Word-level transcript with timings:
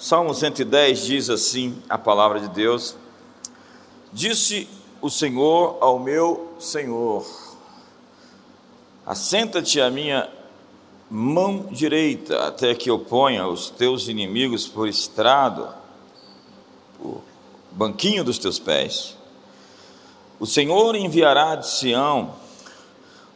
Salmo 0.00 0.32
110 0.32 1.04
diz 1.04 1.28
assim 1.28 1.76
a 1.86 1.98
palavra 1.98 2.40
de 2.40 2.48
Deus: 2.48 2.96
Disse 4.10 4.66
o 5.02 5.10
Senhor 5.10 5.76
ao 5.78 5.98
meu 5.98 6.54
Senhor: 6.58 7.26
Assenta-te 9.04 9.78
à 9.78 9.90
minha 9.90 10.26
mão 11.10 11.68
direita, 11.70 12.46
até 12.46 12.74
que 12.74 12.88
eu 12.88 12.98
ponha 12.98 13.46
os 13.46 13.68
teus 13.68 14.08
inimigos 14.08 14.66
por 14.66 14.88
estrado, 14.88 15.68
por 16.96 17.20
banquinho 17.70 18.24
dos 18.24 18.38
teus 18.38 18.58
pés. 18.58 19.18
O 20.38 20.46
Senhor 20.46 20.96
enviará 20.96 21.56
de 21.56 21.68
Sião 21.68 22.36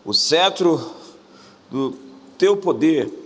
o 0.03 0.15
cetro 0.15 0.95
do 1.71 1.95
teu 2.39 2.57
poder 2.57 3.24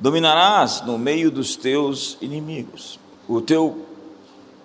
Dominarás 0.00 0.80
no 0.80 0.96
meio 0.96 1.30
dos 1.30 1.56
teus 1.56 2.16
inimigos. 2.22 2.98
O 3.28 3.42
teu 3.42 3.86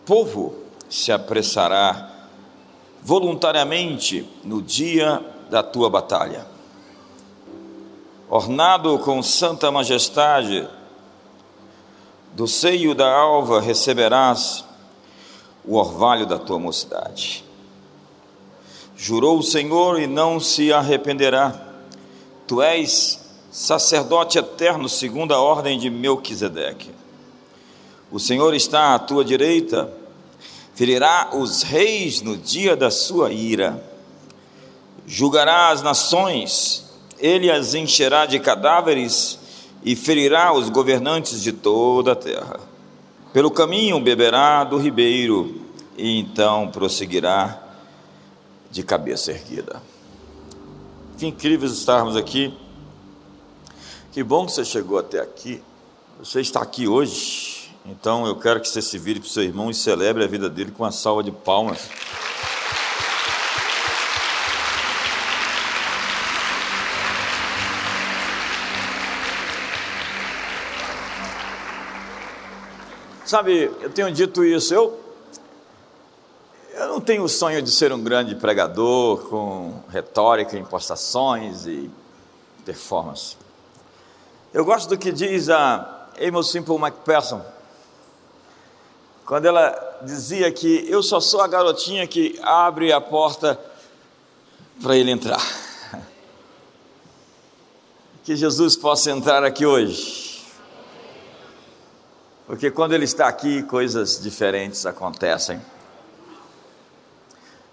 povo 0.05 0.55
se 0.89 1.11
apressará 1.11 2.09
voluntariamente 3.03 4.27
no 4.45 4.61
dia 4.61 5.21
da 5.49 5.61
tua 5.61 5.89
batalha. 5.89 6.47
Ornado 8.29 8.97
com 8.99 9.21
santa 9.21 9.69
majestade, 9.69 10.67
do 12.31 12.47
seio 12.47 12.95
da 12.95 13.13
alva 13.13 13.59
receberás 13.59 14.63
o 15.65 15.75
orvalho 15.75 16.25
da 16.25 16.39
tua 16.39 16.59
mocidade. 16.59 17.43
Jurou 18.95 19.39
o 19.39 19.43
Senhor 19.43 19.99
e 19.99 20.07
não 20.07 20.39
se 20.39 20.71
arrependerá. 20.71 21.61
Tu 22.47 22.61
és 22.61 23.24
sacerdote 23.55 24.37
eterno 24.37 24.89
segundo 24.89 25.33
a 25.33 25.39
ordem 25.39 25.79
de 25.79 25.89
Melquisedeque. 25.89 26.89
O 28.11 28.19
Senhor 28.19 28.53
está 28.53 28.93
à 28.93 28.99
tua 28.99 29.23
direita, 29.23 29.89
ferirá 30.73 31.29
os 31.31 31.63
reis 31.63 32.19
no 32.19 32.35
dia 32.35 32.75
da 32.75 32.91
sua 32.91 33.31
ira, 33.31 33.81
julgará 35.07 35.69
as 35.69 35.81
nações, 35.81 36.83
ele 37.17 37.49
as 37.49 37.73
encherá 37.73 38.25
de 38.25 38.39
cadáveres 38.39 39.39
e 39.85 39.95
ferirá 39.95 40.51
os 40.51 40.67
governantes 40.67 41.41
de 41.41 41.53
toda 41.53 42.11
a 42.11 42.15
terra. 42.15 42.59
Pelo 43.31 43.49
caminho 43.49 44.01
beberá 44.01 44.65
do 44.65 44.77
ribeiro 44.77 45.61
e 45.97 46.19
então 46.19 46.67
prosseguirá 46.67 47.57
de 48.69 48.83
cabeça 48.83 49.31
erguida. 49.31 49.81
Que 51.17 51.25
incrível 51.25 51.69
estarmos 51.69 52.17
aqui 52.17 52.53
que 54.15 54.23
bom 54.23 54.45
que 54.45 54.53
você 54.53 54.63
chegou 54.63 54.97
até 54.97 55.19
aqui. 55.19 55.61
Você 56.19 56.39
está 56.39 56.61
aqui 56.61 56.87
hoje. 56.87 57.69
Então 57.85 58.25
eu 58.25 58.39
quero 58.39 58.61
que 58.61 58.69
você 58.69 58.81
se 58.81 58.97
vire 58.97 59.19
para 59.19 59.27
o 59.27 59.29
seu 59.29 59.43
irmão 59.43 59.69
e 59.69 59.73
celebre 59.73 60.23
a 60.23 60.27
vida 60.27 60.49
dele 60.49 60.71
com 60.71 60.83
uma 60.83 60.91
salva 60.93 61.21
de 61.21 61.33
palmas. 61.33 61.89
Sabe, 73.25 73.69
eu 73.81 73.89
tenho 73.89 74.09
dito 74.13 74.45
isso, 74.45 74.73
eu, 74.73 74.97
eu 76.73 76.87
não 76.87 77.01
tenho 77.01 77.23
o 77.23 77.27
sonho 77.27 77.61
de 77.61 77.69
ser 77.69 77.91
um 77.91 78.01
grande 78.01 78.33
pregador 78.33 79.27
com 79.27 79.83
retórica, 79.89 80.57
impostações 80.57 81.65
e 81.67 81.91
performance. 82.63 83.43
Eu 84.55 84.63
gosto 84.63 84.87
do 84.87 84.97
que 84.97 85.11
diz 85.11 85.49
a 85.49 86.07
Amos 86.17 86.49
Simple 86.49 86.75
McPherson, 86.75 87.45
quando 89.25 89.47
ela 89.47 89.99
dizia 90.03 90.49
que 90.49 90.89
eu 90.89 91.03
só 91.03 91.19
sou 91.19 91.41
a 91.41 91.47
garotinha 91.47 92.07
que 92.07 92.39
abre 92.41 92.93
a 92.93 93.01
porta 93.01 93.59
para 94.81 94.95
ele 94.95 95.11
entrar. 95.11 95.41
Que 98.23 98.33
Jesus 98.33 98.77
possa 98.77 99.11
entrar 99.11 99.43
aqui 99.43 99.65
hoje. 99.65 100.41
Porque 102.47 102.71
quando 102.71 102.93
ele 102.93 103.03
está 103.03 103.27
aqui, 103.27 103.61
coisas 103.61 104.21
diferentes 104.21 104.85
acontecem. 104.85 105.61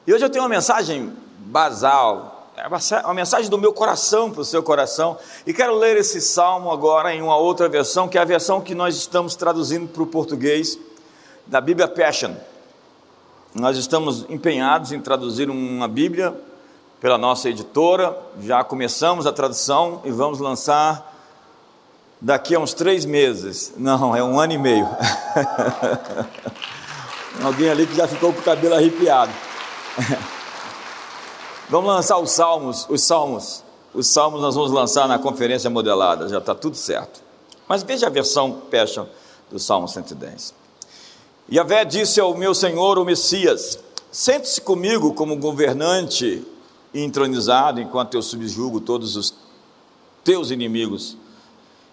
E 0.04 0.12
hoje 0.12 0.24
eu 0.24 0.28
tenho 0.28 0.42
uma 0.42 0.50
mensagem 0.50 1.16
basal, 1.38 2.31
é 2.56 2.66
uma 3.04 3.14
mensagem 3.14 3.48
do 3.48 3.56
meu 3.56 3.72
coração 3.72 4.30
para 4.30 4.42
o 4.42 4.44
seu 4.44 4.62
coração. 4.62 5.16
E 5.46 5.54
quero 5.54 5.74
ler 5.74 5.96
esse 5.96 6.20
salmo 6.20 6.70
agora 6.70 7.14
em 7.14 7.22
uma 7.22 7.36
outra 7.36 7.68
versão, 7.68 8.06
que 8.08 8.18
é 8.18 8.20
a 8.20 8.24
versão 8.24 8.60
que 8.60 8.74
nós 8.74 8.94
estamos 8.96 9.34
traduzindo 9.34 9.88
para 9.88 10.02
o 10.02 10.06
português, 10.06 10.78
da 11.46 11.60
Bíblia 11.60 11.88
Passion. 11.88 12.34
Nós 13.54 13.76
estamos 13.76 14.26
empenhados 14.28 14.92
em 14.92 15.00
traduzir 15.00 15.48
uma 15.48 15.88
Bíblia 15.88 16.34
pela 17.00 17.18
nossa 17.18 17.48
editora, 17.48 18.16
já 18.40 18.62
começamos 18.62 19.26
a 19.26 19.32
tradução 19.32 20.00
e 20.04 20.10
vamos 20.10 20.38
lançar 20.38 21.10
daqui 22.20 22.54
a 22.54 22.60
uns 22.60 22.74
três 22.74 23.04
meses. 23.04 23.72
Não, 23.76 24.14
é 24.14 24.22
um 24.22 24.38
ano 24.38 24.52
e 24.52 24.58
meio. 24.58 24.88
Alguém 27.42 27.70
ali 27.70 27.86
que 27.86 27.96
já 27.96 28.06
ficou 28.06 28.32
com 28.32 28.40
o 28.40 28.42
cabelo 28.42 28.74
arrepiado. 28.74 29.32
Vamos 31.72 31.90
lançar 31.90 32.18
os 32.18 32.32
salmos, 32.32 32.86
os 32.90 33.02
salmos. 33.02 33.64
Os 33.94 34.06
salmos 34.06 34.42
nós 34.42 34.54
vamos 34.54 34.70
lançar 34.70 35.08
na 35.08 35.18
conferência 35.18 35.70
modelada, 35.70 36.28
já 36.28 36.36
está 36.36 36.54
tudo 36.54 36.76
certo. 36.76 37.22
Mas 37.66 37.82
veja 37.82 38.08
a 38.08 38.10
versão 38.10 38.60
Passion 38.70 39.06
do 39.50 39.58
Salmo 39.58 39.88
110. 39.88 40.52
Yahvé 41.50 41.86
disse 41.86 42.20
ao 42.20 42.36
meu 42.36 42.54
Senhor, 42.54 42.98
o 42.98 43.06
Messias: 43.06 43.78
Sente-se 44.10 44.60
comigo 44.60 45.14
como 45.14 45.34
governante 45.34 46.46
entronizado, 46.92 47.80
enquanto 47.80 48.18
eu 48.18 48.22
subjugo 48.22 48.78
todos 48.78 49.16
os 49.16 49.32
teus 50.22 50.50
inimigos. 50.50 51.16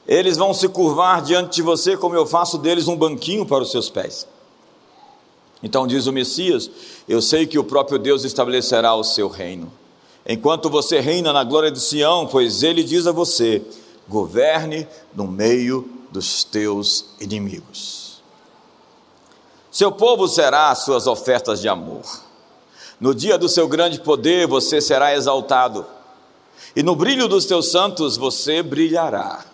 Eles 0.05 0.35
vão 0.35 0.53
se 0.53 0.67
curvar 0.67 1.21
diante 1.21 1.55
de 1.55 1.61
você, 1.61 1.95
como 1.95 2.15
eu 2.15 2.25
faço 2.25 2.57
deles 2.57 2.89
um 2.89 2.97
banquinho 2.97 3.45
para 3.45 3.63
os 3.63 3.71
seus 3.71 3.89
pés. 3.89 4.27
Então 5.61 5.85
diz 5.85 6.07
o 6.07 6.13
Messias: 6.13 6.69
Eu 7.07 7.21
sei 7.21 7.45
que 7.45 7.59
o 7.59 7.63
próprio 7.63 7.99
Deus 7.99 8.23
estabelecerá 8.23 8.95
o 8.95 9.03
seu 9.03 9.27
reino. 9.27 9.71
Enquanto 10.25 10.69
você 10.69 10.99
reina 10.99 11.33
na 11.33 11.43
glória 11.43 11.71
de 11.71 11.79
Sião, 11.79 12.27
pois 12.27 12.63
ele 12.63 12.83
diz 12.83 13.07
a 13.07 13.11
você: 13.11 13.61
governe 14.07 14.87
no 15.13 15.27
meio 15.27 15.89
dos 16.11 16.43
teus 16.43 17.05
inimigos. 17.19 18.21
Seu 19.71 19.91
povo 19.91 20.27
será 20.27 20.69
as 20.69 20.79
suas 20.79 21.07
ofertas 21.07 21.61
de 21.61 21.69
amor. 21.69 22.03
No 22.99 23.13
dia 23.13 23.37
do 23.37 23.47
seu 23.47 23.67
grande 23.67 23.99
poder 23.99 24.47
você 24.47 24.81
será 24.81 25.13
exaltado, 25.15 25.85
e 26.75 26.83
no 26.83 26.95
brilho 26.95 27.27
dos 27.27 27.45
teus 27.45 27.71
santos 27.71 28.17
você 28.17 28.61
brilhará. 28.63 29.45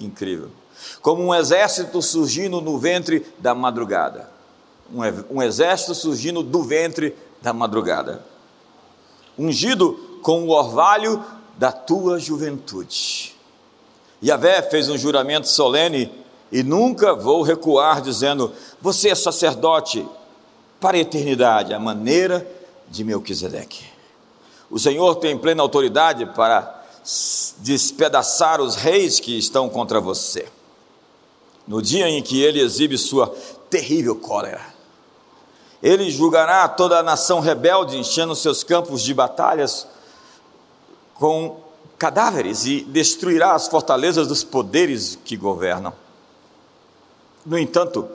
Incrível. 0.00 0.50
Como 1.02 1.22
um 1.22 1.34
exército 1.34 2.00
surgindo 2.00 2.60
no 2.60 2.78
ventre 2.78 3.26
da 3.38 3.54
madrugada 3.54 4.37
um 5.30 5.42
exército 5.42 5.94
surgindo 5.94 6.42
do 6.42 6.62
ventre 6.62 7.14
da 7.42 7.52
madrugada, 7.52 8.24
ungido 9.38 10.20
com 10.22 10.44
o 10.44 10.50
orvalho 10.50 11.22
da 11.56 11.70
tua 11.70 12.18
juventude. 12.18 13.34
Yahvé 14.22 14.62
fez 14.62 14.88
um 14.88 14.98
juramento 14.98 15.48
solene 15.48 16.10
e 16.50 16.62
nunca 16.62 17.14
vou 17.14 17.42
recuar, 17.42 18.00
dizendo: 18.00 18.52
Você 18.80 19.10
é 19.10 19.14
sacerdote 19.14 20.06
para 20.80 20.96
a 20.96 21.00
eternidade, 21.00 21.74
a 21.74 21.78
maneira 21.78 22.46
de 22.88 23.04
Melquisedeque. 23.04 23.84
O 24.70 24.78
Senhor 24.78 25.16
tem 25.16 25.36
plena 25.36 25.62
autoridade 25.62 26.26
para 26.26 26.84
despedaçar 27.58 28.60
os 28.60 28.74
reis 28.74 29.18
que 29.18 29.38
estão 29.38 29.68
contra 29.68 30.00
você. 30.00 30.46
No 31.66 31.80
dia 31.80 32.08
em 32.08 32.22
que 32.22 32.42
ele 32.42 32.60
exibe 32.60 32.98
sua 32.98 33.34
terrível 33.70 34.16
cólera. 34.16 34.77
Ele 35.82 36.10
julgará 36.10 36.66
toda 36.68 36.98
a 36.98 37.02
nação 37.02 37.40
rebelde, 37.40 37.96
enchendo 37.96 38.34
seus 38.34 38.64
campos 38.64 39.02
de 39.02 39.14
batalhas 39.14 39.86
com 41.14 41.60
cadáveres 41.98 42.64
e 42.66 42.80
destruirá 42.80 43.54
as 43.54 43.68
fortalezas 43.68 44.26
dos 44.26 44.42
poderes 44.42 45.18
que 45.24 45.36
governam. 45.36 45.92
No 47.44 47.58
entanto, 47.58 48.08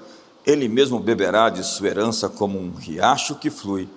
ele 0.46 0.68
mesmo 0.68 1.00
beberá 1.00 1.50
de 1.50 1.64
sua 1.64 1.88
herança 1.88 2.30
como 2.30 2.60
um 2.60 2.74
riacho 2.74 3.36
que 3.36 3.50
flui, 3.50 3.90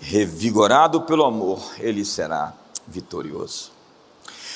revigorado 0.00 1.02
pelo 1.02 1.24
amor, 1.24 1.60
ele 1.78 2.04
será 2.04 2.52
vitorioso. 2.86 3.72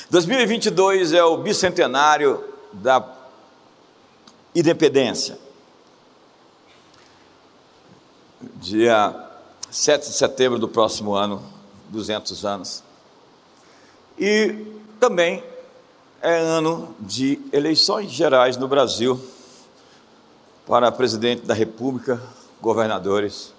2022 0.09 1.13
é 1.13 1.23
o 1.23 1.37
bicentenário 1.37 2.43
da 2.73 3.05
independência 4.55 5.37
dia 8.55 9.15
7 9.69 10.07
de 10.07 10.13
setembro 10.13 10.57
do 10.57 10.67
próximo 10.67 11.13
ano, 11.13 11.43
200 11.89 12.45
anos. 12.45 12.83
E 14.17 14.65
também 14.99 15.43
é 16.21 16.37
ano 16.37 16.95
de 16.99 17.39
eleições 17.51 18.11
gerais 18.11 18.57
no 18.57 18.67
Brasil. 18.67 19.19
para 20.67 20.91
presidente 20.91 21.47
da 21.47 21.55
República, 21.55 22.21
governadores, 22.61 23.51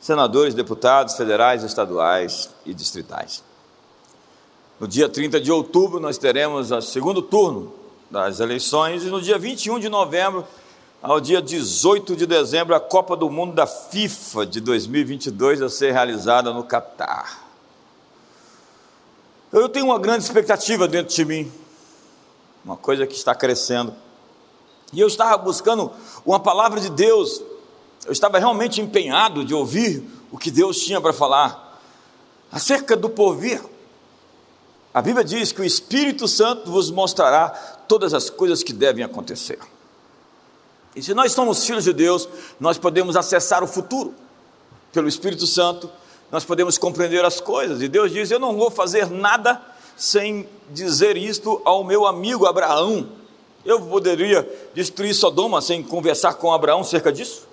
senadores, 0.00 0.54
deputados 0.54 1.14
federais, 1.14 1.62
estaduais 1.62 2.48
e 2.64 2.72
distritais. 2.72 3.44
No 4.80 4.88
dia 4.88 5.10
30 5.10 5.38
de 5.38 5.52
outubro, 5.52 6.00
nós 6.00 6.16
teremos 6.16 6.70
o 6.70 6.80
segundo 6.80 7.20
turno 7.20 7.74
das 8.10 8.40
eleições, 8.40 9.02
e 9.02 9.08
no 9.08 9.20
dia 9.20 9.38
21 9.38 9.78
de 9.78 9.90
novembro, 9.90 10.46
ao 11.02 11.20
dia 11.20 11.40
18 11.40 12.16
de 12.16 12.26
dezembro, 12.26 12.74
a 12.74 12.80
Copa 12.80 13.16
do 13.16 13.30
Mundo 13.30 13.54
da 13.54 13.66
FIFA 13.66 14.44
de 14.46 14.60
2022 14.60 15.62
a 15.62 15.68
ser 15.68 15.92
realizada 15.92 16.52
no 16.52 16.64
Catar. 16.64 17.46
Eu 19.52 19.68
tenho 19.68 19.86
uma 19.86 19.98
grande 19.98 20.24
expectativa 20.24 20.88
dentro 20.88 21.14
de 21.14 21.24
mim, 21.24 21.52
uma 22.64 22.76
coisa 22.76 23.06
que 23.06 23.14
está 23.14 23.34
crescendo. 23.34 23.94
E 24.92 25.00
eu 25.00 25.06
estava 25.06 25.36
buscando 25.38 25.92
uma 26.26 26.40
palavra 26.40 26.80
de 26.80 26.90
Deus, 26.90 27.40
eu 28.04 28.12
estava 28.12 28.38
realmente 28.38 28.80
empenhado 28.80 29.44
de 29.44 29.54
ouvir 29.54 30.04
o 30.32 30.38
que 30.38 30.50
Deus 30.50 30.80
tinha 30.80 31.00
para 31.00 31.12
falar 31.12 31.80
acerca 32.50 32.96
do 32.96 33.08
porvir. 33.08 33.62
A 34.92 35.00
Bíblia 35.00 35.24
diz 35.24 35.52
que 35.52 35.60
o 35.60 35.64
Espírito 35.64 36.26
Santo 36.26 36.70
vos 36.70 36.90
mostrará 36.90 37.50
todas 37.86 38.12
as 38.12 38.28
coisas 38.28 38.62
que 38.62 38.72
devem 38.72 39.04
acontecer. 39.04 39.58
E 40.98 41.02
se 41.02 41.14
nós 41.14 41.30
somos 41.30 41.64
filhos 41.64 41.84
de 41.84 41.92
Deus, 41.92 42.28
nós 42.58 42.76
podemos 42.76 43.14
acessar 43.14 43.62
o 43.62 43.68
futuro 43.68 44.12
pelo 44.92 45.06
Espírito 45.06 45.46
Santo, 45.46 45.88
nós 46.28 46.44
podemos 46.44 46.76
compreender 46.76 47.24
as 47.24 47.40
coisas. 47.40 47.80
E 47.80 47.86
Deus 47.86 48.10
diz: 48.10 48.32
Eu 48.32 48.40
não 48.40 48.56
vou 48.56 48.68
fazer 48.68 49.08
nada 49.08 49.62
sem 49.96 50.48
dizer 50.70 51.16
isto 51.16 51.62
ao 51.64 51.84
meu 51.84 52.04
amigo 52.04 52.46
Abraão. 52.46 53.08
Eu 53.64 53.80
poderia 53.80 54.48
destruir 54.74 55.14
Sodoma 55.14 55.60
sem 55.60 55.84
conversar 55.84 56.34
com 56.34 56.52
Abraão 56.52 56.80
acerca 56.80 57.12
disso? 57.12 57.46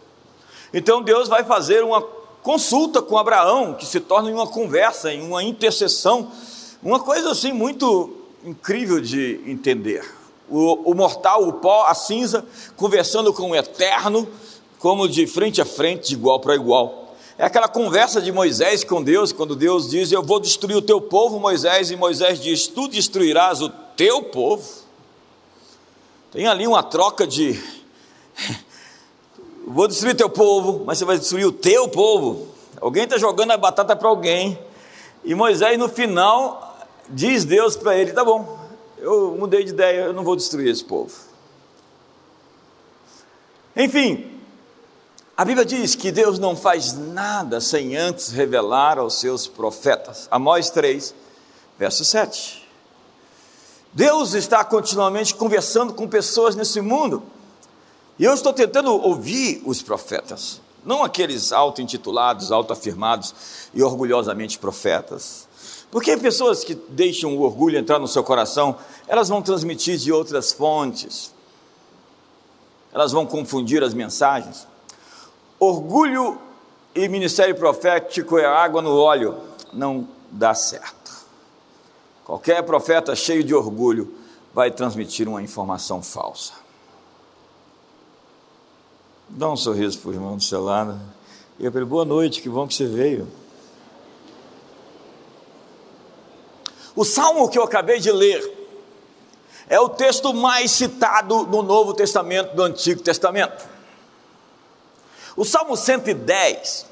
Então 0.74 1.04
Deus 1.04 1.28
vai 1.28 1.44
fazer 1.44 1.84
uma 1.84 2.02
consulta 2.42 3.00
com 3.00 3.16
Abraão, 3.16 3.76
que 3.76 3.86
se 3.86 4.00
torna 4.00 4.32
em 4.32 4.34
uma 4.34 4.48
conversa, 4.48 5.14
em 5.14 5.22
uma 5.22 5.44
intercessão 5.44 6.32
uma 6.82 7.00
coisa 7.00 7.32
assim 7.32 7.52
muito 7.52 8.12
incrível 8.44 9.00
de 9.00 9.40
entender. 9.46 10.04
O, 10.50 10.92
o, 10.92 10.94
mortal, 10.94 11.48
o 11.48 11.54
pó, 11.54 11.86
a 11.88 11.96
cinza, 11.96 12.46
conversando 12.76 13.34
com 13.34 13.52
o 13.52 13.56
eterno, 13.56 14.28
como 14.80 15.08
de 15.08 15.26
frente 15.26 15.62
a 15.62 15.66
frente, 15.66 16.10
de 16.10 16.14
igual 16.14 16.40
para 16.40 16.56
igual. 16.56 17.16
É 17.38 17.46
aquela 17.46 17.68
conversa 17.68 18.22
de 18.22 18.32
Moisés 18.32 18.84
com 18.84 19.04
Deus, 19.04 19.32
quando 19.32 19.56
Deus 19.56 19.90
diz: 19.90 20.12
Eu 20.12 20.24
vou 20.24 20.40
destruir 20.40 20.78
o 20.78 20.82
teu 20.82 21.02
povo, 21.02 21.40
Moisés, 21.40 21.92
e 21.92 21.96
Moisés 21.96 22.40
diz: 22.40 22.68
Tu 22.68 22.88
destruirás 22.88 23.62
o 23.62 23.70
teu 23.70 24.24
povo. 24.24 24.64
Tem 26.32 26.48
ali 26.48 26.66
uma 26.68 26.84
troca 26.84 27.26
de. 27.28 27.62
Vou 29.68 29.88
destruir 29.88 30.16
teu 30.16 30.30
povo, 30.30 30.84
mas 30.86 31.00
você 31.00 31.06
vai 31.06 31.18
destruir 31.18 31.46
o 31.46 31.52
teu 31.52 31.88
povo. 31.88 32.48
Alguém 32.80 33.06
está 33.06 33.18
jogando 33.18 33.52
a 33.52 33.58
batata 33.58 33.96
para 33.96 34.08
alguém. 34.08 34.60
E 35.24 35.34
Moisés, 35.34 35.78
no 35.80 35.90
final, 35.90 36.78
diz 37.10 37.44
Deus 37.44 37.76
para 37.76 37.98
ele: 37.98 38.14
tá 38.14 38.24
bom, 38.24 38.60
eu 38.98 39.36
mudei 39.38 39.64
de 39.64 39.72
ideia, 39.72 40.02
eu 40.02 40.14
não 40.14 40.24
vou 40.24 40.36
destruir 40.36 40.70
esse 40.70 40.84
povo. 40.84 41.14
Enfim, 43.76 44.32
a 45.38 45.44
Bíblia 45.44 45.66
diz 45.66 45.96
que 45.96 46.12
Deus 46.12 46.40
não 46.40 46.56
faz 46.56 46.94
nada 46.94 47.60
sem 47.60 47.98
antes 47.98 48.32
revelar 48.32 48.98
aos 48.98 49.20
seus 49.20 49.48
profetas. 49.48 50.30
Amós 50.32 50.70
3, 50.70 51.14
verso 51.78 52.06
7. 52.06 52.66
Deus 53.92 54.34
está 54.34 54.64
continuamente 54.64 55.36
conversando 55.36 55.94
com 55.94 56.08
pessoas 56.08 56.56
nesse 56.56 56.80
mundo. 56.80 57.24
E 58.18 58.24
eu 58.24 58.34
estou 58.34 58.54
tentando 58.54 58.94
ouvir 58.94 59.62
os 59.66 59.82
profetas, 59.82 60.62
não 60.86 61.04
aqueles 61.04 61.52
auto-intitulados, 61.52 62.50
auto-afirmados 62.50 63.36
e 63.74 63.84
orgulhosamente 63.84 64.58
profetas. 64.58 65.45
Porque 65.96 66.18
pessoas 66.18 66.62
que 66.62 66.76
deixam 66.76 67.38
o 67.38 67.42
orgulho 67.44 67.80
entrar 67.80 68.00
no 68.00 68.08
seu 68.10 68.22
coração, 68.22 68.76
elas 69.08 69.30
vão 69.30 69.42
transmitir 69.42 69.98
de 69.98 70.12
outras 70.12 70.52
fontes, 70.52 71.34
elas 72.92 73.14
vão 73.14 73.26
confundir 73.26 73.82
as 73.82 73.94
mensagens. 73.94 74.68
Orgulho 75.58 76.38
e 76.94 77.08
ministério 77.08 77.56
profético 77.56 78.38
é 78.38 78.44
água 78.46 78.82
no 78.82 78.94
óleo, 78.94 79.38
não 79.72 80.06
dá 80.30 80.54
certo. 80.54 81.14
Qualquer 82.26 82.62
profeta 82.64 83.16
cheio 83.16 83.42
de 83.42 83.56
orgulho 83.56 84.14
vai 84.54 84.72
transmitir 84.72 85.30
uma 85.30 85.42
informação 85.42 86.04
falsa. 86.04 86.52
Dá 89.30 89.50
um 89.50 89.56
sorriso 89.56 89.98
para 90.00 90.10
o 90.10 90.14
irmão 90.14 90.36
do 90.36 90.44
seu 90.44 90.62
lado. 90.62 91.00
E 91.58 91.64
eu 91.64 91.72
falei, 91.72 91.88
boa 91.88 92.04
noite, 92.04 92.42
que 92.42 92.50
bom 92.50 92.68
que 92.68 92.74
você 92.74 92.86
veio. 92.86 93.45
O 96.96 97.04
salmo 97.04 97.50
que 97.50 97.58
eu 97.58 97.64
acabei 97.64 98.00
de 98.00 98.12
ler 98.12 98.56
é 99.68 99.80
o 99.80 99.90
texto 99.90 100.34
mais 100.34 100.72
citado 100.72 101.46
no 101.48 101.62
Novo 101.62 101.94
Testamento 101.94 102.56
do 102.56 102.64
Antigo 102.64 103.02
Testamento. 103.02 103.68
O 105.36 105.44
salmo 105.44 105.76
110 105.76 106.86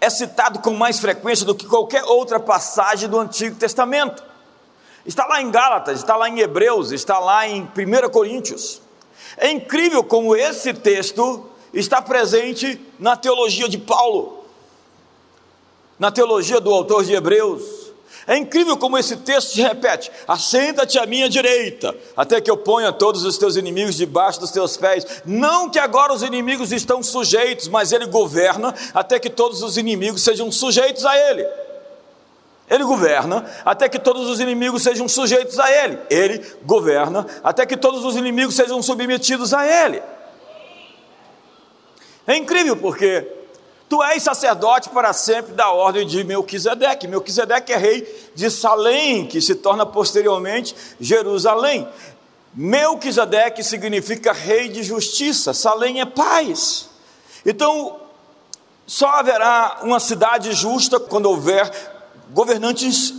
é 0.00 0.08
citado 0.08 0.60
com 0.60 0.72
mais 0.72 0.98
frequência 0.98 1.44
do 1.44 1.54
que 1.54 1.66
qualquer 1.66 2.04
outra 2.04 2.40
passagem 2.40 3.08
do 3.08 3.18
Antigo 3.18 3.56
Testamento. 3.56 4.22
Está 5.04 5.26
lá 5.26 5.42
em 5.42 5.50
Gálatas, 5.50 5.98
está 5.98 6.16
lá 6.16 6.28
em 6.28 6.38
Hebreus, 6.38 6.90
está 6.90 7.18
lá 7.18 7.46
em 7.46 7.62
1 7.62 8.08
Coríntios. 8.10 8.80
É 9.36 9.50
incrível 9.50 10.02
como 10.02 10.34
esse 10.34 10.72
texto 10.72 11.44
está 11.74 12.00
presente 12.00 12.80
na 12.98 13.16
teologia 13.16 13.68
de 13.68 13.76
Paulo, 13.76 14.44
na 15.98 16.10
teologia 16.10 16.60
do 16.60 16.72
autor 16.72 17.04
de 17.04 17.12
Hebreus, 17.12 17.85
é 18.26 18.36
incrível 18.36 18.76
como 18.76 18.98
esse 18.98 19.16
texto 19.18 19.52
se 19.52 19.62
repete: 19.62 20.10
assenta-te 20.26 20.98
à 20.98 21.06
minha 21.06 21.28
direita, 21.28 21.94
até 22.16 22.40
que 22.40 22.50
eu 22.50 22.56
ponha 22.56 22.92
todos 22.92 23.24
os 23.24 23.38
teus 23.38 23.54
inimigos 23.54 23.94
debaixo 23.96 24.40
dos 24.40 24.50
teus 24.50 24.76
pés. 24.76 25.22
Não 25.24 25.70
que 25.70 25.78
agora 25.78 26.12
os 26.12 26.22
inimigos 26.22 26.72
estão 26.72 27.02
sujeitos, 27.02 27.68
mas 27.68 27.92
ele 27.92 28.06
governa 28.06 28.74
até 28.92 29.20
que 29.20 29.30
todos 29.30 29.62
os 29.62 29.76
inimigos 29.76 30.22
sejam 30.22 30.50
sujeitos 30.50 31.06
a 31.06 31.16
ele. 31.16 31.46
Ele 32.68 32.82
governa 32.82 33.48
até 33.64 33.88
que 33.88 33.98
todos 33.98 34.28
os 34.28 34.40
inimigos 34.40 34.82
sejam 34.82 35.06
sujeitos 35.08 35.60
a 35.60 35.70
ele. 35.70 35.98
Ele 36.10 36.44
governa 36.64 37.24
até 37.44 37.64
que 37.64 37.76
todos 37.76 38.04
os 38.04 38.16
inimigos 38.16 38.56
sejam 38.56 38.82
submetidos 38.82 39.54
a 39.54 39.64
ele. 39.64 40.02
É 42.26 42.34
incrível 42.36 42.76
porque 42.76 43.35
Tu 43.88 44.02
és 44.02 44.22
sacerdote 44.22 44.88
para 44.88 45.12
sempre 45.12 45.52
da 45.52 45.70
ordem 45.70 46.06
de 46.06 46.24
Melquisedeque. 46.24 47.06
Melquisedeque 47.06 47.72
é 47.72 47.76
rei 47.76 48.30
de 48.34 48.50
Salém, 48.50 49.26
que 49.26 49.40
se 49.40 49.54
torna 49.54 49.86
posteriormente 49.86 50.74
Jerusalém. 51.00 51.88
Melquisedeque 52.52 53.62
significa 53.62 54.32
rei 54.32 54.68
de 54.68 54.82
justiça, 54.82 55.52
Salém 55.52 56.00
é 56.00 56.06
paz. 56.06 56.88
Então, 57.44 58.00
só 58.86 59.06
haverá 59.08 59.80
uma 59.82 60.00
cidade 60.00 60.52
justa 60.52 60.98
quando 60.98 61.26
houver 61.26 61.70
governantes 62.30 63.14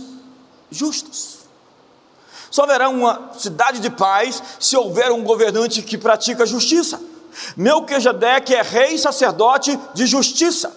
justos. 0.70 1.38
Só 2.50 2.64
haverá 2.64 2.88
uma 2.88 3.30
cidade 3.38 3.80
de 3.80 3.90
paz 3.90 4.42
se 4.58 4.76
houver 4.76 5.12
um 5.12 5.22
governante 5.22 5.82
que 5.82 5.96
pratica 5.96 6.44
justiça. 6.44 7.00
Melquisedeque 7.56 8.54
é 8.54 8.62
rei 8.62 8.98
sacerdote 8.98 9.78
de 9.94 10.06
justiça, 10.06 10.74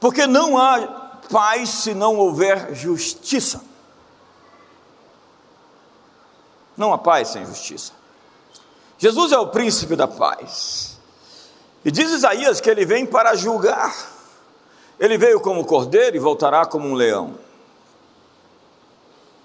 porque 0.00 0.26
não 0.26 0.58
há 0.58 1.02
paz 1.30 1.68
se 1.68 1.94
não 1.94 2.16
houver 2.16 2.74
justiça. 2.74 3.62
Não 6.76 6.92
há 6.92 6.98
paz 6.98 7.28
sem 7.28 7.44
justiça. 7.46 7.92
Jesus 8.98 9.32
é 9.32 9.38
o 9.38 9.48
príncipe 9.48 9.96
da 9.96 10.06
paz. 10.06 10.98
E 11.84 11.90
diz 11.90 12.10
Isaías 12.10 12.60
que 12.60 12.70
ele 12.70 12.84
vem 12.84 13.04
para 13.04 13.34
julgar. 13.34 13.94
Ele 14.98 15.18
veio 15.18 15.40
como 15.40 15.64
cordeiro 15.64 16.16
e 16.16 16.20
voltará 16.20 16.64
como 16.64 16.86
um 16.86 16.94
leão. 16.94 17.34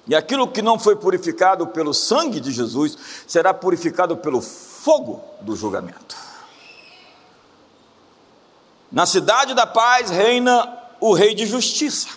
E 0.07 0.15
aquilo 0.15 0.47
que 0.47 0.61
não 0.61 0.79
foi 0.79 0.95
purificado 0.95 1.67
pelo 1.67 1.93
sangue 1.93 2.39
de 2.39 2.51
Jesus 2.51 2.97
será 3.27 3.53
purificado 3.53 4.15
pelo 4.17 4.41
fogo 4.41 5.21
do 5.41 5.55
julgamento. 5.55 6.15
Na 8.91 9.05
cidade 9.05 9.53
da 9.53 9.67
paz 9.67 10.09
reina 10.09 10.77
o 10.99 11.13
rei 11.13 11.33
de 11.33 11.45
justiça. 11.45 12.07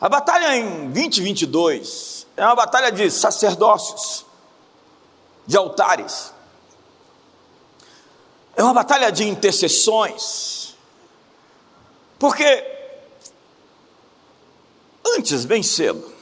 A 0.00 0.08
batalha 0.08 0.56
em 0.56 0.90
2022 0.90 2.26
é 2.36 2.44
uma 2.44 2.54
batalha 2.54 2.92
de 2.92 3.10
sacerdócios, 3.10 4.24
de 5.46 5.56
altares. 5.56 6.32
É 8.54 8.62
uma 8.62 8.74
batalha 8.74 9.10
de 9.10 9.26
intercessões. 9.26 10.76
Porque 12.18 12.64
antes, 15.16 15.44
bem 15.44 15.62
cedo, 15.62 16.12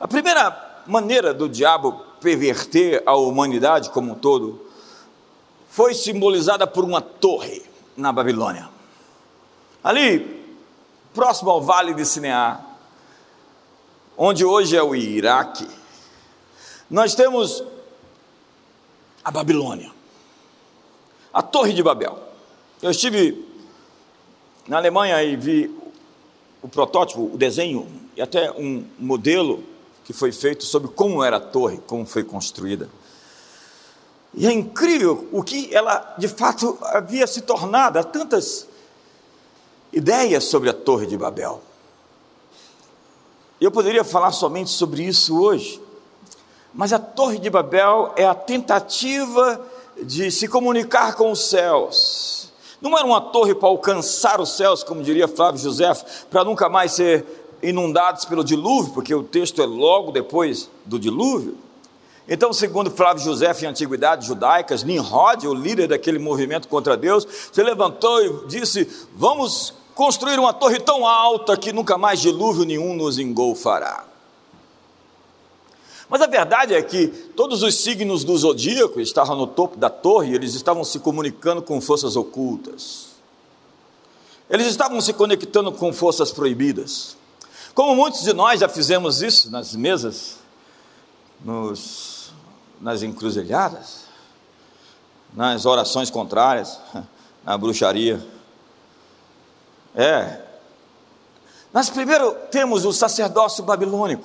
a 0.00 0.08
primeira 0.08 0.82
maneira 0.86 1.34
do 1.34 1.48
diabo 1.48 2.04
perverter 2.20 3.02
a 3.04 3.14
humanidade 3.14 3.90
como 3.90 4.12
um 4.12 4.14
todo 4.14 4.66
foi 5.68 5.94
simbolizada 5.94 6.66
por 6.66 6.84
uma 6.84 7.00
torre 7.00 7.65
na 7.96 8.12
Babilônia. 8.12 8.68
Ali, 9.82 10.44
próximo 11.14 11.50
ao 11.50 11.62
vale 11.62 11.94
de 11.94 12.04
Sinear, 12.04 12.64
onde 14.16 14.44
hoje 14.44 14.76
é 14.76 14.82
o 14.82 14.94
Iraque, 14.94 15.68
nós 16.90 17.14
temos 17.14 17.62
a 19.24 19.30
Babilônia, 19.30 19.90
a 21.32 21.42
Torre 21.42 21.72
de 21.72 21.82
Babel. 21.82 22.18
Eu 22.82 22.90
estive 22.90 23.44
na 24.68 24.76
Alemanha 24.76 25.22
e 25.22 25.36
vi 25.36 25.74
o 26.62 26.68
protótipo, 26.68 27.30
o 27.32 27.36
desenho 27.36 27.88
e 28.16 28.22
até 28.22 28.50
um 28.52 28.84
modelo 28.98 29.62
que 30.04 30.12
foi 30.12 30.32
feito 30.32 30.64
sobre 30.64 30.88
como 30.88 31.22
era 31.22 31.36
a 31.36 31.40
torre, 31.40 31.78
como 31.86 32.06
foi 32.06 32.24
construída. 32.24 32.88
E 34.36 34.46
é 34.46 34.52
incrível 34.52 35.26
o 35.32 35.42
que 35.42 35.74
ela 35.74 36.14
de 36.18 36.28
fato 36.28 36.76
havia 36.82 37.26
se 37.26 37.40
tornado, 37.40 37.98
há 37.98 38.04
tantas 38.04 38.68
ideias 39.90 40.44
sobre 40.44 40.68
a 40.68 40.74
Torre 40.74 41.06
de 41.06 41.16
Babel. 41.16 41.62
Eu 43.58 43.70
poderia 43.70 44.04
falar 44.04 44.32
somente 44.32 44.68
sobre 44.68 45.02
isso 45.02 45.40
hoje, 45.40 45.80
mas 46.74 46.92
a 46.92 46.98
Torre 46.98 47.38
de 47.38 47.48
Babel 47.48 48.12
é 48.14 48.26
a 48.26 48.34
tentativa 48.34 49.58
de 50.02 50.30
se 50.30 50.46
comunicar 50.46 51.14
com 51.14 51.30
os 51.30 51.48
céus. 51.48 52.52
Não 52.78 52.96
era 52.96 53.06
uma 53.06 53.20
torre 53.20 53.54
para 53.54 53.68
alcançar 53.68 54.38
os 54.38 54.50
céus, 54.50 54.84
como 54.84 55.02
diria 55.02 55.26
Flávio 55.26 55.58
José, 55.58 55.90
para 56.30 56.44
nunca 56.44 56.68
mais 56.68 56.92
ser 56.92 57.24
inundados 57.62 58.26
pelo 58.26 58.44
dilúvio, 58.44 58.92
porque 58.92 59.14
o 59.14 59.22
texto 59.22 59.62
é 59.62 59.66
logo 59.66 60.12
depois 60.12 60.68
do 60.84 60.98
dilúvio. 60.98 61.56
Então, 62.28 62.52
segundo 62.52 62.90
Flávio 62.90 63.22
José, 63.22 63.54
em 63.62 63.66
Antiguidades 63.66 64.26
Judaicas, 64.26 64.82
Nimrod, 64.82 65.46
o 65.46 65.54
líder 65.54 65.88
daquele 65.88 66.18
movimento 66.18 66.66
contra 66.66 66.96
Deus, 66.96 67.26
se 67.52 67.62
levantou 67.62 68.20
e 68.20 68.46
disse: 68.48 68.88
Vamos 69.14 69.72
construir 69.94 70.38
uma 70.38 70.52
torre 70.52 70.80
tão 70.80 71.06
alta 71.06 71.56
que 71.56 71.72
nunca 71.72 71.96
mais 71.96 72.20
dilúvio 72.20 72.64
nenhum 72.64 72.94
nos 72.96 73.18
engolfará. 73.18 74.04
Mas 76.08 76.20
a 76.20 76.26
verdade 76.26 76.74
é 76.74 76.82
que 76.82 77.08
todos 77.08 77.62
os 77.62 77.74
signos 77.76 78.22
do 78.22 78.36
zodíaco 78.36 79.00
estavam 79.00 79.36
no 79.36 79.46
topo 79.46 79.76
da 79.76 79.90
torre, 79.90 80.34
eles 80.34 80.54
estavam 80.54 80.84
se 80.84 81.00
comunicando 81.00 81.62
com 81.62 81.80
forças 81.80 82.16
ocultas. 82.16 83.08
Eles 84.48 84.68
estavam 84.68 85.00
se 85.00 85.12
conectando 85.12 85.72
com 85.72 85.92
forças 85.92 86.30
proibidas. 86.30 87.16
Como 87.74 87.94
muitos 87.96 88.22
de 88.22 88.32
nós 88.32 88.60
já 88.60 88.68
fizemos 88.68 89.20
isso 89.20 89.50
nas 89.50 89.74
mesas, 89.74 90.36
nos 91.44 92.15
nas 92.80 93.02
encruzilhadas, 93.02 94.04
nas 95.32 95.66
orações 95.66 96.10
contrárias, 96.10 96.80
na 97.44 97.56
bruxaria. 97.56 98.24
É. 99.94 100.42
Nós 101.72 101.90
primeiro 101.90 102.34
temos 102.50 102.84
o 102.84 102.92
sacerdócio 102.92 103.64
babilônico. 103.64 104.24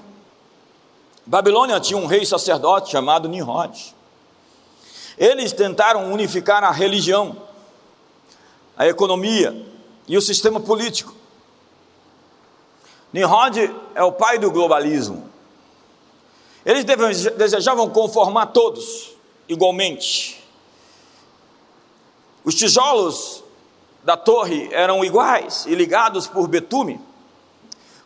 Babilônia 1.25 1.79
tinha 1.79 1.97
um 1.97 2.07
rei 2.07 2.25
sacerdote 2.25 2.91
chamado 2.91 3.29
Nimrod. 3.29 3.95
Eles 5.17 5.53
tentaram 5.53 6.11
unificar 6.11 6.63
a 6.63 6.71
religião, 6.71 7.37
a 8.75 8.87
economia 8.87 9.65
e 10.07 10.17
o 10.17 10.21
sistema 10.21 10.59
político. 10.59 11.13
Nimrod 13.13 13.73
é 13.93 14.03
o 14.03 14.11
pai 14.11 14.39
do 14.39 14.49
globalismo. 14.49 15.30
Eles 16.65 16.83
desejavam 16.83 17.89
conformar 17.89 18.47
todos 18.47 19.11
igualmente. 19.47 20.43
Os 22.43 22.55
tijolos 22.55 23.43
da 24.03 24.17
torre 24.17 24.69
eram 24.71 25.03
iguais 25.03 25.65
e 25.65 25.75
ligados 25.75 26.27
por 26.27 26.47
betume, 26.47 26.99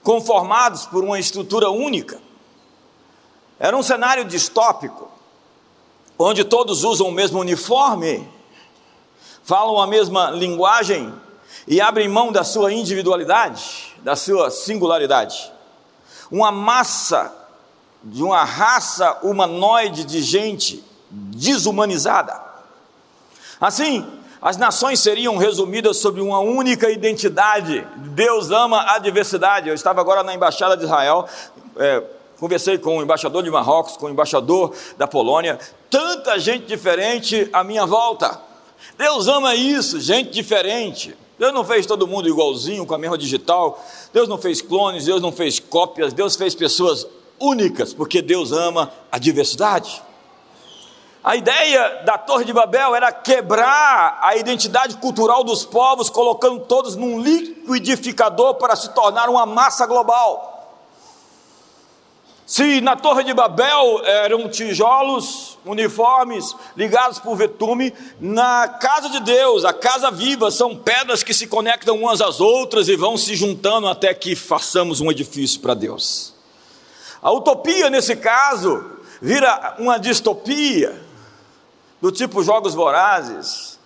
conformados 0.03 0.85
por 0.85 1.03
uma 1.03 1.19
estrutura 1.19 1.69
única. 1.69 2.19
Era 3.59 3.75
um 3.75 3.83
cenário 3.83 4.25
distópico, 4.25 5.09
onde 6.17 6.43
todos 6.43 6.83
usam 6.83 7.07
o 7.07 7.11
mesmo 7.11 7.39
uniforme, 7.39 8.27
falam 9.43 9.79
a 9.79 9.87
mesma 9.87 10.31
linguagem 10.31 11.13
e 11.67 11.79
abrem 11.79 12.07
mão 12.07 12.31
da 12.31 12.43
sua 12.43 12.73
individualidade, 12.73 13.95
da 13.99 14.15
sua 14.15 14.49
singularidade. 14.49 15.51
Uma 16.29 16.51
massa 16.51 17.44
de 18.05 18.23
uma 18.23 18.43
raça 18.43 19.17
humanoide 19.23 20.03
de 20.03 20.21
gente 20.21 20.83
desumanizada. 21.09 22.39
Assim, 23.59 24.05
as 24.39 24.57
nações 24.57 24.99
seriam 24.99 25.37
resumidas 25.37 25.97
sobre 25.97 26.21
uma 26.21 26.39
única 26.39 26.89
identidade. 26.91 27.85
Deus 27.97 28.51
ama 28.51 28.93
a 28.93 28.99
diversidade. 28.99 29.69
Eu 29.69 29.73
estava 29.73 30.01
agora 30.01 30.21
na 30.21 30.35
embaixada 30.35 30.77
de 30.77 30.83
Israel, 30.83 31.27
é, 31.77 32.03
conversei 32.39 32.77
com 32.77 32.99
o 32.99 33.01
embaixador 33.01 33.41
de 33.41 33.49
Marrocos, 33.49 33.97
com 33.97 34.05
o 34.05 34.09
embaixador 34.09 34.71
da 34.97 35.07
Polônia. 35.07 35.57
Tanta 35.89 36.37
gente 36.37 36.65
diferente 36.65 37.49
à 37.51 37.63
minha 37.63 37.87
volta. 37.87 38.39
Deus 38.97 39.27
ama 39.27 39.55
isso, 39.55 39.99
gente 39.99 40.29
diferente. 40.29 41.17
Deus 41.39 41.51
não 41.51 41.65
fez 41.65 41.85
todo 41.85 42.07
mundo 42.07 42.29
igualzinho, 42.29 42.85
com 42.85 42.93
a 42.93 42.97
mesma 42.99 43.17
digital. 43.17 43.83
Deus 44.13 44.29
não 44.29 44.37
fez 44.37 44.61
clones, 44.61 45.05
Deus 45.05 45.21
não 45.21 45.31
fez 45.31 45.59
cópias. 45.59 46.13
Deus 46.13 46.35
fez 46.35 46.53
pessoas 46.53 47.07
únicas, 47.39 47.93
porque 47.93 48.21
Deus 48.21 48.51
ama 48.51 48.91
a 49.11 49.17
diversidade. 49.17 50.01
A 51.23 51.35
ideia 51.35 52.03
da 52.05 52.19
Torre 52.19 52.45
de 52.45 52.53
Babel 52.53 52.93
era 52.93 53.11
quebrar 53.11 54.19
a 54.21 54.35
identidade 54.35 54.97
cultural 54.97 55.43
dos 55.43 55.65
povos, 55.65 56.07
colocando 56.07 56.59
todos 56.65 56.95
num 56.95 57.19
liquidificador 57.19 58.53
para 58.55 58.75
se 58.75 58.93
tornar 58.93 59.27
uma 59.27 59.43
massa 59.43 59.87
global. 59.87 60.55
Se 62.45 62.79
na 62.79 62.95
Torre 62.95 63.23
de 63.23 63.33
Babel 63.33 64.05
eram 64.05 64.47
tijolos 64.47 65.57
uniformes 65.65 66.55
ligados 66.77 67.17
por 67.17 67.35
vetume, 67.35 67.91
na 68.19 68.67
casa 68.67 69.09
de 69.09 69.19
Deus, 69.21 69.65
a 69.65 69.73
casa 69.73 70.11
viva, 70.11 70.51
são 70.51 70.77
pedras 70.77 71.23
que 71.23 71.33
se 71.33 71.47
conectam 71.47 71.97
umas 71.97 72.21
às 72.21 72.39
outras 72.39 72.87
e 72.87 72.95
vão 72.95 73.17
se 73.17 73.35
juntando 73.35 73.87
até 73.87 74.13
que 74.13 74.35
façamos 74.35 75.01
um 75.01 75.09
edifício 75.09 75.59
para 75.59 75.73
Deus. 75.73 76.34
A 77.25 77.31
utopia, 77.31 77.89
nesse 77.89 78.15
caso, 78.15 78.85
vira 79.19 79.77
uma 79.79 79.97
distopia, 79.97 81.03
do 81.99 82.11
tipo 82.11 82.43
Jogos 82.43 82.75
Vorazes, 82.75 83.79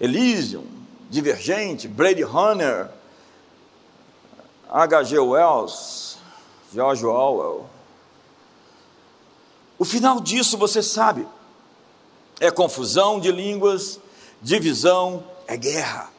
Elysium, 0.00 0.66
Divergente, 1.08 1.86
Blade 1.86 2.24
Runner, 2.24 2.90
H.G. 4.68 5.16
Wells, 5.16 6.18
George 6.74 7.06
Orwell. 7.06 7.70
O 9.78 9.84
final 9.84 10.18
disso 10.18 10.58
você 10.58 10.82
sabe: 10.82 11.24
é 12.40 12.50
confusão 12.50 13.20
de 13.20 13.30
línguas, 13.30 14.00
divisão, 14.40 15.22
é 15.46 15.56
guerra. 15.56 16.10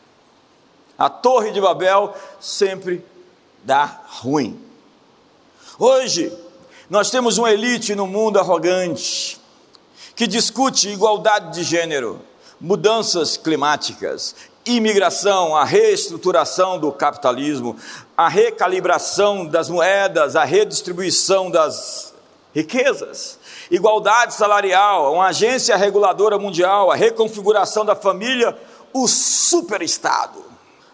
A 0.98 1.10
Torre 1.10 1.52
de 1.52 1.60
Babel 1.60 2.16
sempre 2.40 3.06
dá 3.66 4.00
ruim. 4.06 4.64
Hoje, 5.78 6.32
nós 6.94 7.10
temos 7.10 7.40
uma 7.40 7.52
elite 7.52 7.96
no 7.96 8.06
mundo 8.06 8.38
arrogante, 8.38 9.42
que 10.16 10.28
discute 10.28 10.90
igualdade 10.90 11.52
de 11.52 11.64
gênero, 11.64 12.22
mudanças 12.62 13.36
climáticas, 13.36 14.36
imigração, 14.64 15.56
a 15.56 15.64
reestruturação 15.64 16.78
do 16.78 16.92
capitalismo, 16.92 17.76
a 18.16 18.30
recalibração 18.30 19.44
das 19.44 19.70
moedas, 19.70 20.36
a 20.36 20.44
redistribuição 20.44 21.50
das 21.50 22.14
riquezas, 22.54 23.40
igualdade 23.72 24.36
salarial, 24.36 25.16
uma 25.16 25.30
agência 25.30 25.76
reguladora 25.76 26.38
mundial, 26.38 26.92
a 26.92 26.96
reconfiguração 26.96 27.84
da 27.84 27.96
família, 27.96 28.56
o 28.94 29.08
superestado. 29.08 30.46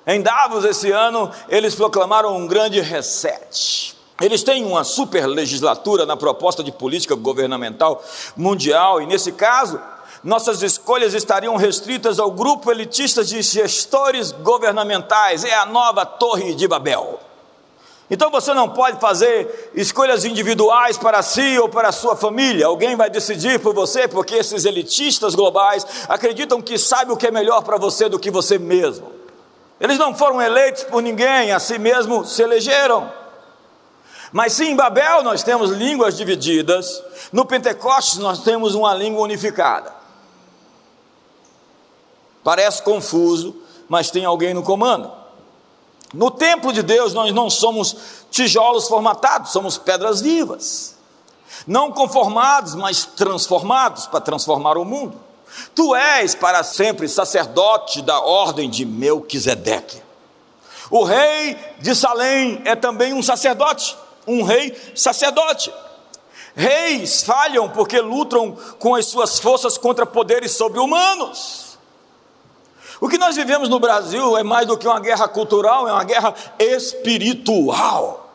Em 0.07 0.21
Davos 0.21 0.63
esse 0.63 0.91
ano, 0.91 1.29
eles 1.49 1.75
proclamaram 1.75 2.37
um 2.37 2.47
grande 2.47 2.79
reset. 2.79 3.98
Eles 4.21 4.43
têm 4.43 4.65
uma 4.65 4.83
super 4.83 5.25
legislatura 5.25 6.05
na 6.05 6.17
proposta 6.17 6.63
de 6.63 6.71
política 6.71 7.15
governamental 7.15 8.03
mundial, 8.35 9.01
e 9.01 9.05
nesse 9.05 9.31
caso, 9.31 9.79
nossas 10.23 10.61
escolhas 10.61 11.13
estariam 11.13 11.55
restritas 11.55 12.19
ao 12.19 12.29
grupo 12.31 12.69
elitista 12.69 13.23
de 13.23 13.41
gestores 13.41 14.31
governamentais, 14.31 15.45
é 15.45 15.53
a 15.55 15.65
nova 15.65 16.05
Torre 16.05 16.53
de 16.53 16.67
Babel. 16.67 17.19
Então 18.11 18.31
você 18.31 18.53
não 18.53 18.67
pode 18.67 18.99
fazer 18.99 19.71
escolhas 19.75 20.25
individuais 20.25 20.97
para 20.97 21.21
si 21.21 21.59
ou 21.59 21.69
para 21.69 21.89
a 21.89 21.91
sua 21.91 22.15
família. 22.15 22.65
Alguém 22.65 22.95
vai 22.95 23.07
decidir 23.09 23.59
por 23.59 23.73
você, 23.73 24.07
porque 24.07 24.33
esses 24.35 24.65
elitistas 24.65 25.35
globais 25.35 25.85
acreditam 26.09 26.59
que 26.59 26.77
sabe 26.77 27.11
o 27.11 27.17
que 27.17 27.27
é 27.27 27.31
melhor 27.31 27.61
para 27.61 27.77
você 27.77 28.09
do 28.09 28.17
que 28.17 28.31
você 28.31 28.57
mesmo. 28.57 29.11
Eles 29.79 29.99
não 29.99 30.15
foram 30.15 30.41
eleitos 30.41 30.83
por 30.83 31.03
ninguém, 31.03 31.51
a 31.51 31.59
si 31.59 31.77
mesmo 31.77 32.25
se 32.25 32.41
elegeram. 32.41 33.18
Mas 34.31 34.53
sim, 34.53 34.71
em 34.71 34.75
Babel 34.75 35.23
nós 35.23 35.43
temos 35.43 35.71
línguas 35.71 36.15
divididas, 36.15 37.01
no 37.31 37.45
Pentecostes 37.45 38.17
nós 38.17 38.39
temos 38.39 38.75
uma 38.75 38.93
língua 38.93 39.21
unificada. 39.23 39.93
Parece 42.43 42.81
confuso, 42.81 43.55
mas 43.87 44.11
tem 44.11 44.25
alguém 44.25 44.53
no 44.53 44.63
comando. 44.63 45.11
No 46.13 46.31
templo 46.31 46.73
de 46.73 46.81
Deus, 46.81 47.13
nós 47.13 47.33
não 47.33 47.49
somos 47.49 47.95
tijolos 48.31 48.87
formatados, 48.87 49.51
somos 49.51 49.77
pedras 49.77 50.21
vivas. 50.21 50.95
Não 51.67 51.91
conformados, 51.91 52.73
mas 52.75 53.05
transformados 53.05 54.07
para 54.07 54.21
transformar 54.21 54.77
o 54.77 54.85
mundo. 54.85 55.19
Tu 55.75 55.95
és 55.95 56.35
para 56.35 56.63
sempre 56.63 57.07
sacerdote 57.07 58.01
da 58.01 58.19
ordem 58.19 58.69
de 58.69 58.85
Melquisedeque. 58.85 60.01
O 60.89 61.03
rei 61.03 61.57
de 61.79 61.93
Salém 61.93 62.61
é 62.65 62.75
também 62.75 63.13
um 63.13 63.21
sacerdote, 63.21 63.95
um 64.27 64.43
rei 64.43 64.75
sacerdote. 64.95 65.73
Reis 66.55 67.23
falham 67.23 67.69
porque 67.69 67.99
lutam 67.99 68.57
com 68.79 68.95
as 68.95 69.05
suas 69.05 69.39
forças 69.39 69.77
contra 69.77 70.05
poderes 70.05 70.51
sobre-humanos. 70.51 71.77
O 72.99 73.07
que 73.07 73.17
nós 73.17 73.35
vivemos 73.35 73.69
no 73.69 73.79
Brasil 73.79 74.37
é 74.37 74.43
mais 74.43 74.67
do 74.67 74.77
que 74.77 74.87
uma 74.87 74.99
guerra 74.99 75.27
cultural, 75.27 75.87
é 75.87 75.93
uma 75.93 76.03
guerra 76.03 76.33
espiritual. 76.59 78.29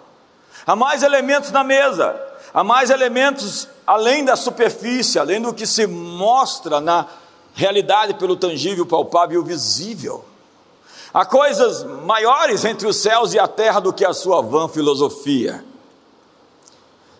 Há 0.66 0.74
mais 0.74 1.02
elementos 1.02 1.50
na 1.50 1.62
mesa, 1.62 2.18
há 2.52 2.64
mais 2.64 2.88
elementos 2.88 3.68
além 3.86 4.24
da 4.24 4.36
superfície, 4.36 5.18
além 5.18 5.42
do 5.42 5.52
que 5.52 5.66
se 5.66 5.86
mostra 5.86 6.80
na 6.80 7.06
realidade 7.52 8.14
pelo 8.14 8.36
tangível, 8.36 8.86
palpável 8.86 9.42
e 9.42 9.44
visível. 9.44 10.24
Há 11.12 11.26
coisas 11.26 11.84
maiores 11.84 12.64
entre 12.64 12.88
os 12.88 12.96
céus 12.96 13.34
e 13.34 13.38
a 13.38 13.46
terra 13.46 13.80
do 13.80 13.92
que 13.92 14.04
a 14.04 14.14
sua 14.14 14.40
vã 14.40 14.66
filosofia. 14.66 15.64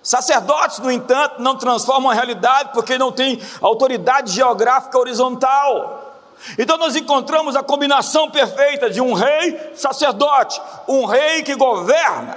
Sacerdotes, 0.05 0.81
no 0.81 0.93
entanto, 0.93 1.41
não 1.41 1.57
transformam 1.57 2.11
a 2.11 2.15
realidade 2.15 2.69
porque 2.75 2.99
não 2.99 3.11
têm 3.11 3.41
autoridade 3.63 4.33
geográfica 4.33 4.99
horizontal. 4.99 6.21
Então 6.59 6.77
nós 6.77 6.95
encontramos 6.95 7.57
a 7.57 7.63
combinação 7.63 8.31
perfeita 8.31 8.91
de 8.91 9.01
um 9.01 9.15
rei 9.15 9.73
sacerdote, 9.75 10.61
um 10.87 11.07
rei 11.07 11.43
que 11.43 11.55
governa, 11.55 12.37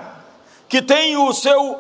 que 0.69 0.81
tem 0.81 1.17
o 1.17 1.33
seu, 1.33 1.77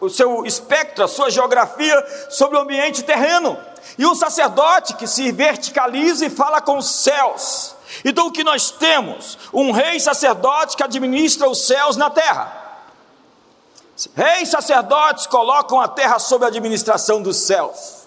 o 0.00 0.08
seu 0.08 0.44
espectro, 0.44 1.04
a 1.04 1.08
sua 1.08 1.30
geografia 1.30 2.04
sobre 2.28 2.58
o 2.58 2.62
ambiente 2.62 3.04
terreno, 3.04 3.56
e 3.96 4.04
um 4.04 4.16
sacerdote 4.16 4.94
que 4.94 5.06
se 5.06 5.30
verticaliza 5.30 6.26
e 6.26 6.30
fala 6.30 6.60
com 6.60 6.76
os 6.76 6.90
céus. 6.90 7.76
Então 8.04 8.26
o 8.26 8.32
que 8.32 8.42
nós 8.42 8.72
temos? 8.72 9.38
Um 9.52 9.70
rei 9.70 10.00
sacerdote 10.00 10.76
que 10.76 10.82
administra 10.82 11.48
os 11.48 11.68
céus 11.68 11.96
na 11.96 12.10
terra. 12.10 12.59
Reis 14.14 14.48
sacerdotes 14.48 15.26
colocam 15.26 15.80
a 15.80 15.88
terra 15.88 16.18
sob 16.18 16.44
a 16.44 16.48
administração 16.48 17.22
dos 17.22 17.36
céus. 17.36 18.00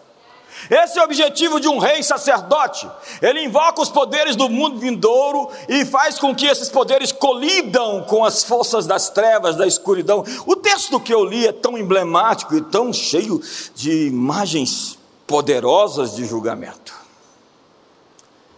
Esse 0.69 0.97
é 0.97 1.01
o 1.01 1.05
objetivo 1.05 1.59
de 1.59 1.67
um 1.67 1.77
rei 1.77 2.01
sacerdote. 2.03 2.89
Ele 3.21 3.43
invoca 3.43 3.81
os 3.81 3.89
poderes 3.89 4.35
do 4.35 4.50
mundo 4.50 4.79
vindouro 4.79 5.50
e 5.67 5.83
faz 5.85 6.17
com 6.17 6.33
que 6.33 6.45
esses 6.45 6.69
poderes 6.69 7.12
colidam 7.12 8.03
com 8.03 8.23
as 8.23 8.43
forças 8.43 8.85
das 8.85 9.09
trevas, 9.09 9.55
da 9.55 9.67
escuridão. 9.67 10.23
O 10.45 10.55
texto 10.55 11.00
que 11.00 11.13
eu 11.13 11.25
li 11.25 11.45
é 11.45 11.51
tão 11.51 11.77
emblemático 11.77 12.55
e 12.55 12.62
tão 12.62 12.93
cheio 12.93 13.41
de 13.75 14.07
imagens 14.07 14.97
poderosas 15.27 16.15
de 16.15 16.25
julgamento. 16.25 16.93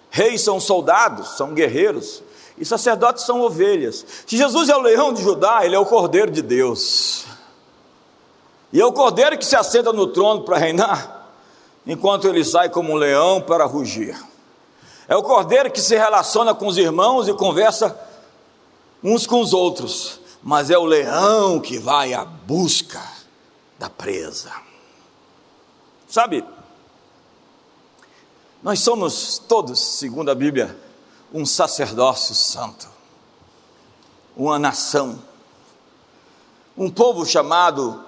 Reis 0.09 0.41
são 0.41 0.59
soldados, 0.59 1.35
são 1.35 1.53
guerreiros, 1.53 2.23
e 2.57 2.65
sacerdotes 2.65 3.25
são 3.25 3.41
ovelhas. 3.41 4.05
Se 4.25 4.38
Jesus 4.38 4.69
é 4.69 4.75
o 4.75 4.81
leão 4.81 5.13
de 5.13 5.21
Judá, 5.21 5.65
ele 5.65 5.75
é 5.75 5.79
o 5.79 5.85
cordeiro 5.85 6.31
de 6.31 6.41
Deus. 6.41 7.25
E 8.71 8.79
é 8.79 8.85
o 8.85 8.93
cordeiro 8.93 9.38
que 9.38 9.45
se 9.45 9.55
assenta 9.55 9.91
no 9.91 10.07
trono 10.07 10.43
para 10.43 10.57
reinar 10.57 11.15
enquanto 11.85 12.27
ele 12.27 12.43
sai 12.43 12.69
como 12.69 12.93
um 12.93 12.95
leão 12.95 13.41
para 13.41 13.65
rugir. 13.65 14.17
É 15.07 15.15
o 15.15 15.21
cordeiro 15.21 15.71
que 15.71 15.79
se 15.79 15.95
relaciona 15.95 16.53
com 16.53 16.67
os 16.67 16.77
irmãos 16.77 17.27
e 17.27 17.33
conversa 17.33 17.98
uns 19.03 19.27
com 19.27 19.39
os 19.39 19.53
outros, 19.53 20.20
mas 20.41 20.72
é 20.72 20.77
o 20.77 20.83
leão 20.83 21.59
que 21.59 21.77
vai 21.77 22.13
à 22.13 22.25
busca 22.25 23.01
da 23.77 23.89
presa. 23.89 24.51
Sabe, 26.07 26.44
nós 28.63 28.79
somos 28.79 29.37
todos, 29.37 29.79
segundo 29.79 30.31
a 30.31 30.35
Bíblia, 30.35 30.75
um 31.35 31.45
sacerdócio 31.45 32.33
santo, 32.33 32.87
uma 34.37 34.57
nação, 34.57 35.21
um 36.77 36.89
povo 36.89 37.25
chamado 37.25 38.05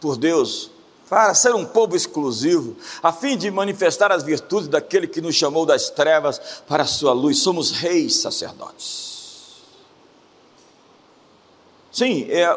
por 0.00 0.16
Deus 0.16 0.70
para 1.06 1.34
ser 1.34 1.54
um 1.54 1.66
povo 1.66 1.94
exclusivo, 1.94 2.74
a 3.02 3.12
fim 3.12 3.36
de 3.36 3.50
manifestar 3.50 4.10
as 4.10 4.22
virtudes 4.22 4.66
daquele 4.66 5.06
que 5.06 5.20
nos 5.20 5.34
chamou 5.34 5.66
das 5.66 5.90
trevas 5.90 6.40
para 6.66 6.84
a 6.84 6.86
sua 6.86 7.12
luz. 7.12 7.38
Somos 7.38 7.70
reis 7.70 8.16
sacerdotes. 8.16 9.62
Sim, 11.92 12.26
é 12.30 12.50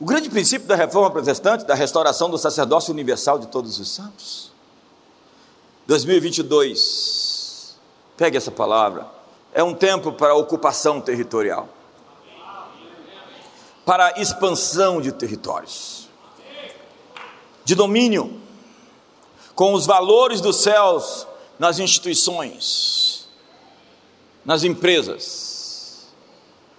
o 0.00 0.04
grande 0.06 0.30
princípio 0.30 0.66
da 0.66 0.74
reforma 0.74 1.10
protestante, 1.10 1.66
da 1.66 1.74
restauração 1.74 2.30
do 2.30 2.38
sacerdócio 2.38 2.90
universal 2.90 3.38
de 3.38 3.48
todos 3.48 3.78
os 3.78 3.90
santos. 3.90 4.50
2022, 5.86 7.31
pegue 8.16 8.36
essa 8.36 8.50
palavra, 8.50 9.06
é 9.52 9.62
um 9.62 9.74
tempo 9.74 10.12
para 10.12 10.34
ocupação 10.34 11.00
territorial, 11.00 11.68
para 13.84 14.20
expansão 14.20 15.00
de 15.00 15.12
territórios. 15.12 16.08
De 17.64 17.74
domínio, 17.74 18.40
com 19.54 19.72
os 19.74 19.86
valores 19.86 20.40
dos 20.40 20.56
céus 20.56 21.26
nas 21.58 21.78
instituições, 21.78 23.28
nas 24.44 24.64
empresas, 24.64 26.08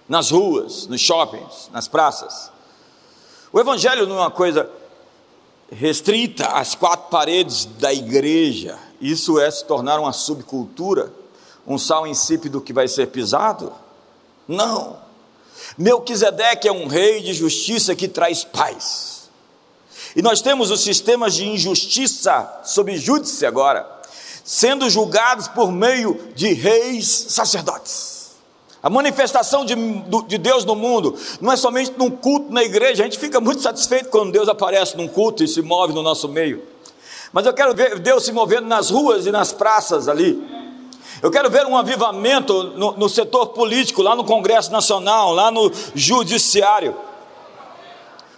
nas 0.08 0.30
ruas, 0.30 0.86
nos 0.86 1.00
shoppings, 1.00 1.70
nas 1.72 1.88
praças. 1.88 2.50
O 3.52 3.58
Evangelho 3.58 4.06
não 4.06 4.16
é 4.16 4.20
uma 4.20 4.30
coisa 4.30 4.68
restrita 5.70 6.46
às 6.48 6.74
quatro 6.74 7.08
paredes 7.08 7.64
da 7.64 7.92
igreja, 7.92 8.78
isso 9.00 9.40
é 9.40 9.50
se 9.50 9.64
tornar 9.64 9.98
uma 9.98 10.12
subcultura, 10.12 11.12
um 11.66 11.78
sal 11.78 12.06
insípido 12.06 12.60
que 12.60 12.72
vai 12.72 12.88
ser 12.88 13.08
pisado? 13.08 13.72
Não. 14.46 14.98
Melquisedeque 15.78 16.68
é 16.68 16.72
um 16.72 16.86
rei 16.86 17.20
de 17.20 17.32
justiça 17.32 17.94
que 17.94 18.06
traz 18.06 18.44
paz. 18.44 19.30
E 20.14 20.22
nós 20.22 20.40
temos 20.40 20.70
os 20.70 20.82
sistemas 20.82 21.34
de 21.34 21.48
injustiça 21.48 22.60
sob 22.64 22.96
júdice 22.96 23.44
agora, 23.44 23.88
sendo 24.44 24.88
julgados 24.88 25.48
por 25.48 25.72
meio 25.72 26.20
de 26.34 26.52
reis 26.52 27.08
sacerdotes. 27.30 28.14
A 28.82 28.90
manifestação 28.90 29.64
de, 29.64 29.74
de, 30.26 30.36
Deus 30.36 30.64
no 30.66 30.76
mundo 30.76 31.16
não 31.40 31.50
é 31.50 31.56
somente 31.56 31.94
num 31.96 32.10
culto 32.10 32.52
na 32.52 32.62
igreja, 32.62 33.02
a 33.02 33.06
gente 33.06 33.18
fica 33.18 33.40
muito 33.40 33.62
satisfeito 33.62 34.10
quando 34.10 34.30
Deus 34.30 34.46
aparece 34.46 34.94
num 34.96 35.08
culto 35.08 35.42
e 35.42 35.48
se 35.48 35.62
move 35.62 35.94
no 35.94 36.02
nosso 36.02 36.28
meio. 36.28 36.62
Mas 37.32 37.46
eu 37.46 37.54
quero 37.54 37.74
ver 37.74 37.98
Deus 37.98 38.24
se 38.24 38.30
movendo 38.30 38.68
nas 38.68 38.90
ruas 38.90 39.26
e 39.26 39.32
nas 39.32 39.52
praças 39.52 40.06
ali. 40.06 40.63
Eu 41.24 41.30
quero 41.30 41.48
ver 41.48 41.64
um 41.64 41.74
avivamento 41.74 42.64
no, 42.76 42.92
no 42.98 43.08
setor 43.08 43.46
político, 43.46 44.02
lá 44.02 44.14
no 44.14 44.24
Congresso 44.24 44.70
Nacional, 44.70 45.32
lá 45.32 45.50
no 45.50 45.72
Judiciário. 45.94 46.94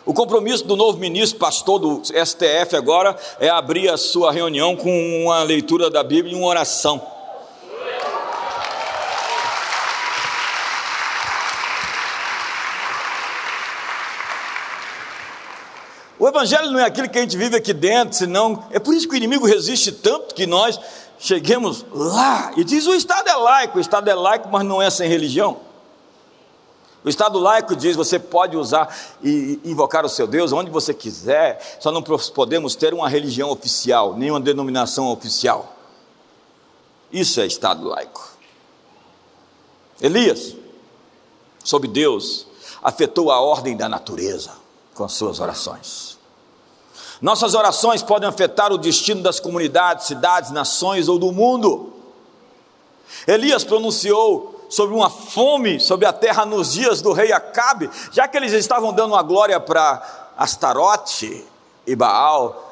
O 0.05 0.15
compromisso 0.15 0.65
do 0.65 0.77
novo 0.77 0.97
ministro, 0.97 1.37
pastor 1.37 1.81
do 1.81 2.01
STF 2.05 2.77
agora, 2.77 3.17
é 3.41 3.49
abrir 3.49 3.89
a 3.89 3.97
sua 3.97 4.31
reunião 4.31 4.77
com 4.77 5.25
uma 5.25 5.43
leitura 5.43 5.91
da 5.91 6.05
Bíblia 6.05 6.33
e 6.33 6.39
uma 6.39 6.47
oração. 6.47 7.05
O 16.19 16.29
Evangelho 16.29 16.71
não 16.71 16.79
é 16.79 16.85
aquilo 16.85 17.09
que 17.09 17.19
a 17.19 17.21
gente 17.21 17.37
vive 17.37 17.57
aqui 17.57 17.75
dentro, 17.75 18.17
senão. 18.17 18.65
É 18.71 18.79
por 18.79 18.95
isso 18.95 19.09
que 19.09 19.15
o 19.15 19.17
inimigo 19.17 19.45
resiste 19.45 19.93
tanto 19.93 20.35
que 20.37 20.47
nós 20.47 20.81
cheguemos 21.19 21.85
lá. 21.93 22.53
E 22.57 22.65
diz: 22.65 22.87
o 22.87 22.95
Estado 22.95 23.29
é 23.29 23.35
laico, 23.35 23.79
o 23.79 23.81
Estado 23.81 24.09
é 24.09 24.15
laico, 24.15 24.49
mas 24.51 24.65
não 24.65 24.81
é 24.81 24.91
sem 24.91 25.09
religião. 25.09 25.59
O 27.05 27.09
Estado 27.09 27.39
laico 27.39 27.77
diz: 27.77 27.97
você 27.97 28.19
pode 28.19 28.57
usar 28.57 28.95
e 29.23 29.61
invocar 29.65 30.05
o 30.05 30.09
seu 30.09 30.27
Deus 30.27 30.53
onde 30.53 30.71
você 30.71 30.93
quiser, 30.93 31.79
só 31.81 31.93
não 31.93 32.03
podemos 32.03 32.75
ter 32.75 32.93
uma 32.93 33.09
religião 33.09 33.51
oficial, 33.51 34.15
nenhuma 34.17 34.41
denominação 34.41 35.07
oficial. 35.09 35.75
Isso 37.13 37.41
é 37.41 37.47
Estado 37.47 37.87
laico. 37.87 38.37
Elias, 40.01 40.55
sob 41.65 41.89
Deus, 41.89 42.47
afetou 42.83 43.31
a 43.31 43.41
ordem 43.41 43.77
da 43.77 43.89
natureza 43.89 44.53
com 44.95 45.09
suas 45.09 45.41
orações. 45.41 46.06
Nossas 47.21 47.55
orações 47.55 48.03
podem 48.03 48.29
afetar 48.29 48.73
o 48.73 48.79
destino 48.79 49.23
das 49.23 49.41
comunidades, 49.41 50.07
cidades, 50.07 50.51
nações 50.51 51.09
ou 51.09 51.19
do 51.19 51.33
mundo. 51.33 51.93
Elias 53.27 53.65
pronunciou 53.65 54.67
sobre 54.69 54.95
uma 54.95 55.09
fome 55.09 55.79
sobre 55.79 56.07
a 56.07 56.13
terra 56.13 56.45
nos 56.45 56.73
dias 56.73 57.01
do 57.01 57.13
rei 57.13 57.33
Acabe, 57.33 57.89
já 58.13 58.27
que 58.27 58.37
eles 58.37 58.53
estavam 58.53 58.93
dando 58.93 59.13
uma 59.13 59.23
glória 59.23 59.59
para 59.61 60.33
Astarote 60.37 61.45
e 61.87 61.95
Baal, 61.95 62.67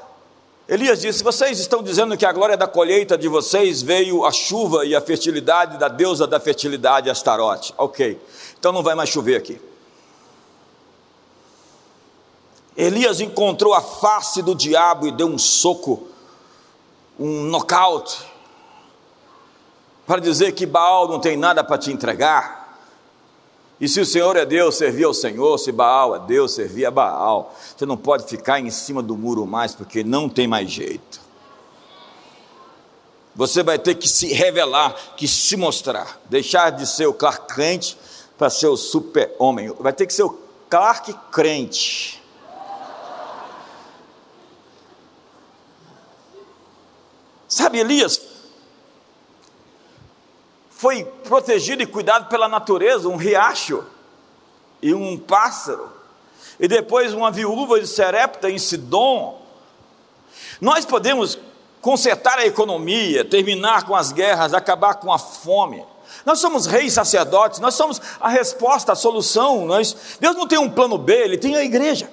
Elias 0.68 1.00
disse: 1.00 1.22
Vocês 1.22 1.58
estão 1.58 1.82
dizendo 1.82 2.16
que 2.16 2.24
a 2.24 2.32
glória 2.32 2.56
da 2.56 2.66
colheita 2.66 3.18
de 3.18 3.28
vocês 3.28 3.82
veio 3.82 4.24
a 4.24 4.32
chuva 4.32 4.84
e 4.86 4.94
a 4.94 5.00
fertilidade 5.00 5.78
da 5.78 5.88
deusa 5.88 6.26
da 6.26 6.40
fertilidade, 6.40 7.10
Astarote. 7.10 7.74
Ok, 7.76 8.18
então 8.58 8.72
não 8.72 8.82
vai 8.82 8.94
mais 8.94 9.10
chover 9.10 9.36
aqui. 9.36 9.60
Elias 12.76 13.20
encontrou 13.20 13.72
a 13.72 13.80
face 13.80 14.42
do 14.42 14.54
diabo 14.54 15.06
e 15.06 15.12
deu 15.12 15.28
um 15.28 15.38
soco, 15.38 16.08
um 17.18 17.44
nocaute, 17.44 18.18
para 20.06 20.20
dizer 20.20 20.52
que 20.52 20.66
Baal 20.66 21.08
não 21.08 21.20
tem 21.20 21.36
nada 21.36 21.62
para 21.62 21.78
te 21.78 21.92
entregar. 21.92 22.64
E 23.80 23.88
se 23.88 24.00
o 24.00 24.06
Senhor 24.06 24.36
é 24.36 24.44
Deus, 24.44 24.76
servia 24.76 25.06
ao 25.06 25.14
Senhor, 25.14 25.58
se 25.58 25.72
Baal 25.72 26.16
é 26.16 26.18
Deus, 26.20 26.52
servia 26.52 26.88
a 26.88 26.90
Baal. 26.90 27.54
Você 27.76 27.86
não 27.86 27.96
pode 27.96 28.24
ficar 28.24 28.60
em 28.60 28.70
cima 28.70 29.02
do 29.02 29.16
muro 29.16 29.46
mais, 29.46 29.74
porque 29.74 30.04
não 30.04 30.28
tem 30.28 30.46
mais 30.46 30.70
jeito. 30.70 31.20
Você 33.34 33.62
vai 33.62 33.78
ter 33.78 33.96
que 33.96 34.08
se 34.08 34.32
revelar, 34.32 34.94
que 35.16 35.26
se 35.26 35.56
mostrar, 35.56 36.20
deixar 36.26 36.70
de 36.70 36.86
ser 36.86 37.06
o 37.06 37.12
Clark 37.12 37.52
crente 37.52 37.98
para 38.38 38.48
ser 38.48 38.68
o 38.68 38.76
super-homem. 38.76 39.72
Vai 39.80 39.92
ter 39.92 40.06
que 40.06 40.14
ser 40.14 40.22
o 40.22 40.38
Clark 40.70 41.12
crente. 41.32 42.22
Sabe, 47.54 47.78
Elias 47.78 48.20
foi 50.70 51.04
protegido 51.04 51.84
e 51.84 51.86
cuidado 51.86 52.28
pela 52.28 52.48
natureza, 52.48 53.08
um 53.08 53.14
riacho 53.14 53.84
e 54.82 54.92
um 54.92 55.16
pássaro, 55.16 55.88
e 56.58 56.66
depois 56.66 57.14
uma 57.14 57.30
viúva 57.30 57.80
de 57.80 57.86
Serepta 57.86 58.50
em 58.50 58.58
Sidom. 58.58 59.40
Nós 60.60 60.84
podemos 60.84 61.38
consertar 61.80 62.40
a 62.40 62.46
economia, 62.46 63.24
terminar 63.24 63.86
com 63.86 63.94
as 63.94 64.10
guerras, 64.10 64.52
acabar 64.52 64.94
com 64.94 65.12
a 65.12 65.18
fome. 65.18 65.84
Nós 66.26 66.40
somos 66.40 66.66
reis 66.66 66.92
sacerdotes, 66.92 67.60
nós 67.60 67.74
somos 67.74 68.02
a 68.20 68.30
resposta, 68.30 68.90
a 68.90 68.96
solução. 68.96 69.64
Nós, 69.64 70.18
Deus 70.18 70.34
não 70.34 70.48
tem 70.48 70.58
um 70.58 70.68
plano 70.68 70.98
B, 70.98 71.14
Ele 71.14 71.38
tem 71.38 71.54
a 71.54 71.62
igreja. 71.62 72.10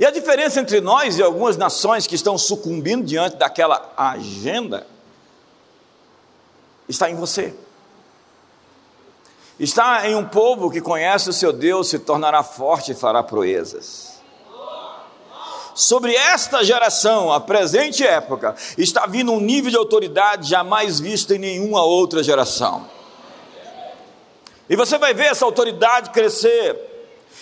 E 0.00 0.06
a 0.06 0.10
diferença 0.10 0.58
entre 0.58 0.80
nós 0.80 1.18
e 1.18 1.22
algumas 1.22 1.58
nações 1.58 2.06
que 2.06 2.14
estão 2.14 2.38
sucumbindo 2.38 3.04
diante 3.04 3.36
daquela 3.36 3.92
agenda 3.94 4.86
está 6.88 7.10
em 7.10 7.14
você. 7.14 7.54
Está 9.58 10.08
em 10.08 10.14
um 10.14 10.26
povo 10.26 10.70
que 10.70 10.80
conhece 10.80 11.28
o 11.28 11.34
seu 11.34 11.52
Deus, 11.52 11.90
se 11.90 11.98
tornará 11.98 12.42
forte 12.42 12.92
e 12.92 12.94
fará 12.94 13.22
proezas. 13.22 14.22
Sobre 15.74 16.14
esta 16.14 16.64
geração, 16.64 17.30
a 17.30 17.38
presente 17.38 18.02
época, 18.02 18.54
está 18.78 19.04
vindo 19.04 19.32
um 19.32 19.40
nível 19.40 19.70
de 19.70 19.76
autoridade 19.76 20.48
jamais 20.48 20.98
visto 20.98 21.34
em 21.34 21.38
nenhuma 21.38 21.84
outra 21.84 22.22
geração. 22.22 22.88
E 24.66 24.74
você 24.74 24.96
vai 24.96 25.12
ver 25.12 25.26
essa 25.26 25.44
autoridade 25.44 26.08
crescer. 26.08 26.89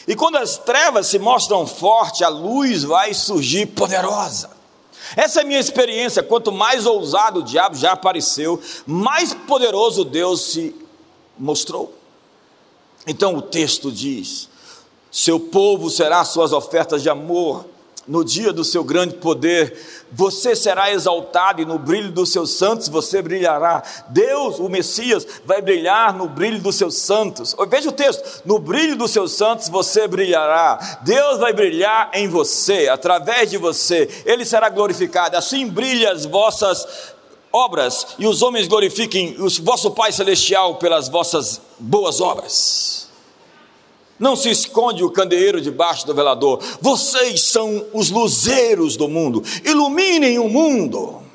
E 0.09 0.17
quando 0.17 0.37
as 0.37 0.57
trevas 0.57 1.07
se 1.07 1.19
mostram 1.19 1.67
fortes, 1.67 2.23
a 2.23 2.29
luz 2.29 2.83
vai 2.83 3.13
surgir 3.13 3.67
poderosa. 3.67 4.49
Essa 5.15 5.41
é 5.41 5.43
a 5.43 5.47
minha 5.47 5.61
experiência. 5.61 6.23
Quanto 6.23 6.51
mais 6.51 6.87
ousado 6.87 7.41
o 7.41 7.43
diabo 7.43 7.77
já 7.77 7.93
apareceu, 7.93 8.59
mais 8.87 9.35
poderoso 9.35 10.07
Deus 10.07 10.41
se 10.41 10.75
mostrou. 11.39 11.95
Então 13.07 13.37
o 13.37 13.43
texto 13.43 13.93
diz: 13.93 14.49
Seu 15.13 15.39
povo 15.39 15.91
será 15.91 16.25
suas 16.25 16.55
ofertas 16.55 17.03
de 17.03 17.11
amor 17.11 17.67
no 18.09 18.25
dia 18.25 18.53
do 18.53 18.65
seu 18.65 18.83
grande 18.83 19.15
poder, 19.15 19.77
você 20.11 20.57
será 20.57 20.91
exaltado 20.91 21.61
e 21.61 21.67
no 21.67 21.79
brilho 21.79 22.11
dos 22.11 22.33
seus 22.33 22.51
santos 22.53 22.89
você 22.89 23.21
brilhará. 23.21 23.83
Deus, 24.09 24.59
o 24.59 24.69
Messias, 24.69 25.27
vai 25.45 25.61
brilhar 25.61 26.17
no 26.17 26.27
brilho 26.27 26.59
dos 26.61 26.77
seus 26.77 26.97
santos. 26.97 27.55
Veja 27.69 27.91
o 27.91 27.93
texto: 27.93 28.43
no 28.47 28.59
brilho 28.59 28.97
dos 28.97 29.11
seus 29.11 29.33
santos 29.33 29.69
você 29.69 30.09
brilhará. 30.09 30.99
Deus 31.03 31.39
vai 31.39 31.53
brilhar 31.53 32.11
em 32.15 32.29
você, 32.29 32.89
através 32.89 33.51
de 33.51 33.59
você, 33.59 34.09
ele 34.25 34.45
será 34.45 34.69
glorificado. 34.71 35.37
Assim 35.37 35.69
brilha 35.69 36.13
as 36.13 36.25
vossas 36.25 37.15
obras 37.53 38.09
e 38.19 38.27
os 38.27 38.43
homens 38.43 38.67
glorifiquem 38.69 39.37
o 39.39 39.49
vosso 39.63 39.91
Pai 39.91 40.13
Celestial 40.13 40.77
pelas 40.77 41.09
vossas 41.09 41.61
boas 41.79 42.21
obras. 42.21 43.08
Não 44.19 44.35
se 44.35 44.51
esconde 44.51 45.05
o 45.05 45.11
candeeiro 45.11 45.61
debaixo 45.61 46.07
do 46.07 46.15
velador. 46.15 46.61
Vocês 46.81 47.43
são 47.43 47.85
os 47.93 48.11
luzeiros 48.11 48.97
do 48.97 49.09
mundo. 49.09 49.43
Iluminem 49.65 50.39
o 50.39 50.49
mundo. 50.49 51.28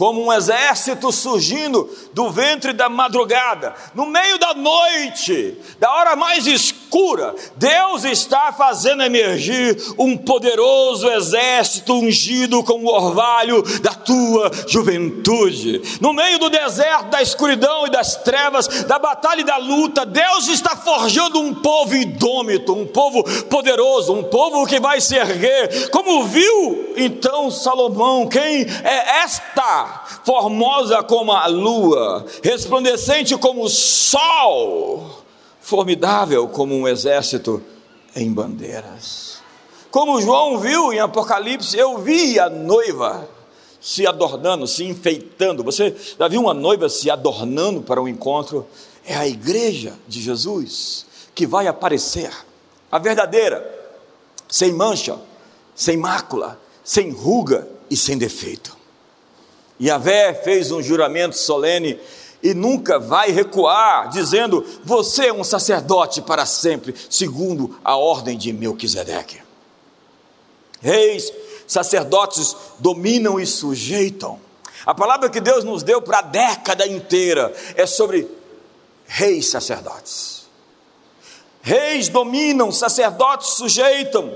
Como 0.00 0.24
um 0.24 0.32
exército 0.32 1.12
surgindo 1.12 1.86
do 2.14 2.30
ventre 2.30 2.72
da 2.72 2.88
madrugada, 2.88 3.74
no 3.94 4.06
meio 4.06 4.38
da 4.38 4.54
noite, 4.54 5.58
da 5.78 5.92
hora 5.92 6.16
mais 6.16 6.46
escura, 6.46 7.34
Deus 7.56 8.04
está 8.04 8.50
fazendo 8.50 9.02
emergir 9.02 9.76
um 9.98 10.16
poderoso 10.16 11.06
exército 11.10 11.92
ungido 11.92 12.64
com 12.64 12.82
o 12.82 12.88
orvalho 12.88 13.62
da 13.82 13.92
tua 13.92 14.50
juventude. 14.66 15.82
No 16.00 16.14
meio 16.14 16.38
do 16.38 16.48
deserto, 16.48 17.10
da 17.10 17.20
escuridão 17.20 17.86
e 17.86 17.90
das 17.90 18.16
trevas, 18.16 18.84
da 18.84 18.98
batalha 18.98 19.42
e 19.42 19.44
da 19.44 19.58
luta, 19.58 20.06
Deus 20.06 20.48
está 20.48 20.74
forjando 20.76 21.38
um 21.38 21.54
povo 21.54 21.94
indômito, 21.94 22.72
um 22.72 22.86
povo 22.86 23.22
poderoso, 23.50 24.14
um 24.14 24.22
povo 24.22 24.66
que 24.66 24.80
vai 24.80 24.98
se 24.98 25.14
erguer. 25.14 25.90
Como 25.90 26.24
viu 26.24 26.94
então 26.96 27.50
Salomão, 27.50 28.26
quem 28.26 28.62
é 28.62 29.20
esta? 29.24 29.89
Formosa 30.24 31.02
como 31.02 31.32
a 31.32 31.46
lua, 31.46 32.24
resplandecente 32.42 33.36
como 33.36 33.64
o 33.64 33.68
sol, 33.68 35.22
formidável 35.60 36.48
como 36.48 36.74
um 36.74 36.86
exército 36.86 37.62
em 38.14 38.32
bandeiras. 38.32 39.40
Como 39.90 40.20
João 40.20 40.58
viu 40.58 40.92
em 40.92 41.00
Apocalipse, 41.00 41.76
eu 41.76 41.98
vi 41.98 42.38
a 42.38 42.48
noiva 42.48 43.28
se 43.80 44.06
adornando, 44.06 44.66
se 44.66 44.84
enfeitando. 44.84 45.64
Você 45.64 45.96
já 46.18 46.28
viu 46.28 46.42
uma 46.42 46.54
noiva 46.54 46.88
se 46.88 47.10
adornando 47.10 47.82
para 47.82 48.00
um 48.00 48.06
encontro? 48.06 48.66
É 49.04 49.16
a 49.16 49.26
igreja 49.26 49.94
de 50.06 50.20
Jesus 50.20 51.06
que 51.34 51.46
vai 51.46 51.66
aparecer, 51.66 52.30
a 52.92 52.98
verdadeira, 52.98 53.66
sem 54.48 54.72
mancha, 54.72 55.18
sem 55.74 55.96
mácula, 55.96 56.60
sem 56.84 57.10
ruga 57.10 57.66
e 57.88 57.96
sem 57.96 58.18
defeito. 58.18 58.79
Yahvé 59.80 60.34
fez 60.34 60.70
um 60.70 60.82
juramento 60.82 61.36
solene 61.36 61.98
e 62.42 62.54
nunca 62.54 62.98
vai 62.98 63.30
recuar, 63.30 64.08
dizendo: 64.10 64.64
Você 64.84 65.26
é 65.26 65.32
um 65.32 65.44
sacerdote 65.44 66.20
para 66.20 66.44
sempre, 66.46 66.94
segundo 67.08 67.78
a 67.84 67.96
ordem 67.96 68.36
de 68.36 68.52
Melquisedeque. 68.52 69.40
Reis, 70.80 71.32
sacerdotes 71.66 72.56
dominam 72.78 73.38
e 73.38 73.46
sujeitam. 73.46 74.38
A 74.86 74.94
palavra 74.94 75.28
que 75.28 75.40
Deus 75.40 75.62
nos 75.62 75.82
deu 75.82 76.00
para 76.00 76.18
a 76.18 76.22
década 76.22 76.86
inteira 76.86 77.52
é 77.74 77.86
sobre 77.86 78.28
reis 79.06 79.50
sacerdotes. 79.50 80.48
Reis 81.60 82.08
dominam, 82.08 82.72
sacerdotes 82.72 83.50
sujeitam. 83.50 84.32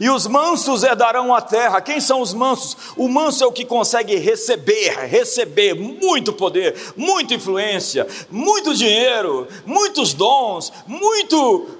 E 0.00 0.08
os 0.08 0.26
mansos 0.26 0.84
herdarão 0.84 1.34
a 1.34 1.40
terra. 1.40 1.80
Quem 1.80 2.00
são 2.00 2.20
os 2.20 2.32
mansos? 2.32 2.76
O 2.96 3.08
manso 3.08 3.42
é 3.42 3.46
o 3.46 3.52
que 3.52 3.64
consegue 3.64 4.16
receber, 4.16 4.90
receber 5.06 5.74
muito 5.74 6.32
poder, 6.32 6.76
muita 6.96 7.34
influência, 7.34 8.06
muito 8.30 8.74
dinheiro, 8.74 9.48
muitos 9.66 10.14
dons, 10.14 10.72
muito 10.86 11.78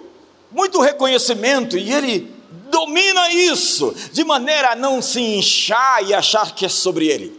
muito 0.50 0.80
reconhecimento 0.80 1.76
e 1.76 1.92
ele 1.92 2.34
domina 2.70 3.30
isso 3.30 3.94
de 4.12 4.24
maneira 4.24 4.72
a 4.72 4.76
não 4.76 5.02
se 5.02 5.20
inchar 5.20 6.02
e 6.04 6.14
achar 6.14 6.54
que 6.54 6.66
é 6.66 6.68
sobre 6.68 7.06
ele. 7.06 7.38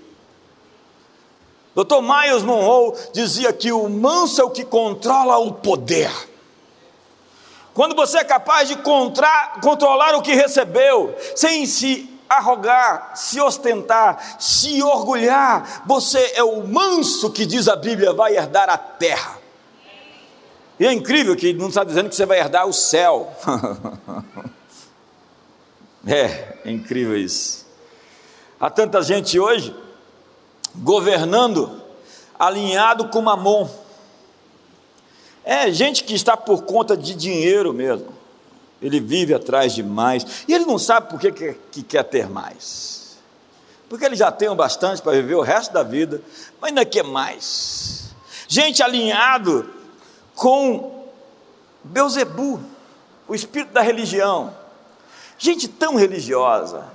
Dr. 1.75 2.01
Miles 2.01 2.43
Monroe 2.43 2.93
dizia 3.13 3.53
que 3.53 3.71
o 3.71 3.87
manso 3.89 4.41
é 4.41 4.43
o 4.43 4.49
que 4.49 4.65
controla 4.65 5.37
o 5.37 5.53
poder. 5.53 6.11
Quando 7.79 7.95
você 7.95 8.17
é 8.17 8.23
capaz 8.25 8.67
de 8.67 8.75
contra, 8.75 9.53
controlar 9.63 10.13
o 10.13 10.21
que 10.21 10.33
recebeu, 10.33 11.15
sem 11.33 11.65
se 11.65 12.09
arrogar, 12.27 13.13
se 13.15 13.39
ostentar, 13.39 14.35
se 14.37 14.83
orgulhar, 14.83 15.83
você 15.85 16.33
é 16.35 16.43
o 16.43 16.67
manso 16.67 17.31
que 17.31 17.45
diz 17.45 17.69
a 17.69 17.77
Bíblia 17.77 18.11
vai 18.11 18.35
herdar 18.35 18.69
a 18.69 18.77
terra. 18.77 19.37
E 20.77 20.85
é 20.85 20.91
incrível 20.91 21.37
que 21.37 21.53
não 21.53 21.69
está 21.69 21.85
dizendo 21.85 22.09
que 22.09 22.17
você 22.17 22.25
vai 22.25 22.41
herdar 22.41 22.67
o 22.67 22.73
céu. 22.73 23.33
é, 26.05 26.57
é 26.65 26.71
incrível 26.71 27.15
isso. 27.15 27.65
Há 28.59 28.69
tanta 28.69 29.01
gente 29.01 29.39
hoje 29.39 29.73
governando 30.75 31.81
alinhado 32.37 33.07
com 33.07 33.21
mamon. 33.21 33.69
É 35.43 35.71
gente 35.71 36.03
que 36.03 36.13
está 36.13 36.35
por 36.37 36.63
conta 36.63 36.95
de 36.95 37.15
dinheiro 37.15 37.73
mesmo. 37.73 38.07
Ele 38.81 38.99
vive 38.99 39.33
atrás 39.33 39.73
de 39.73 39.83
mais. 39.83 40.43
E 40.47 40.53
ele 40.53 40.65
não 40.65 40.77
sabe 40.77 41.09
por 41.09 41.19
que, 41.19 41.31
que, 41.31 41.53
que 41.71 41.83
quer 41.83 42.03
ter 42.03 42.29
mais. 42.29 43.17
Porque 43.89 44.05
ele 44.05 44.15
já 44.15 44.31
tem 44.31 44.47
o 44.47 44.55
bastante 44.55 45.01
para 45.01 45.13
viver 45.13 45.35
o 45.35 45.41
resto 45.41 45.73
da 45.73 45.83
vida, 45.83 46.21
mas 46.61 46.69
ainda 46.69 46.85
quer 46.85 47.03
mais. 47.03 48.13
Gente 48.47 48.83
alinhado 48.83 49.69
com 50.35 51.05
Beuzebu, 51.83 52.61
o 53.27 53.33
espírito 53.33 53.73
da 53.73 53.81
religião. 53.81 54.55
Gente 55.37 55.67
tão 55.67 55.95
religiosa. 55.95 56.85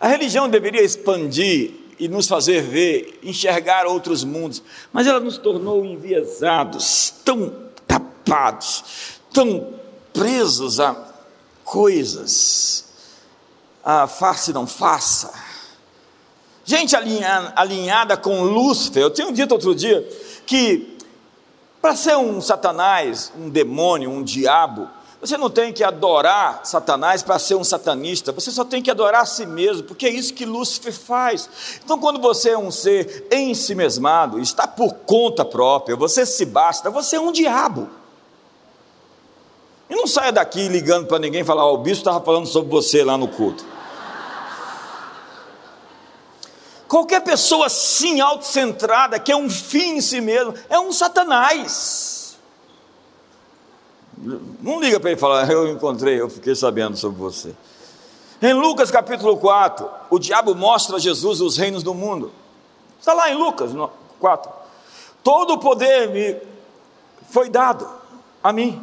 A 0.00 0.06
religião 0.06 0.48
deveria 0.48 0.82
expandir 0.82 1.85
e 1.98 2.08
nos 2.08 2.28
fazer 2.28 2.62
ver, 2.62 3.20
enxergar 3.22 3.86
outros 3.86 4.24
mundos, 4.24 4.62
mas 4.92 5.06
ela 5.06 5.20
nos 5.20 5.38
tornou 5.38 5.84
enviesados, 5.84 7.14
tão 7.24 7.52
tapados, 7.86 8.84
tão 9.32 9.74
presos 10.12 10.80
a 10.80 10.96
coisas, 11.64 12.86
a 13.84 14.06
faça 14.06 14.50
e 14.50 14.54
não 14.54 14.66
faça. 14.66 15.32
Gente 16.64 16.96
alinhada, 16.96 17.52
alinhada 17.56 18.16
com 18.16 18.42
Lúcifer, 18.42 19.02
eu 19.02 19.10
tenho 19.10 19.32
dito 19.32 19.52
outro 19.52 19.74
dia 19.74 20.06
que 20.44 20.96
para 21.80 21.94
ser 21.94 22.16
um 22.16 22.40
Satanás, 22.40 23.32
um 23.38 23.48
demônio, 23.48 24.10
um 24.10 24.22
diabo, 24.22 24.88
você 25.20 25.36
não 25.36 25.48
tem 25.48 25.72
que 25.72 25.82
adorar 25.82 26.60
Satanás 26.64 27.22
para 27.22 27.38
ser 27.38 27.54
um 27.54 27.64
satanista, 27.64 28.32
você 28.32 28.50
só 28.50 28.64
tem 28.64 28.82
que 28.82 28.90
adorar 28.90 29.22
a 29.22 29.26
si 29.26 29.46
mesmo, 29.46 29.84
porque 29.84 30.06
é 30.06 30.10
isso 30.10 30.34
que 30.34 30.44
Lúcifer 30.44 30.92
faz. 30.92 31.48
Então, 31.82 31.98
quando 31.98 32.20
você 32.20 32.50
é 32.50 32.58
um 32.58 32.70
ser 32.70 33.26
em 33.30 33.54
si 33.54 33.74
mesmado, 33.74 34.38
está 34.38 34.66
por 34.66 34.92
conta 35.06 35.44
própria, 35.44 35.96
você 35.96 36.26
se 36.26 36.44
basta, 36.44 36.90
você 36.90 37.16
é 37.16 37.20
um 37.20 37.32
diabo. 37.32 37.88
E 39.88 39.94
não 39.94 40.06
saia 40.06 40.32
daqui 40.32 40.68
ligando 40.68 41.06
para 41.06 41.18
ninguém 41.18 41.40
e 41.42 41.44
falar: 41.44 41.66
oh, 41.66 41.74
o 41.74 41.78
bispo 41.78 42.00
estava 42.00 42.22
falando 42.22 42.46
sobre 42.46 42.70
você 42.70 43.02
lá 43.04 43.16
no 43.16 43.28
culto. 43.28 43.64
Qualquer 46.88 47.20
pessoa 47.20 47.66
assim, 47.66 48.20
autocentrada, 48.20 49.18
que 49.18 49.32
é 49.32 49.36
um 49.36 49.50
fim 49.50 49.96
em 49.96 50.00
si 50.00 50.20
mesmo, 50.20 50.54
é 50.68 50.78
um 50.78 50.92
satanás. 50.92 52.25
Não 54.18 54.80
liga 54.80 54.98
para 54.98 55.10
ele 55.10 55.20
falar, 55.20 55.50
eu 55.50 55.68
encontrei, 55.68 56.20
eu 56.20 56.30
fiquei 56.30 56.54
sabendo 56.54 56.96
sobre 56.96 57.18
você. 57.18 57.54
Em 58.40 58.52
Lucas 58.52 58.90
capítulo 58.90 59.36
4, 59.36 59.88
o 60.10 60.18
diabo 60.18 60.54
mostra 60.54 60.96
a 60.96 60.98
Jesus 60.98 61.40
os 61.40 61.56
reinos 61.56 61.82
do 61.82 61.94
mundo. 61.94 62.32
Está 62.98 63.12
lá 63.12 63.30
em 63.30 63.34
Lucas 63.34 63.70
4. 64.18 64.52
Todo 65.22 65.54
o 65.54 65.58
poder 65.58 66.10
me 66.10 66.36
foi 67.30 67.48
dado 67.48 67.88
a 68.42 68.52
mim 68.52 68.82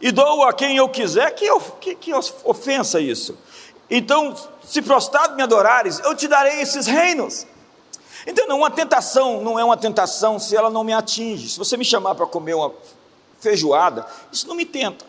e 0.00 0.10
dou 0.12 0.42
a 0.44 0.52
quem 0.52 0.76
eu 0.76 0.88
quiser, 0.88 1.30
que, 1.34 1.46
que, 1.80 1.94
que 1.94 2.12
ofensa 2.44 3.00
isso? 3.00 3.38
Então, 3.88 4.34
se 4.62 4.82
prostrado 4.82 5.36
me 5.36 5.42
adorares, 5.42 5.98
eu 6.00 6.14
te 6.14 6.26
darei 6.26 6.60
esses 6.60 6.86
reinos. 6.86 7.46
Então, 8.26 8.56
uma 8.56 8.70
tentação 8.70 9.42
não 9.42 9.58
é 9.58 9.64
uma 9.64 9.76
tentação 9.76 10.38
se 10.38 10.56
ela 10.56 10.70
não 10.70 10.82
me 10.82 10.92
atinge. 10.92 11.48
Se 11.50 11.58
você 11.58 11.76
me 11.76 11.84
chamar 11.84 12.14
para 12.14 12.26
comer 12.26 12.54
uma 12.54 12.72
feijoada, 13.44 14.06
isso 14.32 14.48
não 14.48 14.54
me 14.54 14.64
tenta. 14.64 15.04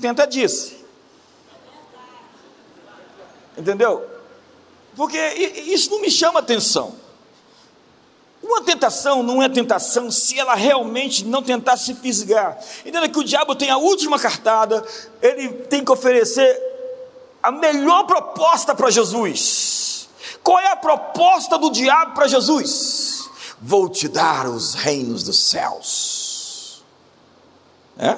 Tenta 0.00 0.26
disse. 0.26 0.84
Entendeu? 3.56 4.04
Porque 4.96 5.18
isso 5.66 5.90
não 5.92 6.00
me 6.00 6.10
chama 6.10 6.40
atenção. 6.40 6.96
Uma 8.42 8.60
tentação 8.62 9.22
não 9.22 9.42
é 9.42 9.48
tentação 9.48 10.10
se 10.10 10.38
ela 10.38 10.54
realmente 10.54 11.24
não 11.24 11.42
tentar 11.42 11.76
se 11.76 11.94
fisgar. 11.94 12.58
Entenda 12.84 13.08
que 13.08 13.18
o 13.18 13.24
diabo 13.24 13.54
tem 13.54 13.70
a 13.70 13.78
última 13.78 14.18
cartada, 14.18 14.84
ele 15.22 15.48
tem 15.64 15.84
que 15.84 15.90
oferecer 15.90 16.60
a 17.42 17.50
melhor 17.50 18.04
proposta 18.04 18.74
para 18.74 18.90
Jesus. 18.90 20.08
Qual 20.42 20.58
é 20.58 20.72
a 20.72 20.76
proposta 20.76 21.56
do 21.56 21.70
diabo 21.70 22.14
para 22.14 22.26
Jesus? 22.26 23.30
Vou 23.60 23.88
te 23.88 24.08
dar 24.08 24.46
os 24.46 24.74
reinos 24.74 25.22
dos 25.22 25.38
céus. 25.38 26.13
É? 27.98 28.16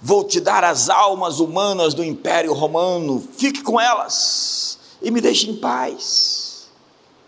Vou 0.00 0.24
te 0.24 0.40
dar 0.40 0.64
as 0.64 0.88
almas 0.88 1.40
humanas 1.40 1.94
do 1.94 2.04
Império 2.04 2.52
Romano, 2.52 3.26
fique 3.36 3.62
com 3.62 3.80
elas 3.80 4.78
e 5.02 5.10
me 5.10 5.20
deixe 5.20 5.50
em 5.50 5.56
paz. 5.56 6.68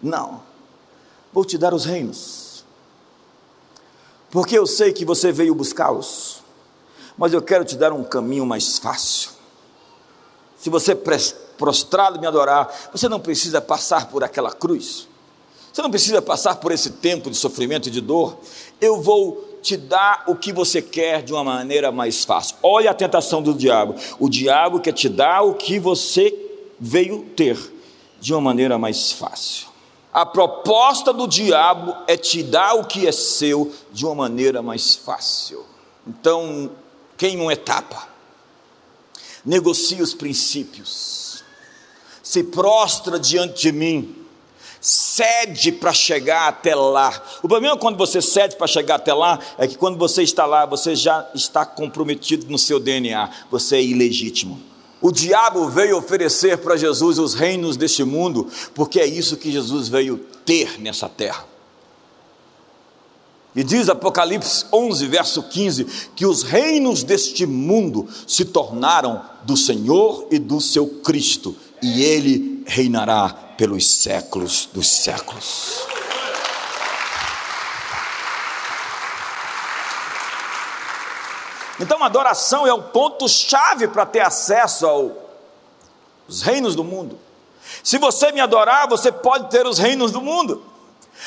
Não 0.03 0.49
vou 1.33 1.45
te 1.45 1.59
dar 1.59 1.75
os 1.75 1.85
reinos, 1.85 2.65
porque 4.31 4.59
eu 4.59 4.67
sei 4.67 4.93
que 4.93 5.05
você 5.05 5.31
veio 5.31 5.55
buscá-los, 5.55 6.43
mas 7.17 7.33
eu 7.33 7.43
quero 7.43 7.65
te 7.65 7.77
dar 7.77 7.93
um 7.93 8.03
caminho 8.03 8.47
mais 8.47 8.79
fácil. 8.79 9.31
Se 10.59 10.71
você 10.71 10.97
prostrado 11.57 12.19
me 12.19 12.27
adorar, 12.27 12.73
você 12.93 13.09
não 13.09 13.21
precisa 13.21 13.61
passar 13.61 14.09
por 14.09 14.25
aquela 14.25 14.51
cruz, 14.51 15.07
você 15.73 15.83
não 15.83 15.91
precisa 15.91 16.21
passar 16.21 16.57
por 16.57 16.73
esse 16.73 16.91
tempo 16.91 17.31
de 17.31 17.37
sofrimento 17.37 17.89
e 17.89 17.93
de 17.93 18.01
dor. 18.01 18.39
Eu 18.81 19.01
vou 19.01 19.48
te 19.69 19.77
dar 19.77 20.25
o 20.27 20.35
que 20.35 20.51
você 20.51 20.81
quer 20.81 21.23
de 21.23 21.33
uma 21.33 21.45
maneira 21.45 21.93
mais 21.93 22.25
fácil. 22.25 22.57
Olha 22.63 22.91
a 22.91 22.95
tentação 22.95 23.43
do 23.43 23.53
diabo. 23.53 23.95
O 24.19 24.29
diabo 24.29 24.81
quer 24.81 24.93
te 24.93 25.11
dar 25.11 25.43
o 25.43 25.55
que 25.55 25.79
você 25.79 26.35
veio 26.81 27.25
ter 27.37 27.59
de 28.19 28.33
uma 28.33 28.41
maneira 28.41 28.79
mais 28.79 29.13
fácil. 29.13 29.69
A 30.11 30.25
proposta 30.25 31.13
do 31.13 31.29
diabo 31.29 31.95
é 32.07 32.17
te 32.17 32.43
dar 32.43 32.75
o 32.75 32.85
que 32.85 33.07
é 33.07 33.13
seu 33.13 33.71
de 33.93 34.07
uma 34.07 34.15
maneira 34.15 34.63
mais 34.63 34.97
fácil. 34.97 35.67
Então, 36.07 36.71
queima 37.19 37.43
uma 37.43 37.53
etapa, 37.53 38.09
negocia 39.45 40.03
os 40.03 40.15
princípios, 40.15 41.45
se 42.23 42.43
prostra 42.43 43.19
diante 43.19 43.61
de 43.61 43.73
mim, 43.73 44.27
cede 44.81 45.73
para 45.73 45.93
chegar 45.93 46.49
até 46.49 46.75
lá. 46.75 47.23
O 47.43 47.49
problema 47.49 47.77
quando 47.77 47.97
você 47.97 48.23
cede 48.23 48.57
para 48.57 48.67
chegar 48.67 48.97
até 48.97 49.13
lá 49.13 49.39
é 49.59 49.67
que 49.67 49.77
quando 49.77 49.99
você 49.99 50.23
está 50.23 50.47
lá, 50.47 50.67
você 50.67 50.95
já 50.95 51.29
está 51.35 51.65
comprometido 51.65 52.47
no 52.49 52.59
seu 52.59 52.79
DNA, 52.79 53.31
você 53.51 53.77
é 53.77 53.83
ilegítimo. 53.83 54.61
O 55.01 55.13
diabo 55.13 55.69
veio 55.69 55.97
oferecer 55.97 56.59
para 56.59 56.77
Jesus 56.77 57.19
os 57.19 57.35
reinos 57.35 57.77
deste 57.77 58.03
mundo, 58.03 58.49
porque 58.75 58.99
é 58.99 59.07
isso 59.07 59.37
que 59.37 59.53
Jesus 59.53 59.89
veio 59.89 60.19
ter 60.45 60.81
nessa 60.81 61.09
terra. 61.09 61.45
E 63.55 63.63
diz 63.63 63.89
Apocalipse 63.89 64.67
11, 64.73 65.07
verso 65.07 65.43
15, 65.43 65.87
que 66.15 66.27
os 66.27 66.43
reinos 66.43 67.03
deste 67.03 67.47
mundo 67.47 68.09
se 68.27 68.45
tornaram 68.45 69.23
do 69.45 69.57
Senhor 69.57 70.27
e 70.31 70.39
do 70.39 70.61
seu 70.61 70.87
Cristo, 70.87 71.57
e 71.83 72.03
ele 72.03 72.58
reinará 72.69 73.31
pelos 73.57 73.91
séculos 73.91 74.67
dos 74.67 74.87
séculos. 74.87 75.87
Então, 81.81 82.03
a 82.03 82.07
adoração 82.07 82.67
é 82.67 82.73
o 82.73 82.83
ponto-chave 82.83 83.89
para 83.89 84.05
ter 84.05 84.21
acesso 84.21 84.87
aos 84.87 86.43
reinos 86.43 86.75
do 86.75 86.85
mundo. 86.85 87.19
Se 87.83 87.97
você 87.97 88.33
me 88.33 88.41
adorar, 88.41 88.87
você 88.87 89.11
pode 89.11 89.49
ter 89.49 89.67
os 89.67 89.79
reinos 89.79 90.13
do 90.13 90.21
mundo. 90.21 90.63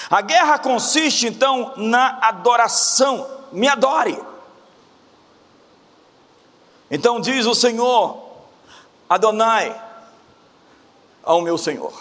A 0.09 0.21
guerra 0.21 0.59
consiste 0.59 1.25
então 1.25 1.73
na 1.75 2.19
adoração. 2.21 3.27
Me 3.51 3.67
adore. 3.67 4.21
Então 6.89 7.19
diz 7.19 7.45
o 7.45 7.55
Senhor, 7.55 8.21
Adonai, 9.09 9.90
ao 11.23 11.41
meu 11.41 11.57
Senhor. 11.57 11.93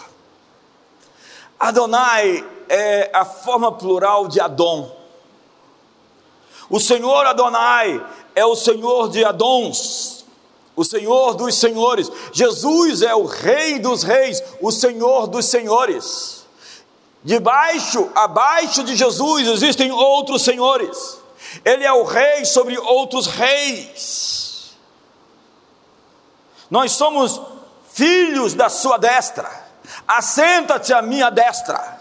Adonai 1.59 2.43
é 2.67 3.11
a 3.13 3.23
forma 3.25 3.71
plural 3.71 4.27
de 4.27 4.39
Adon. 4.39 4.95
O 6.69 6.79
Senhor 6.79 7.25
Adonai 7.25 8.03
é 8.33 8.45
o 8.45 8.55
Senhor 8.55 9.09
de 9.09 9.23
Adons, 9.25 10.25
o 10.75 10.83
Senhor 10.83 11.35
dos 11.35 11.55
senhores. 11.55 12.09
Jesus 12.31 13.01
é 13.01 13.13
o 13.13 13.25
Rei 13.25 13.77
dos 13.77 14.03
reis, 14.03 14.41
o 14.61 14.71
Senhor 14.71 15.27
dos 15.27 15.45
senhores. 15.45 16.41
Debaixo, 17.23 18.09
abaixo 18.15 18.83
de 18.83 18.95
Jesus 18.95 19.47
existem 19.47 19.91
outros 19.91 20.41
senhores. 20.41 21.19
Ele 21.63 21.83
é 21.83 21.93
o 21.93 22.03
rei 22.03 22.45
sobre 22.45 22.77
outros 22.77 23.27
reis. 23.27 24.71
Nós 26.69 26.93
somos 26.93 27.41
filhos 27.93 28.53
da 28.53 28.69
sua 28.69 28.97
destra. 28.97 29.49
Assenta-te 30.07 30.93
à 30.93 31.01
minha 31.01 31.29
destra. 31.29 31.99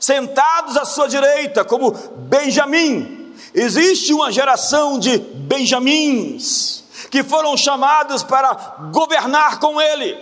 Sentados 0.00 0.76
à 0.76 0.84
sua 0.84 1.08
direita, 1.08 1.64
como 1.64 1.92
Benjamim, 1.92 3.16
Existe 3.54 4.12
uma 4.12 4.30
geração 4.30 4.98
de 4.98 5.16
Benjamins 5.18 6.84
que 7.10 7.22
foram 7.22 7.56
chamados 7.56 8.22
para 8.22 8.52
governar 8.92 9.60
com 9.60 9.80
ele. 9.80 10.14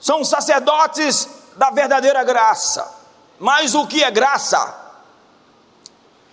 São 0.00 0.24
sacerdotes 0.24 1.28
da 1.56 1.70
verdadeira 1.70 2.22
graça. 2.24 2.86
Mas 3.38 3.74
o 3.74 3.86
que 3.86 4.02
é 4.02 4.10
graça? 4.10 4.74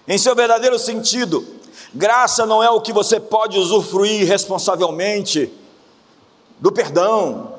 Em 0.08 0.18
seu 0.18 0.36
verdadeiro 0.36 0.78
sentido, 0.78 1.56
Graça 1.94 2.46
não 2.46 2.62
é 2.62 2.70
o 2.70 2.82
que 2.82 2.91
você 2.91 3.22
pode 3.22 3.58
usufruir 3.58 4.28
responsavelmente 4.28 5.50
do 6.60 6.72
perdão, 6.72 7.56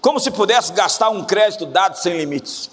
como 0.00 0.20
se 0.20 0.30
pudesse 0.30 0.72
gastar 0.72 1.10
um 1.10 1.24
crédito 1.24 1.66
dado 1.66 1.96
sem 1.96 2.16
limites, 2.16 2.70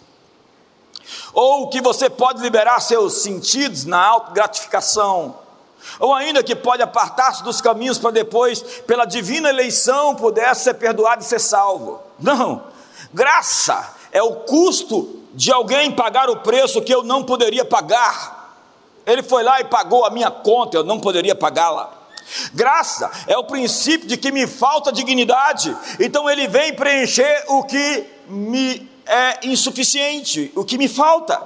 ou 1.34 1.70
que 1.70 1.82
você 1.82 2.10
pode 2.10 2.42
liberar 2.42 2.80
seus 2.80 3.22
sentidos 3.22 3.86
na 3.86 4.04
autogratificação, 4.04 5.36
ou 6.00 6.14
ainda 6.14 6.44
que 6.44 6.56
pode 6.56 6.82
apartar-se 6.82 7.44
dos 7.44 7.60
caminhos 7.60 7.98
para 7.98 8.12
depois, 8.12 8.62
pela 8.88 9.06
divina 9.06 9.50
eleição, 9.50 10.16
pudesse 10.16 10.64
ser 10.64 10.76
perdoado 10.76 11.24
e 11.24 11.26
ser 11.26 11.40
salvo. 11.40 12.00
Não, 12.20 12.64
graça 13.14 13.96
é 14.12 14.22
o 14.22 14.36
custo 14.38 15.22
de 15.34 15.52
alguém 15.52 15.92
pagar 15.92 16.30
o 16.30 16.38
preço 16.38 16.82
que 16.82 16.94
eu 16.94 17.04
não 17.04 17.24
poderia 17.24 17.66
pagar. 17.66 18.56
Ele 19.06 19.24
foi 19.24 19.44
lá 19.44 19.60
e 19.60 19.66
pagou 19.66 20.06
a 20.06 20.10
minha 20.10 20.32
conta, 20.32 20.78
eu 20.78 20.84
não 20.84 21.00
poderia 21.00 21.36
pagá-la. 21.36 22.03
Graça 22.54 23.12
é 23.28 23.38
o 23.38 23.44
princípio 23.44 24.08
de 24.08 24.18
que 24.18 24.32
me 24.32 24.48
falta 24.48 24.92
dignidade, 24.92 25.76
então 26.00 26.30
ele 26.30 26.48
vem 26.48 26.74
preencher 26.74 27.46
o 27.48 27.64
que 27.64 28.06
me 28.28 28.90
é 29.06 29.48
insuficiente, 29.48 30.52
o 30.56 30.64
que 30.64 30.78
me 30.78 30.88
falta, 30.88 31.42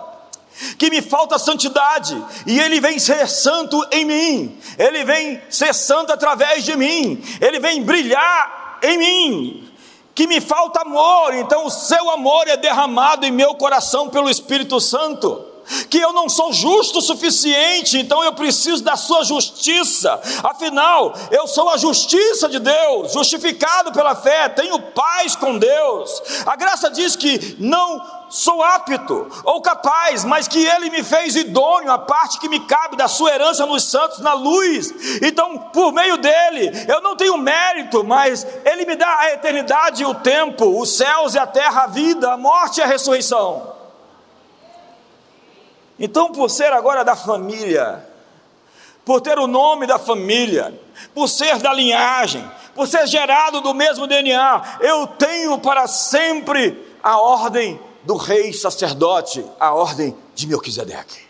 que 0.78 0.90
me 0.90 1.02
falta 1.02 1.40
santidade, 1.40 2.22
e 2.46 2.60
ele 2.60 2.80
vem 2.80 3.00
ser 3.00 3.28
santo 3.28 3.84
em 3.92 4.06
mim, 4.06 4.60
ele 4.78 5.04
vem 5.04 5.42
ser 5.50 5.74
santo 5.74 6.12
através 6.12 6.63
de 6.63 6.76
mim, 6.76 7.24
ele 7.42 7.60
vem 7.60 7.84
brilhar 7.84 8.80
em 8.84 8.98
mim, 8.98 9.72
que 10.13 10.28
me 10.28 10.40
falta 10.40 10.82
amor, 10.82 11.34
então 11.34 11.66
o 11.66 11.72
seu 11.72 12.10
amor 12.12 12.48
é 12.48 12.58
derramado 12.58 13.26
em 13.26 13.32
meu 13.32 13.56
coração 13.56 14.10
pelo 14.10 14.30
Espírito 14.30 14.80
Santo 14.80 15.47
que 15.89 15.97
eu 15.97 16.13
não 16.13 16.30
sou 16.30 16.53
justo 16.53 16.99
o 16.99 17.01
suficiente, 17.01 17.97
então 17.97 18.23
eu 18.23 18.34
preciso 18.34 18.84
da 18.84 18.95
sua 18.95 19.23
justiça. 19.23 20.19
Afinal, 20.43 21.13
eu 21.32 21.47
sou 21.47 21.69
a 21.69 21.77
justiça 21.77 22.49
de 22.49 22.60
Deus, 22.60 23.13
justificado 23.13 23.91
pela 23.91 24.15
fé, 24.15 24.49
tenho 24.49 24.80
paz 24.80 25.36
com 25.36 25.58
Deus. 25.58 26.21
A 26.45 26.56
graça 26.56 26.89
diz 26.89 27.15
que 27.15 27.56
não 27.60 28.17
sou 28.30 28.62
apto 28.62 29.27
ou 29.43 29.62
capaz, 29.62 30.25
mas 30.25 30.47
que 30.47 30.65
Ele 30.65 30.89
me 30.89 31.03
fez 31.03 31.36
idôneo, 31.36 31.91
a 31.91 31.97
parte 31.97 32.39
que 32.39 32.49
me 32.49 32.60
cabe 32.62 32.97
da 32.97 33.08
sua 33.08 33.34
herança 33.34 33.65
nos 33.65 33.84
santos, 33.84 34.19
na 34.19 34.34
luz. 34.34 34.93
Então, 35.21 35.58
por 35.58 35.91
meio 35.93 36.17
dele, 36.17 36.71
eu 36.88 37.01
não 37.01 37.15
tenho 37.15 37.38
mérito, 37.38 38.03
mas 38.03 38.45
Ele 38.65 38.86
me 38.86 38.95
dá 38.95 39.19
a 39.19 39.34
eternidade 39.34 40.03
e 40.03 40.06
o 40.06 40.15
tempo, 40.15 40.80
os 40.80 40.97
céus 40.97 41.36
e 41.36 41.39
a 41.39 41.47
terra, 41.47 41.84
a 41.84 41.88
vida, 41.88 42.34
a 42.34 42.38
morte 42.38 42.80
e 42.80 42.84
a 42.84 42.88
ressurreição. 42.88 43.77
Então, 46.00 46.32
por 46.32 46.50
ser 46.50 46.72
agora 46.74 47.04
da 47.04 47.16
família, 47.16 48.08
por 49.04 49.22
ter 49.22 49.40
o 49.40 49.48
nome 49.48 49.88
da 49.88 49.98
família, 49.98 50.78
por 51.14 51.28
ser 51.28 51.58
da 51.58 51.74
linhagem, 51.74 52.44
por 52.76 52.88
ser 52.88 53.08
gerado 53.08 53.62
do 53.62 53.74
mesmo 53.74 54.06
DNA, 54.06 54.80
eu 54.82 55.08
tenho 55.08 55.58
para 55.58 55.88
sempre 55.88 56.86
a 57.02 57.20
ordem 57.20 57.80
do 58.04 58.16
rei 58.16 58.54
sacerdote, 58.54 59.44
a 59.60 59.74
ordem 59.74 60.16
de 60.36 60.46
Melquisedeque. 60.46 61.26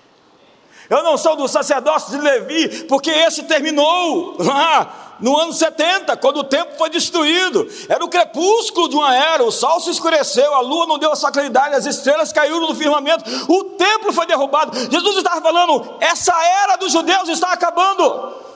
Eu 0.89 1.03
não 1.03 1.17
sou 1.17 1.35
do 1.35 1.47
sacerdócio 1.47 2.11
de 2.11 2.17
Levi, 2.17 2.83
porque 2.85 3.09
esse 3.09 3.43
terminou 3.43 4.35
lá 4.39 5.06
no 5.19 5.37
ano 5.37 5.53
70, 5.53 6.15
quando 6.17 6.37
o 6.37 6.43
templo 6.43 6.77
foi 6.77 6.89
destruído. 6.89 7.67
Era 7.89 8.03
o 8.03 8.09
crepúsculo 8.09 8.89
de 8.89 8.95
uma 8.95 9.15
era, 9.15 9.43
o 9.43 9.51
sol 9.51 9.79
se 9.79 9.89
escureceu, 9.89 10.53
a 10.53 10.61
lua 10.61 10.85
não 10.85 10.97
deu 10.97 11.11
a 11.11 11.15
sua 11.15 11.31
claridade, 11.31 11.75
as 11.75 11.85
estrelas 11.85 12.31
caíram 12.31 12.61
no 12.61 12.75
firmamento, 12.75 13.23
o 13.47 13.63
templo 13.75 14.13
foi 14.13 14.25
derrubado. 14.25 14.77
Jesus 14.91 15.17
estava 15.17 15.41
falando: 15.41 15.95
essa 15.99 16.33
era 16.63 16.75
dos 16.77 16.91
judeus 16.91 17.29
está 17.29 17.53
acabando. 17.53 18.47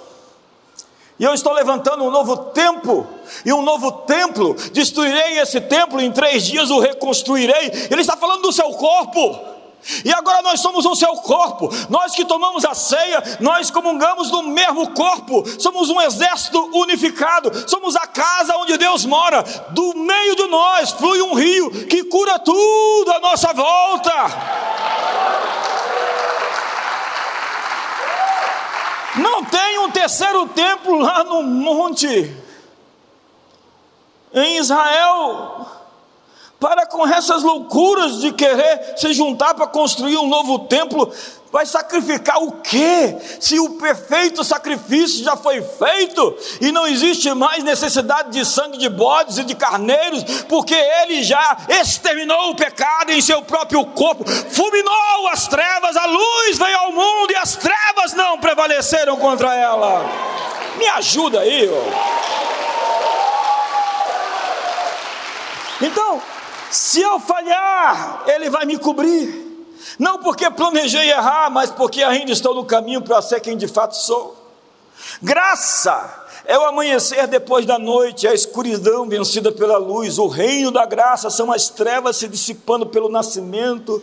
E 1.20 1.24
eu 1.24 1.36
estou 1.36 1.54
levantando 1.54 2.04
um 2.04 2.10
novo 2.10 2.36
templo, 2.36 3.08
e 3.46 3.54
um 3.54 3.62
novo 3.62 3.92
templo, 3.92 4.56
destruirei 4.72 5.38
esse 5.38 5.62
templo, 5.62 6.02
em 6.02 6.12
três 6.12 6.48
dias 6.48 6.72
o 6.72 6.80
reconstruirei. 6.80 7.72
Ele 7.92 8.02
está 8.02 8.18
falando 8.18 8.42
do 8.42 8.52
seu 8.52 8.70
corpo. 8.72 9.61
E 10.06 10.14
agora 10.14 10.42
nós 10.44 10.60
somos 10.60 10.86
o 10.86 10.96
seu 10.96 11.14
corpo, 11.18 11.70
nós 11.90 12.14
que 12.14 12.26
tomamos 12.26 12.64
a 12.66 12.74
ceia, 12.74 13.38
nós 13.40 13.72
comungamos 13.72 14.30
do 14.30 14.44
mesmo 14.44 14.92
corpo, 14.92 15.44
somos 15.60 15.90
um 15.90 16.00
exército 16.00 16.60
unificado, 16.74 17.70
somos 17.70 17.96
a 17.96 18.06
casa 18.06 18.56
onde 18.58 18.78
Deus 18.78 19.06
mora, 19.06 19.44
do 19.70 19.96
meio 19.96 20.36
de 20.36 20.48
nós 20.48 20.92
flui 20.92 21.22
um 21.22 21.34
rio 21.34 21.72
que 21.88 22.04
cura 22.04 22.38
tudo 22.40 23.12
à 23.12 23.20
nossa 23.20 23.54
volta. 23.54 24.12
Não 29.16 29.44
tem 29.44 29.80
um 29.80 29.92
terceiro 29.92 30.48
templo 30.50 31.00
lá 31.00 31.24
no 31.24 31.44
monte, 31.44 32.34
em 34.34 34.58
Israel, 34.58 35.81
para 36.62 36.86
com 36.86 37.08
essas 37.08 37.42
loucuras 37.42 38.22
de 38.22 38.32
querer 38.32 38.94
se 38.96 39.12
juntar 39.14 39.56
para 39.56 39.66
construir 39.66 40.16
um 40.18 40.28
novo 40.28 40.60
templo, 40.60 41.12
vai 41.52 41.66
sacrificar 41.66 42.38
o 42.38 42.52
quê? 42.62 43.18
Se 43.40 43.60
o 43.60 43.72
perfeito 43.72 44.44
sacrifício 44.44 45.24
já 45.24 45.36
foi 45.36 45.60
feito 45.64 46.38
e 46.62 46.72
não 46.72 46.86
existe 46.86 47.34
mais 47.34 47.64
necessidade 47.64 48.30
de 48.30 48.46
sangue 48.46 48.78
de 48.78 48.88
bodes 48.90 49.40
e 49.40 49.44
de 49.44 49.56
carneiros, 49.56 50.24
porque 50.48 50.76
ele 50.76 51.24
já 51.24 51.58
exterminou 51.68 52.52
o 52.52 52.56
pecado 52.56 53.12
em 53.12 53.22
seu 53.22 53.42
próprio 53.42 53.84
corpo, 53.84 54.24
fulminou 54.30 55.30
as 55.34 55.48
trevas, 55.48 55.98
a 55.98 56.06
luz 56.06 56.60
veio 56.60 56.78
ao 56.78 56.92
mundo 56.92 57.32
e 57.32 57.38
as 57.38 57.56
trevas 57.56 58.14
não 58.14 58.38
prevaleceram 58.38 59.18
contra 59.18 59.56
ela. 59.56 60.06
Me 60.78 60.88
ajuda 60.90 61.40
aí, 61.40 61.68
ó. 61.68 62.32
Então, 65.84 66.22
se 66.72 67.02
eu 67.02 67.20
falhar, 67.20 68.24
Ele 68.28 68.50
vai 68.50 68.66
me 68.66 68.78
cobrir. 68.78 69.50
Não 70.00 70.20
porque 70.20 70.50
planejei 70.50 71.10
errar, 71.10 71.50
mas 71.50 71.70
porque 71.70 72.04
ainda 72.04 72.32
estou 72.32 72.56
no 72.56 72.66
caminho 72.66 73.02
para 73.02 73.22
ser 73.22 73.40
quem 73.40 73.58
de 73.58 73.68
fato 73.68 73.96
sou. 73.96 74.38
Graça 75.22 76.26
é 76.46 76.58
o 76.58 76.66
amanhecer 76.66 77.28
depois 77.28 77.66
da 77.66 77.78
noite, 77.78 78.28
é 78.28 78.32
a 78.32 78.34
escuridão 78.34 79.08
vencida 79.08 79.52
pela 79.52 79.78
luz. 79.78 80.18
O 80.18 80.28
reino 80.28 80.72
da 80.72 80.86
graça 80.86 81.30
são 81.30 81.52
as 81.52 81.70
trevas 81.70 82.18
se 82.18 82.28
dissipando 82.28 82.86
pelo 82.86 83.10
nascimento 83.10 84.02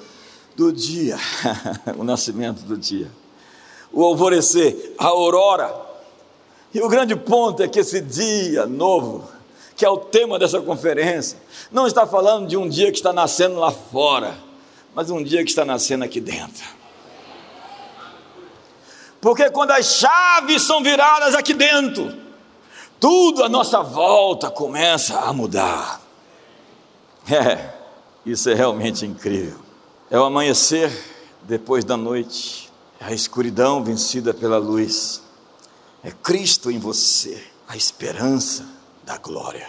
do 0.57 0.73
dia. 0.73 1.17
o 1.97 2.05
nascimento 2.05 2.63
do 2.63 2.77
dia. 2.77 3.11
O 3.93 4.05
alvorecer, 4.05 4.95
a 4.99 5.07
aurora. 5.07 5.75
E 6.75 6.81
o 6.81 6.89
grande 6.89 7.17
ponto 7.17 7.63
é 7.63 7.69
que 7.69 7.81
esse 7.81 8.01
dia 8.01 8.67
novo, 8.67 9.27
que 9.79 9.85
é 9.85 9.89
o 9.89 9.97
tema 9.97 10.41
dessa 10.41 10.61
conferência, 10.61 11.39
não 11.71 11.87
está 11.87 12.05
falando 12.05 12.49
de 12.49 12.57
um 12.57 12.69
dia 12.69 12.91
que 12.91 12.99
está 12.99 13.13
nascendo 13.13 13.61
lá 13.61 13.71
fora, 13.71 14.37
mas 14.93 15.09
um 15.09 15.23
dia 15.23 15.45
que 15.45 15.51
está 15.51 15.65
nascendo 15.65 16.03
aqui 16.03 16.21
dentro. 16.21 16.65
Porque 19.21 19.49
quando 19.51 19.71
as 19.71 19.87
chaves 19.87 20.63
são 20.63 20.83
viradas 20.83 21.33
aqui 21.33 21.55
dentro, 21.55 22.13
tudo 22.99 23.45
à 23.45 23.49
nossa 23.49 23.81
volta 23.81 24.51
começa 24.51 25.17
a 25.21 25.33
mudar. 25.33 26.03
É, 27.31 27.75
isso 28.25 28.49
é 28.49 28.55
realmente 28.55 29.05
incrível. 29.05 29.59
É 30.11 30.19
o 30.19 30.25
amanhecer 30.25 30.91
depois 31.43 31.85
da 31.85 31.95
noite, 31.95 32.73
é 32.99 33.05
a 33.05 33.13
escuridão 33.13 33.85
vencida 33.85 34.33
pela 34.33 34.57
luz, 34.57 35.23
é 36.03 36.11
Cristo 36.11 36.71
em 36.71 36.79
você, 36.79 37.45
a 37.69 37.77
esperança 37.77 38.78
da 39.09 39.17
glória. 39.17 39.67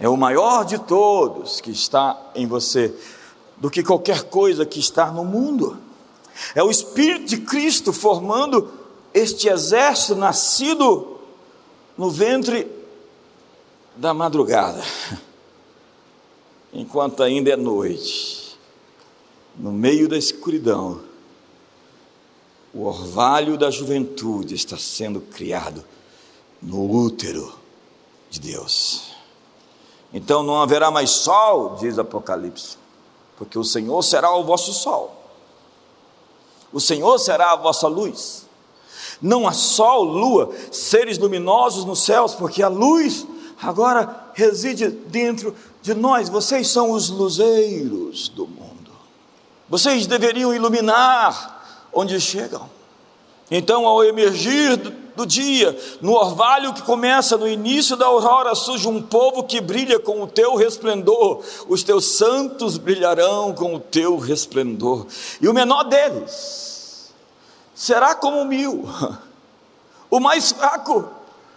É 0.00 0.08
o 0.08 0.16
maior 0.16 0.64
de 0.64 0.78
todos 0.78 1.60
que 1.60 1.70
está 1.70 2.32
em 2.34 2.46
você, 2.46 2.94
do 3.58 3.70
que 3.70 3.82
qualquer 3.82 4.24
coisa 4.24 4.64
que 4.64 4.80
está 4.80 5.12
no 5.12 5.26
mundo. 5.26 5.76
É 6.54 6.62
o 6.62 6.70
Espírito 6.70 7.26
de 7.26 7.36
Cristo 7.42 7.92
formando 7.92 8.72
este 9.12 9.48
exército 9.48 10.14
nascido 10.14 11.18
no 11.98 12.10
ventre 12.10 12.66
da 13.94 14.14
madrugada, 14.14 14.82
enquanto 16.72 17.22
ainda 17.22 17.50
é 17.50 17.56
noite, 17.56 18.58
no 19.54 19.72
meio 19.72 20.08
da 20.08 20.16
escuridão, 20.16 21.00
o 22.72 22.84
orvalho 22.84 23.58
da 23.58 23.70
juventude 23.70 24.54
está 24.54 24.76
sendo 24.78 25.20
criado 25.20 25.82
no 26.62 26.90
útero 26.90 27.65
de 28.38 28.52
Deus. 28.52 29.02
Então 30.12 30.42
não 30.42 30.60
haverá 30.62 30.90
mais 30.90 31.10
sol, 31.10 31.76
diz 31.76 31.98
Apocalipse, 31.98 32.76
porque 33.36 33.58
o 33.58 33.64
Senhor 33.64 34.02
será 34.02 34.34
o 34.34 34.44
vosso 34.44 34.72
sol, 34.72 35.14
o 36.72 36.80
Senhor 36.80 37.18
será 37.18 37.52
a 37.52 37.56
vossa 37.56 37.88
luz. 37.88 38.44
Não 39.20 39.48
há 39.48 39.52
sol, 39.52 40.04
lua, 40.04 40.54
seres 40.70 41.16
luminosos 41.16 41.84
nos 41.84 42.00
céus, 42.02 42.34
porque 42.34 42.62
a 42.62 42.68
luz 42.68 43.26
agora 43.62 44.28
reside 44.34 44.88
dentro 44.88 45.54
de 45.80 45.94
nós. 45.94 46.28
Vocês 46.28 46.68
são 46.68 46.90
os 46.90 47.08
luzeiros 47.08 48.28
do 48.28 48.46
mundo. 48.46 48.90
Vocês 49.70 50.06
deveriam 50.06 50.54
iluminar 50.54 51.88
onde 51.92 52.20
chegam. 52.20 52.68
Então, 53.50 53.86
ao 53.86 54.04
emergir 54.04 54.76
do 55.16 55.26
dia, 55.26 55.76
no 56.00 56.12
orvalho 56.12 56.74
que 56.74 56.82
começa 56.82 57.36
no 57.36 57.48
início 57.48 57.96
da 57.96 58.06
aurora, 58.06 58.54
surge 58.54 58.86
um 58.86 59.00
povo 59.00 59.42
que 59.42 59.60
brilha 59.60 59.98
com 59.98 60.22
o 60.22 60.26
teu 60.26 60.54
resplendor, 60.54 61.42
os 61.66 61.82
teus 61.82 62.16
santos 62.16 62.76
brilharão 62.76 63.54
com 63.54 63.74
o 63.74 63.80
teu 63.80 64.18
resplendor, 64.18 65.06
e 65.40 65.48
o 65.48 65.54
menor 65.54 65.84
deles 65.84 67.12
será 67.74 68.14
como 68.14 68.44
mil, 68.44 68.84
o 70.10 70.20
mais 70.20 70.52
fraco 70.52 71.08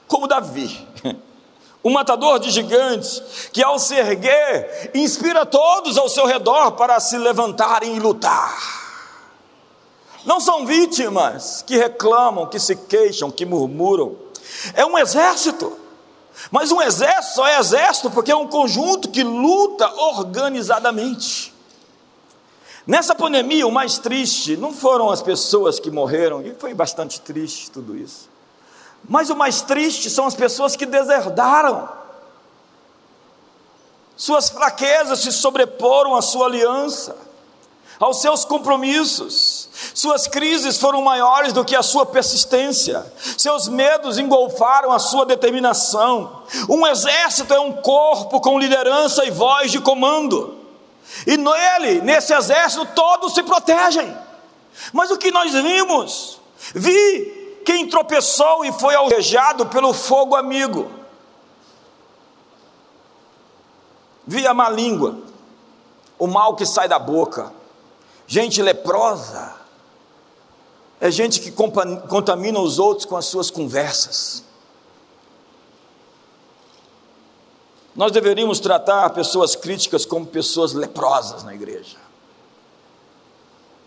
como 0.08 0.28
Davi, 0.28 0.88
o 1.84 1.90
matador 1.90 2.40
de 2.40 2.50
gigantes, 2.50 3.50
que 3.52 3.62
ao 3.62 3.78
se 3.78 3.96
erguer, 3.96 4.92
inspira 4.96 5.46
todos 5.46 5.98
ao 5.98 6.08
seu 6.10 6.26
redor 6.26 6.72
para 6.72 7.00
se 7.00 7.18
levantarem 7.18 7.96
e 7.96 8.00
lutar. 8.00 8.79
Não 10.26 10.40
são 10.40 10.66
vítimas 10.66 11.64
que 11.66 11.78
reclamam, 11.78 12.48
que 12.48 12.60
se 12.60 12.76
queixam, 12.76 13.32
que 13.32 13.46
murmuram. 13.46 14.16
É 14.74 14.86
um 14.86 14.98
exército. 14.98 15.78
Mas 16.52 16.72
um 16.72 16.82
exército 16.82 17.36
só 17.36 17.48
é 17.48 17.60
exército 17.60 18.10
porque 18.12 18.32
é 18.32 18.36
um 18.36 18.48
conjunto 18.48 19.10
que 19.10 19.24
luta 19.24 19.88
organizadamente. 19.96 21.54
Nessa 22.88 23.14
pandemia, 23.14 23.68
o 23.68 23.72
mais 23.72 23.98
triste 24.00 24.58
não 24.58 24.74
foram 24.74 25.12
as 25.12 25.22
pessoas 25.22 25.80
que 25.80 25.92
morreram, 25.92 26.42
e 26.42 26.56
foi 26.56 26.74
bastante 26.74 27.22
triste 27.22 27.70
tudo 27.70 27.96
isso. 27.96 28.28
Mas 29.08 29.30
o 29.30 29.36
mais 29.36 29.62
triste 29.62 30.10
são 30.10 30.26
as 30.26 30.34
pessoas 30.34 30.76
que 30.76 30.86
deserdaram. 30.86 31.88
Suas 34.16 34.50
fraquezas 34.50 35.20
se 35.20 35.32
sobreporam 35.32 36.16
à 36.16 36.22
sua 36.22 36.48
aliança, 36.48 37.16
aos 38.00 38.22
seus 38.22 38.46
compromissos. 38.46 39.68
Suas 39.94 40.28
crises 40.28 40.78
foram 40.78 41.02
maiores 41.02 41.52
do 41.52 41.66
que 41.66 41.76
a 41.76 41.84
sua 41.84 42.06
persistência, 42.06 43.06
seus 43.38 43.68
medos 43.68 44.18
engolfaram 44.18 44.92
a 44.92 45.00
sua 45.00 45.26
determinação. 45.26 46.44
Um 46.70 46.88
exército 46.88 47.54
é 47.54 47.60
um 47.60 47.74
corpo 47.74 48.40
com 48.40 48.60
liderança 48.60 49.26
e 49.26 49.32
voz 49.32 49.72
de 49.72 49.80
comando, 49.80 50.58
e 51.26 51.38
nele, 51.38 52.02
nesse 52.02 52.34
exército, 52.34 52.86
todos 52.96 53.34
se 53.34 53.44
protegem. 53.44 54.16
Mas 54.94 55.12
o 55.12 55.18
que 55.18 55.32
nós 55.32 55.52
vimos? 55.52 56.40
Vi 56.74 57.62
quem 57.66 57.88
tropeçou 57.88 58.64
e 58.64 58.72
foi 58.72 58.96
alvejado 58.96 59.66
pelo 59.66 59.94
fogo 59.94 60.36
amigo. 60.36 60.90
Vi 64.26 64.46
a 64.46 64.54
má 64.54 64.70
língua, 64.70 65.18
o 66.18 66.28
mal 66.28 66.56
que 66.56 66.66
sai 66.66 66.88
da 66.88 67.00
boca, 67.00 67.52
gente 68.30 68.62
leprosa, 68.62 69.56
é 71.02 71.10
gente 71.10 71.42
que 71.42 71.52
contamina 71.52 72.60
os 72.60 72.78
outros 72.78 73.06
com 73.06 73.18
as 73.18 73.26
suas 73.26 73.50
conversas. 73.50 74.44
Nós 77.96 78.12
deveríamos 78.12 78.60
tratar 78.60 79.10
pessoas 79.10 79.56
críticas 79.56 80.06
como 80.06 80.28
pessoas 80.28 80.74
leprosas 80.74 81.44
na 81.44 81.56
igreja. 81.56 81.98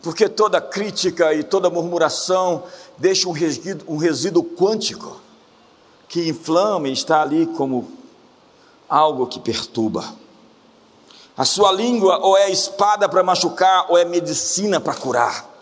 Porque 0.03 0.29
toda 0.29 0.61
crítica 0.61 1.33
e 1.33 1.45
toda 1.45 1.71
murmuração 1.71 2.65
deixa 2.99 3.29
um 3.29 3.33
resíduo, 3.33 3.95
um 3.95 3.97
resíduo 3.97 4.43
quântico 4.43 5.21
que 6.09 6.29
inflama 6.29 6.89
e 6.89 6.93
está 6.93 7.23
ali 7.23 7.47
como 7.47 7.89
algo 8.89 9.29
que 9.29 9.39
perturba. 9.39 10.22
A 11.37 11.45
sua 11.45 11.73
língua 11.73 12.19
ou 12.19 12.37
é 12.37 12.51
espada 12.51 13.09
para 13.09 13.23
machucar 13.23 13.87
ou 13.89 13.97
é 13.97 14.05
medicina 14.05 14.81
para 14.81 14.95
curar. 14.95 15.53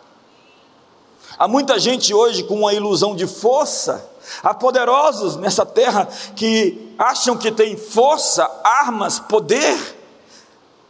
Há 1.39 1.47
muita 1.47 1.79
gente 1.79 2.13
hoje 2.13 2.43
com 2.43 2.55
uma 2.55 2.75
ilusão 2.75 3.15
de 3.15 3.27
força. 3.27 4.05
Há 4.43 4.53
poderosos 4.53 5.37
nessa 5.37 5.65
terra 5.65 6.09
que 6.35 6.95
acham 6.99 7.37
que 7.37 7.51
têm 7.51 7.77
força, 7.77 8.51
armas, 8.63 9.19
poder, 9.19 9.79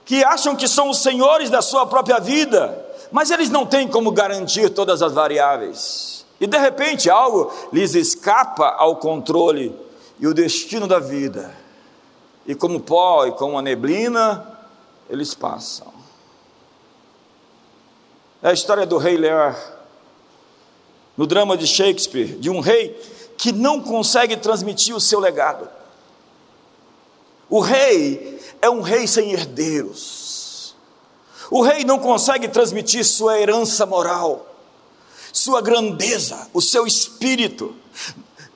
que 0.05 0.25
acham 0.25 0.57
que 0.57 0.67
são 0.67 0.91
os 0.91 0.99
senhores 0.99 1.51
da 1.51 1.63
sua 1.63 1.87
própria 1.87 2.19
vida, 2.19 2.85
mas 3.13 3.31
eles 3.31 3.49
não 3.49 3.65
têm 3.65 3.87
como 3.87 4.11
garantir 4.11 4.71
todas 4.71 5.03
as 5.03 5.13
variáveis. 5.13 6.27
E 6.41 6.47
de 6.47 6.59
repente 6.59 7.11
algo 7.11 7.53
lhes 7.73 7.95
escapa 7.95 8.75
ao 8.79 8.97
controle 8.97 9.73
e 10.19 10.27
o 10.27 10.35
destino 10.35 10.89
da 10.89 10.99
vida. 10.99 11.55
E 12.47 12.55
como 12.55 12.81
pó 12.81 13.27
e 13.27 13.33
como 13.33 13.59
a 13.59 13.63
neblina, 13.63 14.50
eles 15.11 15.35
passam. 15.35 15.93
É 18.43 18.49
a 18.49 18.53
história 18.53 18.87
do 18.87 18.97
rei 18.97 19.17
Lear 19.17 19.79
no 21.17 21.27
drama 21.27 21.57
de 21.57 21.67
Shakespeare, 21.67 22.39
de 22.39 22.49
um 22.49 22.61
rei 22.61 22.99
que 23.37 23.53
não 23.53 23.81
consegue 23.81 24.37
transmitir 24.37 24.95
o 24.95 25.01
seu 25.01 25.21
legado. 25.21 25.69
O 27.49 27.61
rei 27.61 28.41
é 28.63 28.71
um 28.71 28.81
rei 28.81 29.07
sem 29.07 29.33
herdeiros. 29.33 30.75
O 31.51 31.61
rei 31.63 31.85
não 31.85 31.99
consegue 31.99 32.49
transmitir 32.49 33.05
sua 33.05 33.39
herança 33.39 33.85
moral, 33.85 34.47
sua 35.33 35.61
grandeza, 35.61 36.49
o 36.55 36.63
seu 36.63 36.87
espírito. 36.87 37.75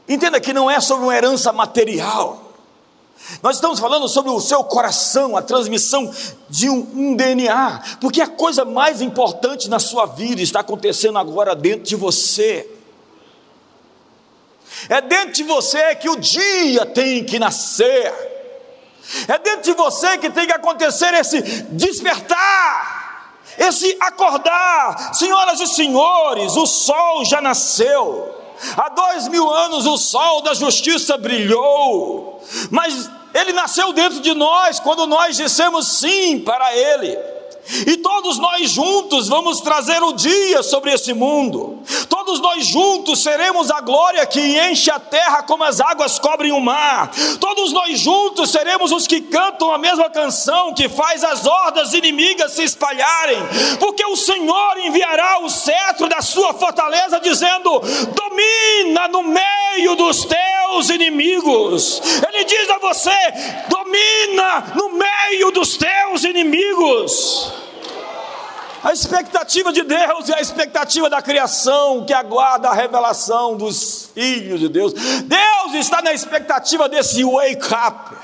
Entenda 0.08 0.40
que 0.40 0.52
não 0.52 0.70
é 0.70 0.80
sobre 0.80 1.04
uma 1.04 1.16
herança 1.16 1.52
material. 1.52 2.43
Nós 3.42 3.56
estamos 3.56 3.80
falando 3.80 4.08
sobre 4.08 4.30
o 4.30 4.40
seu 4.40 4.62
coração, 4.64 5.36
a 5.36 5.42
transmissão 5.42 6.12
de 6.48 6.68
um, 6.68 6.86
um, 6.94 7.16
DNA, 7.16 7.96
porque 8.00 8.20
a 8.20 8.26
coisa 8.26 8.64
mais 8.64 9.00
importante 9.00 9.68
na 9.68 9.78
sua 9.78 10.06
vida 10.06 10.42
está 10.42 10.60
acontecendo 10.60 11.18
agora 11.18 11.54
dentro 11.54 11.84
de 11.84 11.96
você. 11.96 12.68
É 14.88 15.00
dentro 15.00 15.32
de 15.32 15.42
você 15.42 15.94
que 15.94 16.08
o 16.10 16.16
dia 16.16 16.84
tem 16.84 17.24
que 17.24 17.38
nascer, 17.38 18.12
é 19.28 19.38
dentro 19.38 19.62
de 19.62 19.72
você 19.72 20.18
que 20.18 20.28
tem 20.30 20.46
que 20.46 20.52
acontecer 20.52 21.14
esse 21.14 21.40
despertar, 21.70 23.40
esse 23.56 23.96
acordar. 24.00 25.14
Senhoras 25.14 25.60
e 25.60 25.66
senhores, 25.66 26.56
o 26.56 26.66
sol 26.66 27.24
já 27.24 27.40
nasceu. 27.40 28.43
Há 28.76 28.88
dois 28.88 29.28
mil 29.28 29.50
anos 29.50 29.86
o 29.86 29.96
sol 29.96 30.42
da 30.42 30.54
justiça 30.54 31.16
brilhou, 31.16 32.40
mas 32.70 33.10
ele 33.34 33.52
nasceu 33.52 33.92
dentro 33.92 34.20
de 34.20 34.32
nós 34.34 34.78
quando 34.80 35.06
nós 35.06 35.36
dissemos 35.36 35.86
sim 35.88 36.38
para 36.40 36.74
ele. 36.74 37.18
E 37.86 37.96
todos 37.96 38.38
nós 38.38 38.70
juntos 38.70 39.28
vamos 39.28 39.60
trazer 39.60 40.02
o 40.02 40.12
dia 40.12 40.62
sobre 40.62 40.92
esse 40.92 41.14
mundo. 41.14 41.82
Todos 42.08 42.38
nós 42.40 42.66
juntos 42.66 43.22
seremos 43.22 43.70
a 43.70 43.80
glória 43.80 44.24
que 44.26 44.40
enche 44.40 44.90
a 44.90 45.00
terra 45.00 45.42
como 45.42 45.64
as 45.64 45.80
águas 45.80 46.18
cobrem 46.18 46.52
o 46.52 46.60
mar. 46.60 47.10
Todos 47.40 47.72
nós 47.72 47.98
juntos 47.98 48.50
seremos 48.50 48.92
os 48.92 49.06
que 49.06 49.20
cantam 49.22 49.72
a 49.72 49.78
mesma 49.78 50.10
canção 50.10 50.74
que 50.74 50.88
faz 50.88 51.24
as 51.24 51.46
hordas 51.46 51.94
inimigas 51.94 52.52
se 52.52 52.62
espalharem. 52.62 53.38
Porque 53.80 54.04
o 54.04 54.16
Senhor 54.16 54.78
enviará 54.78 55.40
o 55.40 55.48
cetro 55.48 56.08
da 56.08 56.20
sua 56.20 56.52
fortaleza 56.54 57.18
dizendo: 57.20 57.80
"Domina 58.14 59.08
no 59.08 59.22
meio 59.22 59.96
dos 59.96 60.26
teus 60.26 60.90
inimigos". 60.90 62.02
Ele 62.28 62.44
diz 62.44 62.68
a 62.68 62.78
você: 62.78 63.10
"Domina 63.68 64.72
no 64.76 64.90
meio 64.90 65.50
dos 65.50 65.76
teus 65.76 66.24
inimigos". 66.24 67.53
A 68.84 68.92
expectativa 68.92 69.72
de 69.72 69.82
Deus 69.82 70.28
e 70.28 70.34
a 70.34 70.42
expectativa 70.42 71.08
da 71.08 71.22
criação 71.22 72.04
que 72.04 72.12
aguarda 72.12 72.68
a 72.68 72.74
revelação 72.74 73.56
dos 73.56 74.10
filhos 74.14 74.60
de 74.60 74.68
Deus. 74.68 74.92
Deus 74.92 75.74
está 75.74 76.02
na 76.02 76.12
expectativa 76.12 76.86
desse 76.86 77.24
wake 77.24 77.66
up, 77.72 78.14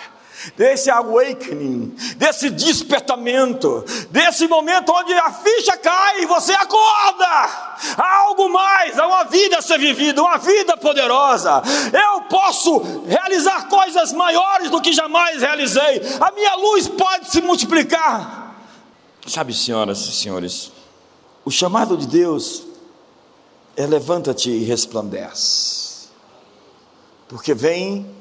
desse 0.59 0.91
awakening, 0.91 1.97
desse 2.17 2.51
despertamento, 2.51 3.83
desse 4.11 4.47
momento 4.49 4.93
onde 4.93 5.15
a 5.15 5.33
ficha 5.33 5.79
cai 5.79 6.25
e 6.25 6.27
você 6.27 6.53
acorda. 6.53 7.27
Há 7.97 8.17
algo 8.27 8.51
mais, 8.51 8.99
há 8.99 9.07
uma 9.07 9.25
vida 9.25 9.57
a 9.57 9.63
ser 9.63 9.79
vivida, 9.79 10.21
uma 10.21 10.37
vida 10.37 10.77
poderosa. 10.77 11.63
Eu 11.91 12.21
posso 12.25 13.03
realizar 13.07 13.67
coisas 13.67 14.13
maiores 14.13 14.69
do 14.69 14.83
que 14.83 14.93
jamais 14.93 15.41
realizei. 15.41 16.03
A 16.21 16.31
minha 16.33 16.55
luz 16.57 16.87
pode 16.87 17.31
se 17.31 17.41
multiplicar. 17.41 18.40
Sabe, 19.31 19.55
senhoras 19.55 20.01
e 20.09 20.13
senhores, 20.13 20.73
o 21.45 21.53
chamado 21.53 21.97
de 21.97 22.05
Deus 22.05 22.65
é 23.77 23.87
levanta-te 23.87 24.51
e 24.51 24.65
resplandece, 24.65 26.09
porque 27.29 27.55
vem 27.55 28.13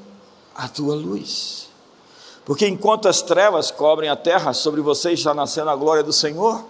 a 0.56 0.68
tua 0.68 0.94
luz. 0.94 1.68
Porque 2.46 2.68
enquanto 2.68 3.08
as 3.08 3.24
trevas 3.24 3.72
cobrem 3.72 4.08
a 4.08 4.16
terra, 4.16 4.54
sobre 4.54 4.82
você 4.82 5.12
está 5.12 5.34
nascendo 5.34 5.72
a 5.72 5.76
glória 5.76 6.04
do 6.04 6.14
Senhor. 6.14 6.64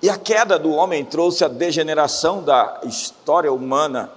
E 0.00 0.08
a 0.08 0.16
queda 0.16 0.58
do 0.58 0.70
homem 0.70 1.04
trouxe 1.04 1.44
a 1.44 1.48
degeneração 1.48 2.42
da 2.42 2.80
história 2.84 3.52
humana 3.52 4.10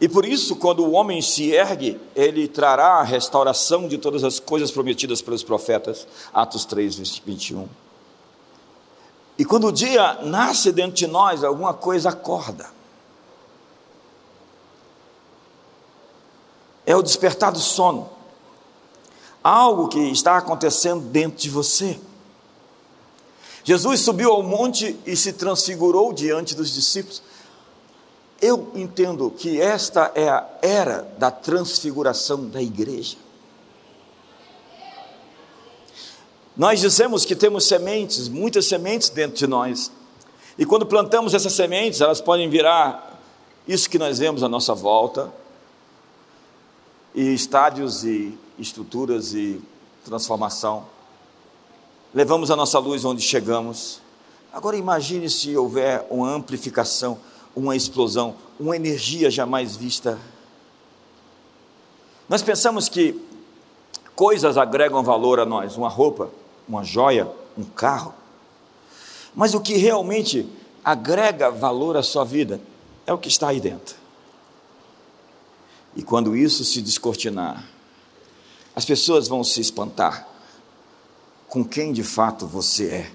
e 0.00 0.08
por 0.08 0.24
isso, 0.24 0.56
quando 0.56 0.84
o 0.84 0.92
homem 0.92 1.20
se 1.20 1.50
ergue, 1.50 2.00
ele 2.16 2.48
trará 2.48 2.94
a 2.94 3.02
restauração 3.02 3.86
de 3.86 3.98
todas 3.98 4.24
as 4.24 4.40
coisas 4.40 4.70
prometidas 4.70 5.20
pelos 5.20 5.42
profetas. 5.42 6.06
Atos 6.32 6.64
3, 6.64 7.18
21. 7.24 7.68
E 9.38 9.44
quando 9.44 9.68
o 9.68 9.72
dia 9.72 10.18
nasce 10.22 10.72
dentro 10.72 10.92
de 10.92 11.06
nós, 11.06 11.44
alguma 11.44 11.72
coisa 11.72 12.10
acorda. 12.10 12.70
É 16.84 16.96
o 16.96 17.02
despertar 17.02 17.52
do 17.52 17.58
sono. 17.58 18.10
Algo 19.42 19.88
que 19.88 19.98
está 20.10 20.36
acontecendo 20.36 21.06
dentro 21.06 21.38
de 21.38 21.48
você. 21.48 21.98
Jesus 23.64 24.00
subiu 24.00 24.32
ao 24.32 24.42
monte 24.42 24.98
e 25.06 25.16
se 25.16 25.32
transfigurou 25.32 26.12
diante 26.12 26.54
dos 26.54 26.74
discípulos. 26.74 27.22
Eu 28.40 28.72
entendo 28.74 29.30
que 29.30 29.60
esta 29.60 30.10
é 30.14 30.28
a 30.28 30.46
era 30.62 31.02
da 31.18 31.30
transfiguração 31.30 32.48
da 32.48 32.62
igreja. 32.62 33.16
Nós 36.56 36.80
dizemos 36.80 37.24
que 37.24 37.36
temos 37.36 37.66
sementes, 37.66 38.28
muitas 38.28 38.66
sementes 38.66 39.08
dentro 39.08 39.36
de 39.36 39.46
nós. 39.46 39.90
E 40.58 40.66
quando 40.66 40.84
plantamos 40.84 41.32
essas 41.32 41.52
sementes, 41.52 42.00
elas 42.00 42.20
podem 42.20 42.48
virar 42.50 43.18
isso 43.66 43.88
que 43.88 43.98
nós 43.98 44.18
vemos 44.18 44.42
à 44.42 44.48
nossa 44.48 44.74
volta, 44.74 45.32
e 47.14 47.34
estádios 47.34 48.04
e 48.04 48.38
estruturas 48.58 49.32
e 49.34 49.60
transformação. 50.04 50.86
Levamos 52.14 52.50
a 52.50 52.56
nossa 52.56 52.78
luz 52.78 53.04
onde 53.04 53.22
chegamos. 53.22 54.00
Agora 54.52 54.76
imagine 54.76 55.30
se 55.30 55.56
houver 55.56 56.06
uma 56.10 56.30
amplificação, 56.30 57.18
uma 57.54 57.76
explosão, 57.76 58.36
uma 58.58 58.76
energia 58.76 59.30
jamais 59.30 59.76
vista. 59.76 60.18
Nós 62.28 62.42
pensamos 62.42 62.88
que 62.88 63.20
coisas 64.14 64.56
agregam 64.56 65.02
valor 65.02 65.40
a 65.40 65.46
nós, 65.46 65.76
uma 65.76 65.88
roupa, 65.88 66.30
uma 66.68 66.84
joia, 66.84 67.30
um 67.56 67.64
carro. 67.64 68.14
Mas 69.34 69.54
o 69.54 69.60
que 69.60 69.74
realmente 69.74 70.48
agrega 70.84 71.50
valor 71.50 71.96
à 71.96 72.02
sua 72.02 72.24
vida 72.24 72.60
é 73.06 73.12
o 73.12 73.18
que 73.18 73.28
está 73.28 73.48
aí 73.48 73.60
dentro. 73.60 73.96
E 75.96 76.02
quando 76.02 76.36
isso 76.36 76.64
se 76.64 76.80
descortinar, 76.80 77.64
as 78.74 78.84
pessoas 78.84 79.26
vão 79.26 79.42
se 79.42 79.60
espantar 79.60 80.28
com 81.48 81.64
quem 81.64 81.92
de 81.92 82.04
fato 82.04 82.46
você 82.46 82.86
é, 82.86 83.12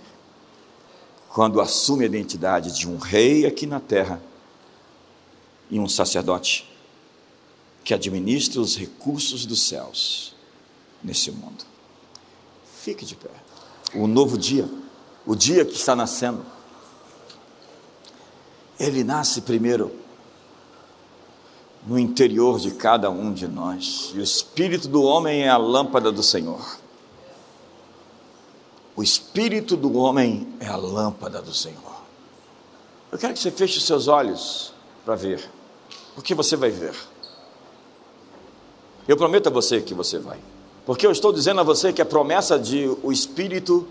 quando 1.36 1.60
assume 1.60 2.06
a 2.06 2.08
identidade 2.08 2.72
de 2.72 2.88
um 2.88 2.98
rei 2.98 3.46
aqui 3.46 3.68
na 3.68 3.82
terra 3.82 4.24
e 5.70 5.78
um 5.78 5.86
sacerdote 5.86 6.66
que 7.84 7.94
administra 7.94 8.62
os 8.62 8.78
recursos 8.78 9.46
dos 9.46 9.64
céus 9.64 10.34
nesse 11.04 11.32
mundo. 11.32 11.66
Fique 12.80 13.04
de 13.04 13.18
pé. 13.18 13.30
O 13.94 14.08
novo 14.08 14.38
dia, 14.38 14.66
o 15.26 15.36
dia 15.36 15.66
que 15.66 15.76
está 15.76 15.94
nascendo, 15.94 16.46
ele 18.80 19.04
nasce 19.04 19.42
primeiro 19.42 19.92
no 21.86 22.00
interior 22.00 22.62
de 22.62 22.72
cada 22.72 23.10
um 23.10 23.34
de 23.34 23.46
nós. 23.46 24.14
E 24.16 24.20
o 24.20 24.24
espírito 24.24 24.88
do 24.88 25.04
homem 25.04 25.42
é 25.42 25.50
a 25.50 25.58
lâmpada 25.58 26.14
do 26.14 26.24
Senhor. 26.24 26.85
O 28.96 29.04
espírito 29.04 29.76
do 29.76 29.98
homem 29.98 30.48
é 30.60 30.68
a 30.68 30.76
lâmpada 30.76 31.42
do 31.42 31.54
Senhor. 31.54 31.96
Eu 33.12 33.18
quero 33.18 33.34
que 33.34 33.40
você 33.40 33.52
feche 33.52 33.78
os 33.78 33.86
seus 33.86 34.08
olhos 34.08 34.74
para 35.04 35.16
ver. 35.16 35.50
O 36.18 36.22
que 36.22 36.34
você 36.34 36.56
vai 36.56 36.70
ver? 36.70 36.96
Eu 39.08 39.18
prometo 39.18 39.48
a 39.48 39.52
você 39.52 39.82
que 39.82 39.94
você 39.94 40.18
vai. 40.18 40.40
Porque 40.86 41.06
eu 41.06 41.12
estou 41.12 41.34
dizendo 41.34 41.60
a 41.60 41.64
você 41.64 41.92
que 41.92 42.02
a 42.02 42.06
promessa 42.06 42.58
de 42.58 42.88
o 43.04 43.12
espírito 43.12 43.88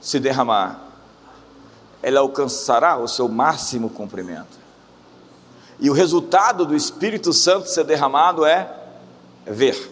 se 0.00 0.18
derramar, 0.18 0.82
ela 2.02 2.20
alcançará 2.20 2.96
o 2.98 3.08
seu 3.08 3.28
máximo 3.28 3.88
cumprimento. 3.88 4.58
E 5.80 5.88
o 5.88 5.92
resultado 5.92 6.66
do 6.66 6.76
Espírito 6.76 7.32
Santo 7.32 7.68
ser 7.68 7.84
derramado 7.84 8.44
é, 8.44 8.70
é 9.46 9.52
ver, 9.52 9.90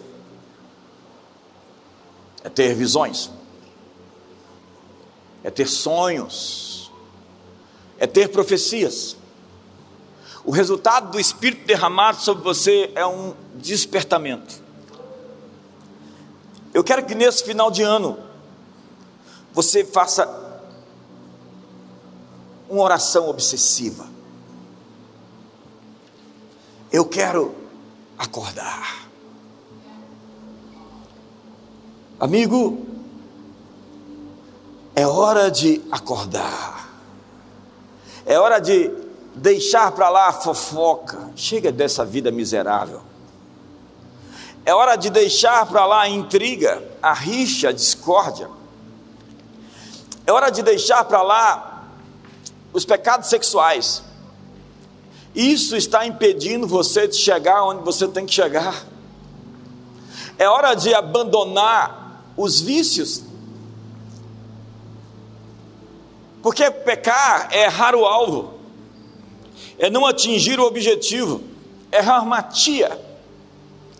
é 2.43 2.49
ter 2.49 2.73
visões, 2.75 3.29
é 5.43 5.51
ter 5.51 5.67
sonhos, 5.67 6.91
é 7.97 8.07
ter 8.07 8.29
profecias. 8.29 9.17
O 10.45 10.51
resultado 10.51 11.11
do 11.11 11.19
Espírito 11.19 11.65
derramado 11.65 12.21
sobre 12.21 12.43
você 12.43 12.91
é 12.95 13.05
um 13.05 13.33
despertamento. 13.55 14.61
Eu 16.73 16.83
quero 16.83 17.05
que 17.05 17.13
nesse 17.13 17.43
final 17.43 17.69
de 17.69 17.83
ano 17.83 18.17
você 19.53 19.85
faça 19.85 20.27
uma 22.69 22.81
oração 22.81 23.29
obsessiva. 23.29 24.07
Eu 26.91 27.05
quero 27.05 27.53
acordar. 28.17 29.07
Amigo, 32.19 32.92
é 34.95 35.07
hora 35.07 35.49
de 35.49 35.81
acordar. 35.91 36.89
É 38.25 38.39
hora 38.39 38.59
de 38.59 38.91
deixar 39.35 39.91
para 39.91 40.09
lá 40.09 40.27
a 40.27 40.33
fofoca. 40.33 41.31
Chega 41.35 41.71
dessa 41.71 42.05
vida 42.05 42.31
miserável. 42.31 43.01
É 44.65 44.73
hora 44.73 44.95
de 44.95 45.09
deixar 45.09 45.65
para 45.65 45.85
lá 45.85 46.01
a 46.01 46.09
intriga, 46.09 46.81
a 47.01 47.13
rixa, 47.13 47.69
a 47.69 47.71
discórdia. 47.71 48.49
É 50.25 50.31
hora 50.31 50.49
de 50.49 50.61
deixar 50.61 51.03
para 51.03 51.21
lá 51.21 51.83
os 52.71 52.85
pecados 52.85 53.29
sexuais. 53.29 54.03
Isso 55.35 55.75
está 55.75 56.05
impedindo 56.05 56.67
você 56.67 57.07
de 57.07 57.17
chegar 57.17 57.63
onde 57.63 57.83
você 57.83 58.07
tem 58.07 58.25
que 58.25 58.33
chegar. 58.33 58.85
É 60.37 60.47
hora 60.47 60.75
de 60.75 60.93
abandonar 60.93 62.23
os 62.37 62.61
vícios. 62.61 63.23
Porque 66.43 66.69
pecar 66.69 67.47
é 67.51 67.63
errar 67.63 67.95
o 67.95 68.05
alvo, 68.05 68.53
é 69.79 69.89
não 69.89 70.05
atingir 70.05 70.59
o 70.59 70.65
objetivo, 70.65 71.41
é 71.91 71.99
harmatia. 71.99 72.99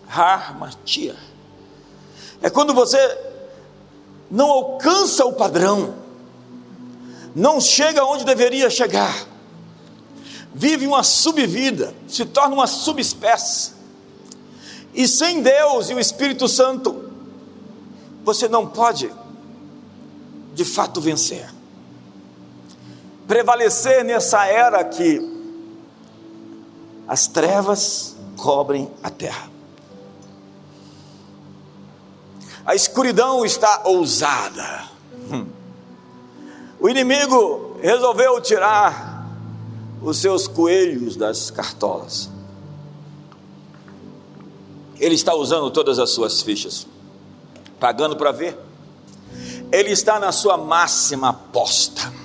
Harmatia. 0.08 1.16
É 2.40 2.48
quando 2.48 2.72
você 2.72 2.98
não 4.30 4.48
alcança 4.48 5.24
o 5.24 5.32
padrão, 5.32 5.96
não 7.34 7.60
chega 7.60 8.04
onde 8.04 8.24
deveria 8.24 8.70
chegar 8.70 9.34
vive 10.54 10.86
uma 10.86 11.02
subvida, 11.02 11.92
se 12.06 12.24
torna 12.24 12.54
uma 12.54 12.68
subespécie. 12.68 13.72
E 14.94 15.08
sem 15.08 15.42
Deus 15.42 15.90
e 15.90 15.94
o 15.94 15.98
Espírito 15.98 16.46
Santo, 16.46 17.10
você 18.24 18.48
não 18.48 18.64
pode, 18.64 19.12
de 20.54 20.64
fato, 20.64 21.00
vencer. 21.00 21.52
Prevalecer 23.26 24.04
nessa 24.04 24.44
era 24.46 24.84
que 24.84 25.32
as 27.06 27.26
trevas 27.26 28.16
cobrem 28.36 28.90
a 29.02 29.10
terra. 29.10 29.50
A 32.66 32.74
escuridão 32.74 33.44
está 33.44 33.82
ousada. 33.84 34.88
Hum. 35.30 35.46
O 36.80 36.88
inimigo 36.88 37.78
resolveu 37.80 38.40
tirar 38.40 39.26
os 40.02 40.18
seus 40.18 40.46
coelhos 40.46 41.16
das 41.16 41.50
cartolas. 41.50 42.30
Ele 44.98 45.14
está 45.14 45.34
usando 45.34 45.70
todas 45.70 45.98
as 45.98 46.10
suas 46.10 46.40
fichas, 46.40 46.86
pagando 47.80 48.16
para 48.16 48.32
ver. 48.32 48.58
Ele 49.72 49.90
está 49.90 50.18
na 50.18 50.30
sua 50.30 50.56
máxima 50.56 51.30
aposta. 51.30 52.23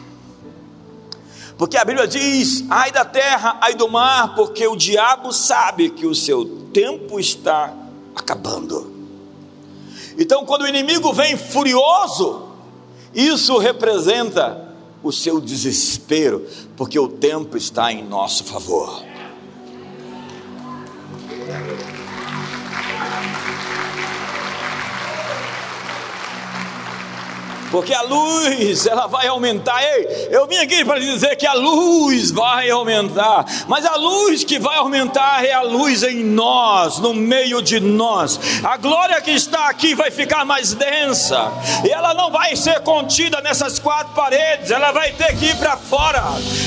Porque 1.60 1.76
a 1.78 1.84
Bíblia 1.84 2.07
diz: 2.07 2.64
ai 2.70 2.89
da 2.89 3.03
terra, 3.03 3.57
ai 3.60 3.76
do 3.76 3.89
mar, 3.89 4.34
porque 4.34 4.66
o 4.66 4.78
diabo 4.78 5.34
sabe 5.34 5.89
que 5.89 6.07
o 6.07 6.16
seu 6.16 6.45
tempo 6.74 7.20
está 7.20 7.74
acabando. 8.16 8.89
Então, 10.18 10.45
quando 10.45 10.62
o 10.62 10.68
inimigo 10.68 11.12
vem 11.12 11.36
furioso, 11.36 12.47
isso 13.14 13.57
representa 13.57 14.70
o 15.03 15.12
seu 15.12 15.41
desespero, 15.41 16.47
porque 16.78 16.97
o 16.97 17.10
tempo 17.10 17.57
está 17.57 17.91
em 17.91 18.03
nosso 18.03 18.45
favor. 18.45 19.03
Porque 27.72 27.93
a 27.93 28.01
luz 28.01 28.86
ela 28.86 29.07
vai 29.07 29.28
aumentar. 29.28 29.82
Ei, 29.82 30.28
eu 30.32 30.47
vim 30.47 30.57
aqui 30.57 30.84
para 30.84 30.99
dizer 30.99 31.36
que 31.36 31.45
a 31.45 31.53
luz 31.53 32.32
vai 32.32 32.70
aumentar, 32.70 33.45
mas 33.67 33.86
a 33.86 33.95
luz 33.95 34.43
que 34.43 34.59
vai 34.59 34.78
aumentar 34.78 35.45
é 35.45 35.53
a 35.53 35.61
luz 35.61 36.03
em 36.03 36.24
nós, 36.24 36.99
no 36.99 37.13
meio 37.13 37.61
de 37.61 37.80
nós. 37.80 38.39
A 38.63 38.78
glória 38.78 39.22
que 39.22 39.32
está 39.32 39.70
aqui 39.70 39.95
vai 39.95 40.11
ficar 40.11 40.45
mais 40.45 40.74
densa 40.74 41.51
e 41.84 41.89
ela 41.89 42.13
não 42.13 42.32
vai 42.32 42.55
ser 42.55 42.80
contida 42.82 43.41
nessas 43.41 43.80
quatro 43.80 44.13
paredes, 44.13 44.72
ela 44.72 44.91
vai 44.91 45.11
ter 45.11 45.38
que 45.38 45.45
ir 45.45 45.55
para 45.57 45.78
fora, 45.78 46.24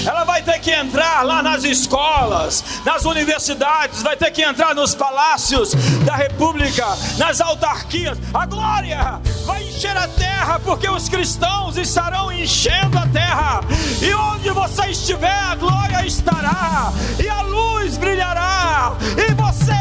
ela 0.07 0.25
vai 0.25 0.43
ter 0.43 0.59
que 0.61 0.71
entrar 0.71 1.25
lá 1.25 1.43
nas 1.43 1.65
escolas, 1.65 2.65
nas 2.85 3.05
universidades, 3.05 4.03
vai 4.03 4.17
ter 4.17 4.31
que 4.31 4.43
entrar 4.43 4.75
nos 4.75 4.95
palácios 4.95 5.73
da 6.05 6.15
República, 6.15 6.87
nas 7.19 7.41
autarquias. 7.41 8.19
A 8.33 8.47
glória 8.47 9.21
vai 9.45 9.62
encher 9.75 9.97
a 9.97 10.07
terra, 10.07 10.61
porque 10.61 10.89
os 10.89 11.09
cristãos 11.09 11.77
estarão 11.77 12.31
enchendo 12.31 12.99
a 12.99 13.07
terra, 13.07 13.61
e 14.01 14.13
onde 14.13 14.51
você 14.51 14.87
estiver, 14.87 15.33
a 15.33 15.55
glória 15.55 16.07
estará, 16.07 16.93
e 17.19 17.29
a 17.29 17.43
luz 17.43 17.97
brilhará, 17.97 18.93
e 19.17 19.33
você 19.35 19.73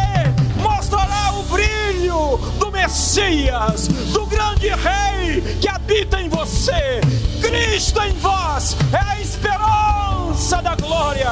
mostrará 0.61 1.33
o 1.33 1.43
brilho 1.43 2.37
do 2.57 2.71
Messias, 2.71 3.87
do 4.13 4.25
grande 4.25 4.69
Rei 4.69 5.41
que 5.59 5.67
habita 5.67 6.21
em 6.21 6.29
você. 6.29 7.01
Cristo 7.41 8.01
em 8.01 8.13
vós 8.13 8.77
é 8.93 9.11
a 9.11 9.19
esperança 9.19 10.61
da 10.61 10.75
glória, 10.75 11.31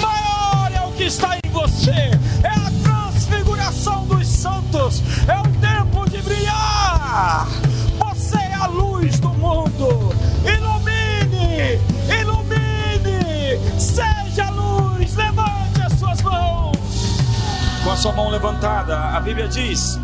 maior 0.00 0.70
é 0.74 0.80
o 0.80 0.92
que 0.92 1.04
está 1.04 1.36
em 1.36 1.50
você, 1.50 2.10
é 2.42 2.48
a 2.48 2.72
transfiguração 2.82 4.04
dos 4.06 4.26
santos, 4.26 5.02
é 5.28 5.38
o 5.38 5.60
tempo 5.60 6.10
de 6.10 6.18
brilhar 6.22 7.46
sua 18.00 18.12
mão 18.12 18.30
levantada, 18.30 18.98
a 18.98 19.20
Bíblia 19.20 19.46
diz: 19.46 19.98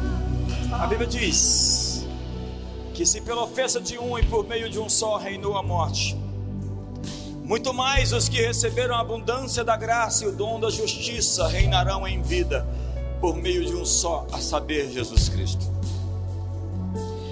a 0.70 0.86
Bíblia 0.86 1.08
diz 1.08 2.06
que 2.92 3.06
se 3.06 3.22
pela 3.22 3.44
ofensa 3.44 3.80
de 3.80 3.98
um 3.98 4.18
e 4.18 4.22
por 4.22 4.46
meio 4.46 4.68
de 4.68 4.78
um 4.78 4.86
só 4.86 5.16
reinou 5.16 5.56
a 5.56 5.62
morte, 5.62 6.14
muito 7.42 7.72
mais 7.72 8.12
os 8.12 8.28
que 8.28 8.36
receberam 8.36 8.94
a 8.94 9.00
abundância 9.00 9.64
da 9.64 9.78
graça 9.78 10.24
e 10.24 10.28
o 10.28 10.32
dom 10.32 10.60
da 10.60 10.68
justiça 10.68 11.48
reinarão 11.48 12.06
em 12.06 12.20
vida 12.20 12.68
por 13.18 13.34
meio 13.34 13.64
de 13.64 13.74
um 13.74 13.86
só, 13.86 14.26
a 14.30 14.42
saber, 14.42 14.90
Jesus 14.92 15.30
Cristo. 15.30 15.64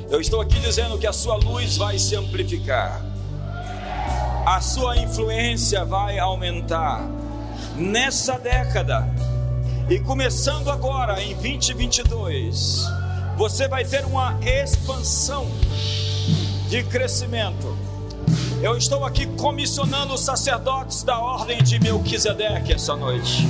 Eu 0.09 0.19
estou 0.19 0.41
aqui 0.41 0.59
dizendo 0.61 0.99
que 0.99 1.07
a 1.07 1.13
sua 1.13 1.37
luz 1.37 1.77
vai 1.77 1.99
se 1.99 2.17
amplificar, 2.17 3.05
a 4.47 4.63
sua 4.63 4.97
influência 4.97 5.85
vai 5.85 6.19
aumentar. 6.19 7.07
Nessa 7.77 8.39
década 8.39 9.07
e 9.89 10.01
começando 10.01 10.71
agora 10.71 11.23
em 11.23 11.35
2022, 11.35 12.87
você 13.37 13.69
vai 13.69 13.85
ter 13.85 14.05
uma 14.07 14.39
expansão 14.41 15.47
de 16.71 16.83
crescimento. 16.85 17.77
Eu 18.63 18.79
estou 18.79 19.05
aqui 19.05 19.27
comissionando 19.27 20.15
os 20.15 20.23
sacerdotes 20.23 21.03
da 21.03 21.19
ordem 21.19 21.63
de 21.63 21.79
Melquisedeque 21.79 22.73
essa 22.73 22.97
noite. 22.97 23.47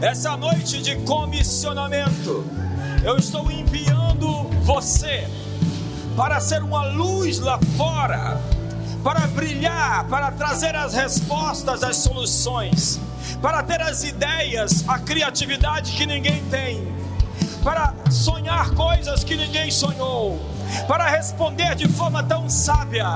Essa 0.00 0.34
noite 0.34 0.80
de 0.80 0.96
comissionamento, 0.96 2.44
eu 3.04 3.18
estou 3.18 3.50
enviando 3.50 4.44
você 4.62 5.28
para 6.16 6.40
ser 6.40 6.62
uma 6.62 6.86
luz 6.86 7.38
lá 7.38 7.58
fora, 7.76 8.40
para 9.04 9.26
brilhar, 9.26 10.06
para 10.08 10.30
trazer 10.32 10.74
as 10.74 10.94
respostas, 10.94 11.82
as 11.82 11.98
soluções, 11.98 12.98
para 13.40 13.62
ter 13.62 13.80
as 13.80 14.04
ideias, 14.04 14.84
a 14.88 14.98
criatividade 14.98 15.92
que 15.92 16.06
ninguém 16.06 16.42
tem, 16.50 16.86
para 17.62 17.94
sonhar 18.10 18.70
coisas 18.70 19.24
que 19.24 19.36
ninguém 19.36 19.70
sonhou 19.70 20.56
para 20.86 21.08
responder 21.08 21.74
de 21.74 21.88
forma 21.88 22.22
tão 22.22 22.48
sábia, 22.48 23.06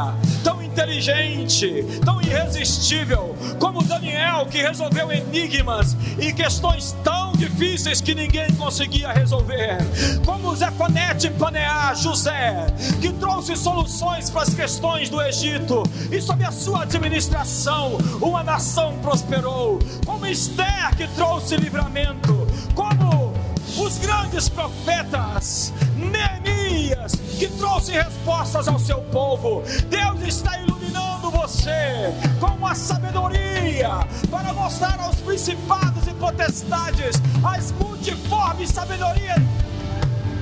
tão 0.42 0.62
inteligente, 0.62 1.84
tão 2.04 2.20
irresistível, 2.20 3.36
como 3.58 3.82
Daniel, 3.82 4.46
que 4.46 4.58
resolveu 4.58 5.12
enigmas 5.12 5.96
e 6.18 6.32
questões 6.32 6.92
tão 7.04 7.19
difíceis 7.40 8.02
que 8.02 8.14
ninguém 8.14 8.52
conseguia 8.52 9.12
resolver, 9.12 9.78
como 10.26 10.54
Zefonete 10.54 11.30
Paneá, 11.30 11.94
José, 11.94 12.66
que 13.00 13.10
trouxe 13.14 13.56
soluções 13.56 14.28
para 14.28 14.42
as 14.42 14.52
questões 14.52 15.08
do 15.08 15.22
Egito, 15.22 15.82
e 16.12 16.20
sob 16.20 16.44
a 16.44 16.52
sua 16.52 16.82
administração, 16.82 17.96
uma 18.20 18.44
nação 18.44 18.98
prosperou, 18.98 19.78
como 20.04 20.26
Esther, 20.26 20.94
que 20.98 21.08
trouxe 21.08 21.56
livramento, 21.56 22.46
como 22.74 23.32
os 23.78 23.96
grandes 23.96 24.50
profetas, 24.50 25.72
Neemias, 25.96 27.12
que 27.38 27.48
trouxe 27.48 27.92
respostas 27.92 28.68
ao 28.68 28.78
seu 28.78 29.00
povo. 29.04 29.62
Deus 29.88 30.20
está 30.26 30.58
iluminando 30.58 31.30
você 31.30 32.12
com 32.38 32.66
a 32.66 32.74
sabedoria 32.74 34.06
para 34.30 34.52
mostrar 34.52 35.00
aos 35.00 35.16
principados 35.16 35.89
e 35.89 35.89
potestades 36.20 37.16
as 37.42 37.72
multiformes 37.72 38.68
sabedoria, 38.68 39.34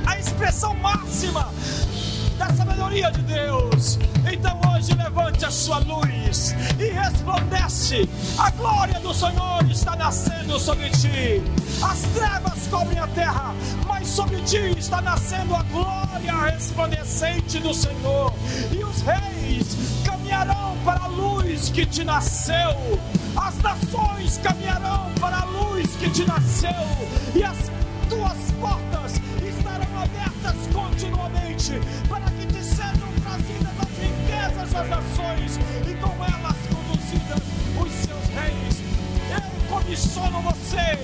a 0.04 0.18
expressão 0.18 0.74
máxima 0.74 1.48
da 2.36 2.48
sabedoria 2.52 3.10
de 3.12 3.22
Deus. 3.22 3.98
Então 4.30 4.60
hoje 4.70 4.92
levante 4.94 5.44
a 5.44 5.50
sua 5.50 5.78
luz 5.78 6.54
e 6.78 6.90
resplandece. 6.90 8.08
A 8.36 8.50
glória 8.50 8.98
do 8.98 9.14
Senhor 9.14 9.64
está 9.70 9.94
nascendo 9.94 10.58
sobre 10.58 10.90
ti. 10.90 11.42
As 11.80 12.02
trevas 12.12 12.66
cobrem 12.68 12.98
a 12.98 13.06
terra, 13.06 13.54
mas 13.86 14.08
sobre 14.08 14.42
ti 14.42 14.76
está 14.76 15.00
nascendo 15.00 15.54
a 15.54 15.62
glória 15.62 16.50
resplandecente 16.50 17.60
do 17.60 17.72
Senhor. 17.72 18.32
E 18.72 18.82
os 18.82 19.00
reis 19.02 20.02
caminharão 20.04 20.76
para 20.84 21.04
a 21.04 21.06
luz 21.06 21.68
que 21.68 21.86
te 21.86 22.02
nasceu. 22.02 22.98
As 23.40 23.56
nações 23.62 24.38
caminharão 24.38 25.10
para 25.20 25.38
a 25.38 25.44
luz 25.44 25.86
que 25.96 26.10
te 26.10 26.24
nasceu. 26.26 26.70
E 27.34 27.42
as 27.42 27.70
tuas 28.08 28.52
portas 28.60 29.12
estarão 29.42 30.02
abertas 30.02 30.56
continuamente 30.72 31.80
suas 34.78 34.92
ações 34.92 35.58
e 35.88 35.94
com 35.94 36.24
elas 36.24 36.56
conduzidas 36.72 37.42
os 37.80 37.92
seus 37.92 38.24
reis. 38.34 38.82
Eu 39.30 39.68
comissiono 39.68 40.40
você, 40.42 40.98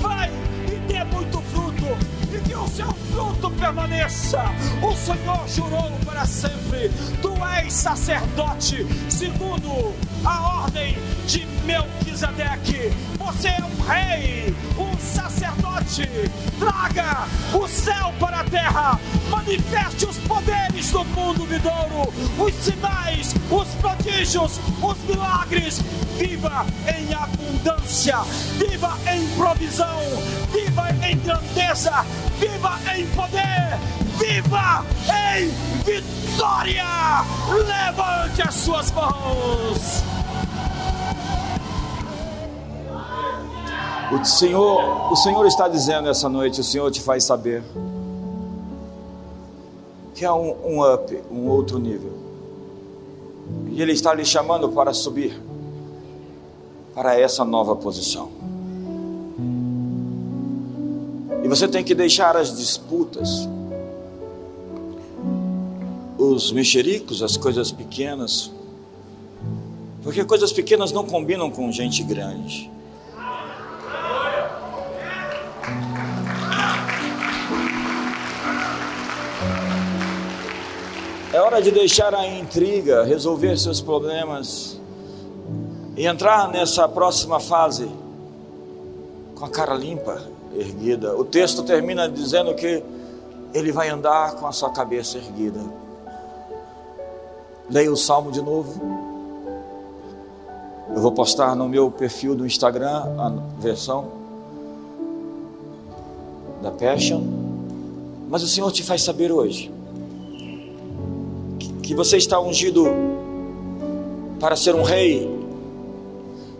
vai 0.00 0.30
e 0.66 0.76
dê 0.86 1.04
muito 1.04 1.40
fruto, 1.42 1.86
e 2.32 2.40
que 2.40 2.54
o 2.54 2.66
seu 2.68 2.90
fruto 2.92 3.50
permaneça. 3.50 4.42
O 4.82 4.94
Senhor 4.94 5.48
jurou 5.48 5.90
para 6.04 6.24
sempre: 6.24 6.90
Tu 7.20 7.44
és 7.44 7.72
sacerdote, 7.72 8.86
segundo 9.10 9.94
a 10.24 10.62
ordem 10.62 10.96
de 11.26 11.49
Melquisedeque. 11.64 12.92
Você 13.18 13.48
é 13.48 13.64
um 13.64 13.80
rei, 13.82 14.54
um 14.78 14.98
sacerdote. 14.98 16.08
Traga 16.58 17.26
o 17.52 17.66
céu 17.66 18.12
para 18.18 18.40
a 18.40 18.44
terra, 18.44 19.00
manifeste 19.28 20.06
os 20.06 20.18
poderes 20.18 20.90
do 20.90 21.04
mundo 21.04 21.46
vidouro, 21.46 22.12
os 22.38 22.54
sinais, 22.54 23.34
os 23.50 23.68
prodígios, 23.80 24.60
os 24.82 24.98
milagres. 25.08 25.80
Viva 26.18 26.66
em 26.86 27.14
abundância, 27.14 28.18
viva 28.58 28.98
em 29.10 29.26
provisão, 29.36 30.00
viva 30.52 30.88
em 31.02 31.18
grandeza, 31.18 32.04
viva 32.38 32.78
em 32.94 33.06
poder, 33.08 33.78
viva 34.18 34.84
em 35.38 35.48
vitória. 35.82 37.24
Levante 37.48 38.42
as 38.42 38.54
suas 38.54 38.90
mãos. 38.92 40.19
O 44.12 44.24
Senhor, 44.24 45.12
o 45.12 45.16
Senhor 45.16 45.46
está 45.46 45.68
dizendo 45.68 46.08
essa 46.08 46.28
noite, 46.28 46.60
o 46.60 46.64
Senhor 46.64 46.90
te 46.90 47.00
faz 47.00 47.22
saber 47.22 47.62
que 50.14 50.24
é 50.24 50.32
um, 50.32 50.54
um 50.64 50.94
up, 50.94 51.16
um 51.30 51.46
outro 51.46 51.78
nível. 51.78 52.12
E 53.70 53.80
Ele 53.80 53.92
está 53.92 54.12
lhe 54.12 54.24
chamando 54.24 54.68
para 54.68 54.92
subir 54.92 55.40
para 56.92 57.18
essa 57.18 57.44
nova 57.44 57.76
posição. 57.76 58.30
E 61.44 61.48
você 61.48 61.68
tem 61.68 61.84
que 61.84 61.94
deixar 61.94 62.36
as 62.36 62.56
disputas, 62.56 63.48
os 66.18 66.50
mexericos, 66.50 67.22
as 67.22 67.36
coisas 67.36 67.70
pequenas, 67.70 68.50
porque 70.02 70.24
coisas 70.24 70.52
pequenas 70.52 70.90
não 70.90 71.06
combinam 71.06 71.48
com 71.48 71.70
gente 71.70 72.02
grande. 72.02 72.70
É 81.32 81.40
hora 81.40 81.62
de 81.62 81.70
deixar 81.70 82.12
a 82.12 82.26
intriga, 82.26 83.04
resolver 83.04 83.56
seus 83.56 83.80
problemas 83.80 84.80
e 85.96 86.04
entrar 86.04 86.48
nessa 86.48 86.88
próxima 86.88 87.38
fase 87.38 87.88
com 89.36 89.44
a 89.44 89.48
cara 89.48 89.74
limpa, 89.74 90.20
erguida. 90.52 91.16
O 91.16 91.24
texto 91.24 91.62
termina 91.62 92.08
dizendo 92.08 92.52
que 92.56 92.82
ele 93.54 93.70
vai 93.70 93.88
andar 93.88 94.34
com 94.34 94.46
a 94.48 94.50
sua 94.50 94.70
cabeça 94.70 95.18
erguida. 95.18 95.60
Leia 97.70 97.92
o 97.92 97.96
salmo 97.96 98.32
de 98.32 98.42
novo. 98.42 98.80
Eu 100.92 101.00
vou 101.00 101.12
postar 101.12 101.54
no 101.54 101.68
meu 101.68 101.92
perfil 101.92 102.34
do 102.34 102.44
Instagram 102.44 103.04
a 103.16 103.32
versão 103.60 104.08
da 106.60 106.72
Passion. 106.72 107.22
Mas 108.28 108.42
o 108.42 108.48
Senhor 108.48 108.72
te 108.72 108.82
faz 108.82 109.04
saber 109.04 109.30
hoje 109.30 109.78
que 111.90 111.94
você 111.96 112.18
está 112.18 112.40
ungido 112.40 112.86
para 114.38 114.54
ser 114.54 114.76
um 114.76 114.84
rei 114.84 115.28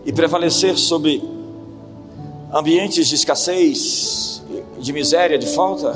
e 0.05 0.11
prevalecer 0.11 0.77
sobre 0.77 1.23
ambientes 2.53 3.07
de 3.07 3.15
escassez, 3.15 4.43
de 4.77 4.91
miséria, 4.91 5.39
de 5.39 5.47
falta, 5.47 5.95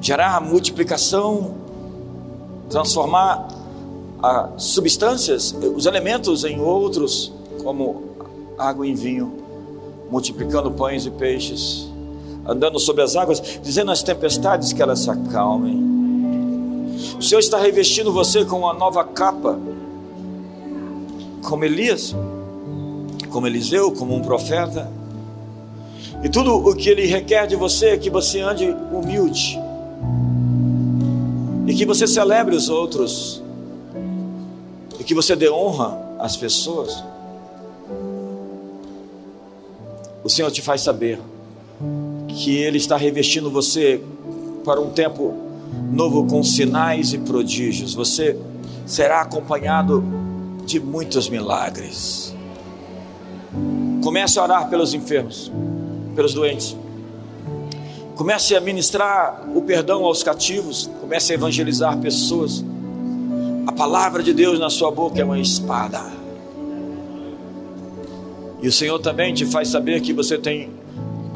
gerar 0.00 0.40
multiplicação, 0.40 1.56
transformar 2.70 3.48
as 4.22 4.62
substâncias, 4.62 5.52
os 5.74 5.84
elementos 5.84 6.44
em 6.44 6.60
outros, 6.60 7.32
como 7.64 8.04
água 8.56 8.86
em 8.86 8.94
vinho, 8.94 9.34
multiplicando 10.08 10.70
pães 10.70 11.04
e 11.04 11.10
peixes, 11.10 11.90
andando 12.46 12.78
sobre 12.78 13.02
as 13.02 13.16
águas, 13.16 13.42
dizendo 13.60 13.90
às 13.90 14.04
tempestades 14.04 14.72
que 14.72 14.80
elas 14.80 15.00
se 15.00 15.10
acalmem 15.10 16.03
Senhor 17.24 17.40
está 17.40 17.58
revestindo 17.58 18.12
você 18.12 18.44
com 18.44 18.58
uma 18.58 18.74
nova 18.74 19.02
capa, 19.02 19.58
como 21.42 21.64
Elias, 21.64 22.14
como 23.30 23.46
Eliseu, 23.46 23.90
como 23.92 24.14
um 24.14 24.20
profeta. 24.20 24.90
E 26.22 26.28
tudo 26.28 26.54
o 26.54 26.74
que 26.76 26.90
Ele 26.90 27.06
requer 27.06 27.46
de 27.46 27.56
você 27.56 27.88
é 27.88 27.96
que 27.96 28.10
você 28.10 28.40
ande 28.40 28.68
humilde, 28.92 29.58
e 31.66 31.74
que 31.74 31.86
você 31.86 32.06
celebre 32.06 32.54
os 32.54 32.68
outros, 32.68 33.42
e 35.00 35.04
que 35.04 35.14
você 35.14 35.34
dê 35.34 35.50
honra 35.50 35.98
às 36.18 36.36
pessoas. 36.36 37.02
O 40.22 40.28
Senhor 40.28 40.50
te 40.50 40.60
faz 40.60 40.82
saber 40.82 41.18
que 42.28 42.56
Ele 42.56 42.76
está 42.76 42.96
revestindo 42.96 43.50
você 43.50 44.00
para 44.62 44.80
um 44.80 44.90
tempo 44.90 45.43
novo 45.92 46.26
com 46.26 46.42
sinais 46.42 47.12
e 47.12 47.18
prodígios. 47.18 47.94
Você 47.94 48.38
será 48.86 49.20
acompanhado 49.20 50.04
de 50.64 50.80
muitos 50.80 51.28
milagres. 51.28 52.34
Comece 54.02 54.38
a 54.38 54.42
orar 54.42 54.68
pelos 54.68 54.92
enfermos, 54.92 55.50
pelos 56.14 56.34
doentes. 56.34 56.76
Comece 58.14 58.54
a 58.54 58.60
ministrar 58.60 59.44
o 59.54 59.62
perdão 59.62 60.04
aos 60.04 60.22
cativos. 60.22 60.90
Comece 61.00 61.32
a 61.32 61.34
evangelizar 61.34 61.98
pessoas. 61.98 62.64
A 63.66 63.72
palavra 63.72 64.22
de 64.22 64.32
Deus 64.32 64.58
na 64.58 64.70
sua 64.70 64.90
boca 64.90 65.20
é 65.20 65.24
uma 65.24 65.38
espada. 65.38 66.00
E 68.62 68.68
o 68.68 68.72
Senhor 68.72 68.98
também 68.98 69.34
te 69.34 69.44
faz 69.44 69.68
saber 69.68 70.00
que 70.00 70.12
você 70.12 70.38
tem 70.38 70.70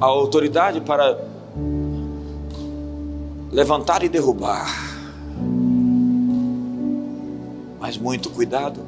a 0.01 0.07
autoridade 0.07 0.81
para 0.81 1.19
levantar 3.59 4.05
e 4.05 4.09
derrubar. 4.09 4.73
Mas 7.81 7.99
muito 7.99 8.31
cuidado, 8.31 8.83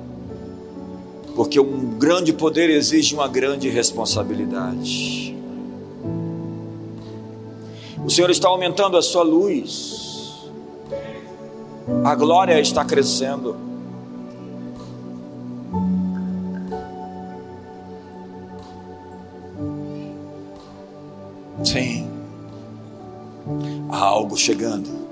porque 1.35 1.59
um 1.59 1.99
grande 1.99 2.33
poder 2.33 2.71
exige 2.71 3.13
uma 3.13 3.27
grande 3.27 3.69
responsabilidade. 3.69 5.37
O 8.05 8.09
Senhor 8.09 8.31
está 8.31 8.47
aumentando 8.47 8.97
a 8.97 9.03
sua 9.03 9.25
luz, 9.25 10.49
a 12.05 12.15
glória 12.15 12.61
está 12.61 12.85
crescendo. 12.85 13.70
Algo 24.21 24.37
chegando 24.37 25.09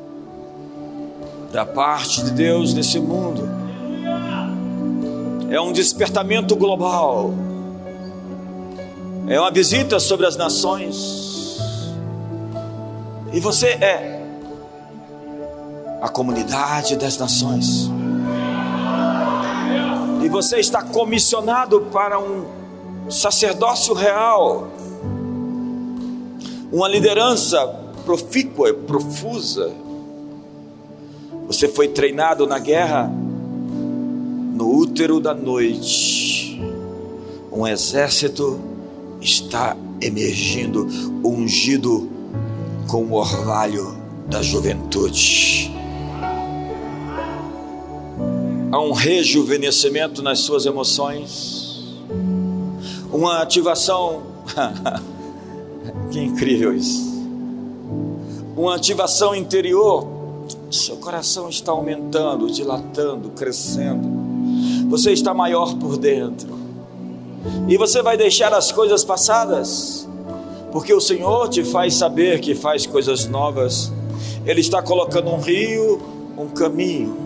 da 1.51 1.65
parte 1.65 2.23
de 2.23 2.31
Deus 2.33 2.75
nesse 2.75 3.01
mundo. 3.01 3.49
É 5.51 5.59
um 5.59 5.73
despertamento 5.73 6.55
global. 6.55 7.33
É 9.27 9.41
uma 9.41 9.51
visita 9.51 9.99
sobre 9.99 10.27
as 10.27 10.37
nações. 10.37 11.59
E 13.33 13.41
você 13.41 13.69
é 13.69 14.23
a 16.03 16.09
comunidade 16.11 16.97
das 16.97 17.17
nações. 17.17 17.91
E 20.23 20.29
você 20.29 20.59
está 20.59 20.83
comissionado 20.83 21.81
para 21.91 22.21
um 22.21 22.45
sacerdócio 23.11 23.95
real, 23.95 24.69
uma 26.71 26.87
liderança 26.87 27.88
profícua, 28.09 28.73
profusa. 28.73 29.71
Você 31.47 31.69
foi 31.69 31.89
treinado 31.89 32.47
na 32.47 32.59
guerra 32.59 33.07
no 34.55 34.75
útero 34.79 35.21
da 35.21 35.35
noite. 35.35 36.59
Um 37.53 37.67
exército 37.67 38.59
está 39.21 39.77
emergindo, 40.01 40.89
ungido 41.23 42.09
com 42.87 43.05
o 43.05 43.13
orvalho 43.13 43.95
da 44.27 44.41
juventude. 44.41 45.71
Há 48.73 48.81
um 48.81 48.93
rejuvenescimento 48.93 50.23
nas 50.23 50.39
suas 50.39 50.65
emoções, 50.65 51.85
uma 53.13 53.43
ativação. 53.43 54.23
que 56.11 56.21
incrível 56.21 56.75
isso! 56.75 57.08
Uma 58.59 58.75
ativação 58.75 59.37
interior, 59.37 60.05
seu 60.69 60.97
coração 60.97 61.49
está 61.49 61.71
aumentando, 61.71 62.51
dilatando, 62.51 63.31
crescendo. 63.31 64.09
Você 64.91 65.13
está 65.13 65.33
maior 65.33 65.77
por 65.77 65.97
dentro. 65.97 66.59
E 67.69 67.77
você 67.77 68.03
vai 68.03 68.17
deixar 68.17 68.53
as 68.53 68.73
coisas 68.73 69.05
passadas, 69.05 70.09
porque 70.73 70.93
o 70.93 71.01
Senhor 71.01 71.49
te 71.49 71.63
faz 71.63 71.95
saber 71.95 72.41
que 72.41 72.53
faz 72.53 72.85
coisas 72.85 73.27
novas. 73.27 73.93
Ele 74.45 74.61
está 74.61 74.83
colocando 74.83 75.31
um 75.31 75.39
rio, 75.39 76.03
um 76.37 76.49
caminho 76.49 77.17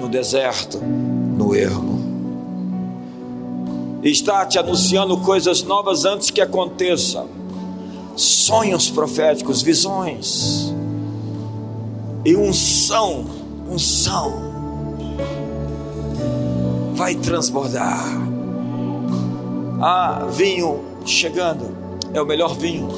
no 0.00 0.08
deserto, 0.08 0.78
no 0.78 1.56
ermo. 1.56 1.96
Está 4.00 4.46
te 4.46 4.60
anunciando 4.60 5.16
coisas 5.18 5.64
novas 5.64 6.04
antes 6.04 6.30
que 6.30 6.40
aconteçam 6.40 7.35
sonhos 8.16 8.88
proféticos, 8.88 9.60
visões 9.60 10.74
e 12.24 12.34
unção, 12.34 13.26
unção 13.70 14.46
vai 16.94 17.14
transbordar. 17.14 18.02
Ah, 19.80 20.26
vinho 20.30 20.80
chegando, 21.04 21.76
é 22.14 22.20
o 22.20 22.26
melhor 22.26 22.56
vinho 22.56 22.88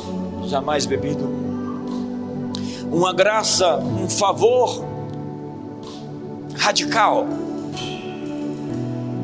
jamais 0.47 0.87
bebido. 0.87 1.29
Uma 2.91 3.13
graça, 3.13 3.77
um 3.77 4.09
favor 4.09 4.83
radical, 6.57 7.27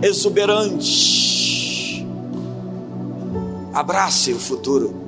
exuberante. 0.03 2.05
Abrace 3.73 4.33
o 4.33 4.39
futuro 4.39 5.04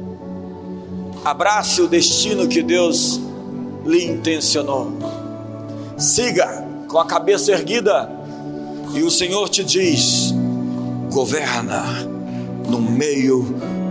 Abrace 1.26 1.82
o 1.82 1.88
destino 1.88 2.46
que 2.46 2.62
Deus 2.62 3.20
lhe 3.84 4.04
intencionou. 4.04 4.96
Siga 5.98 6.64
com 6.86 7.00
a 7.00 7.04
cabeça 7.04 7.50
erguida 7.50 8.08
e 8.94 9.02
o 9.02 9.10
Senhor 9.10 9.48
te 9.48 9.64
diz: 9.64 10.32
governa 11.10 11.82
no 12.68 12.80
meio 12.80 13.42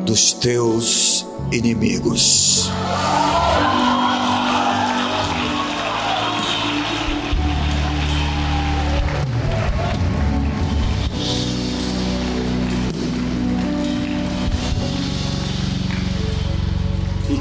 dos 0.06 0.32
teus 0.32 1.26
inimigos. 1.52 2.70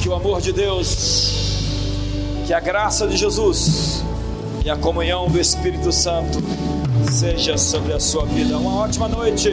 Que 0.04 0.08
o 0.10 0.12
amor 0.12 0.38
de 0.38 0.52
Deus, 0.52 1.64
que 2.46 2.52
a 2.52 2.60
graça 2.60 3.06
de 3.06 3.16
Jesus 3.16 4.04
e 4.62 4.68
a 4.68 4.76
comunhão 4.76 5.30
do 5.30 5.40
Espírito 5.40 5.90
Santo 5.90 6.42
seja 7.10 7.56
sobre 7.56 7.94
a 7.94 7.98
sua 7.98 8.26
vida. 8.26 8.58
Uma 8.58 8.82
ótima 8.82 9.08
noite. 9.08 9.48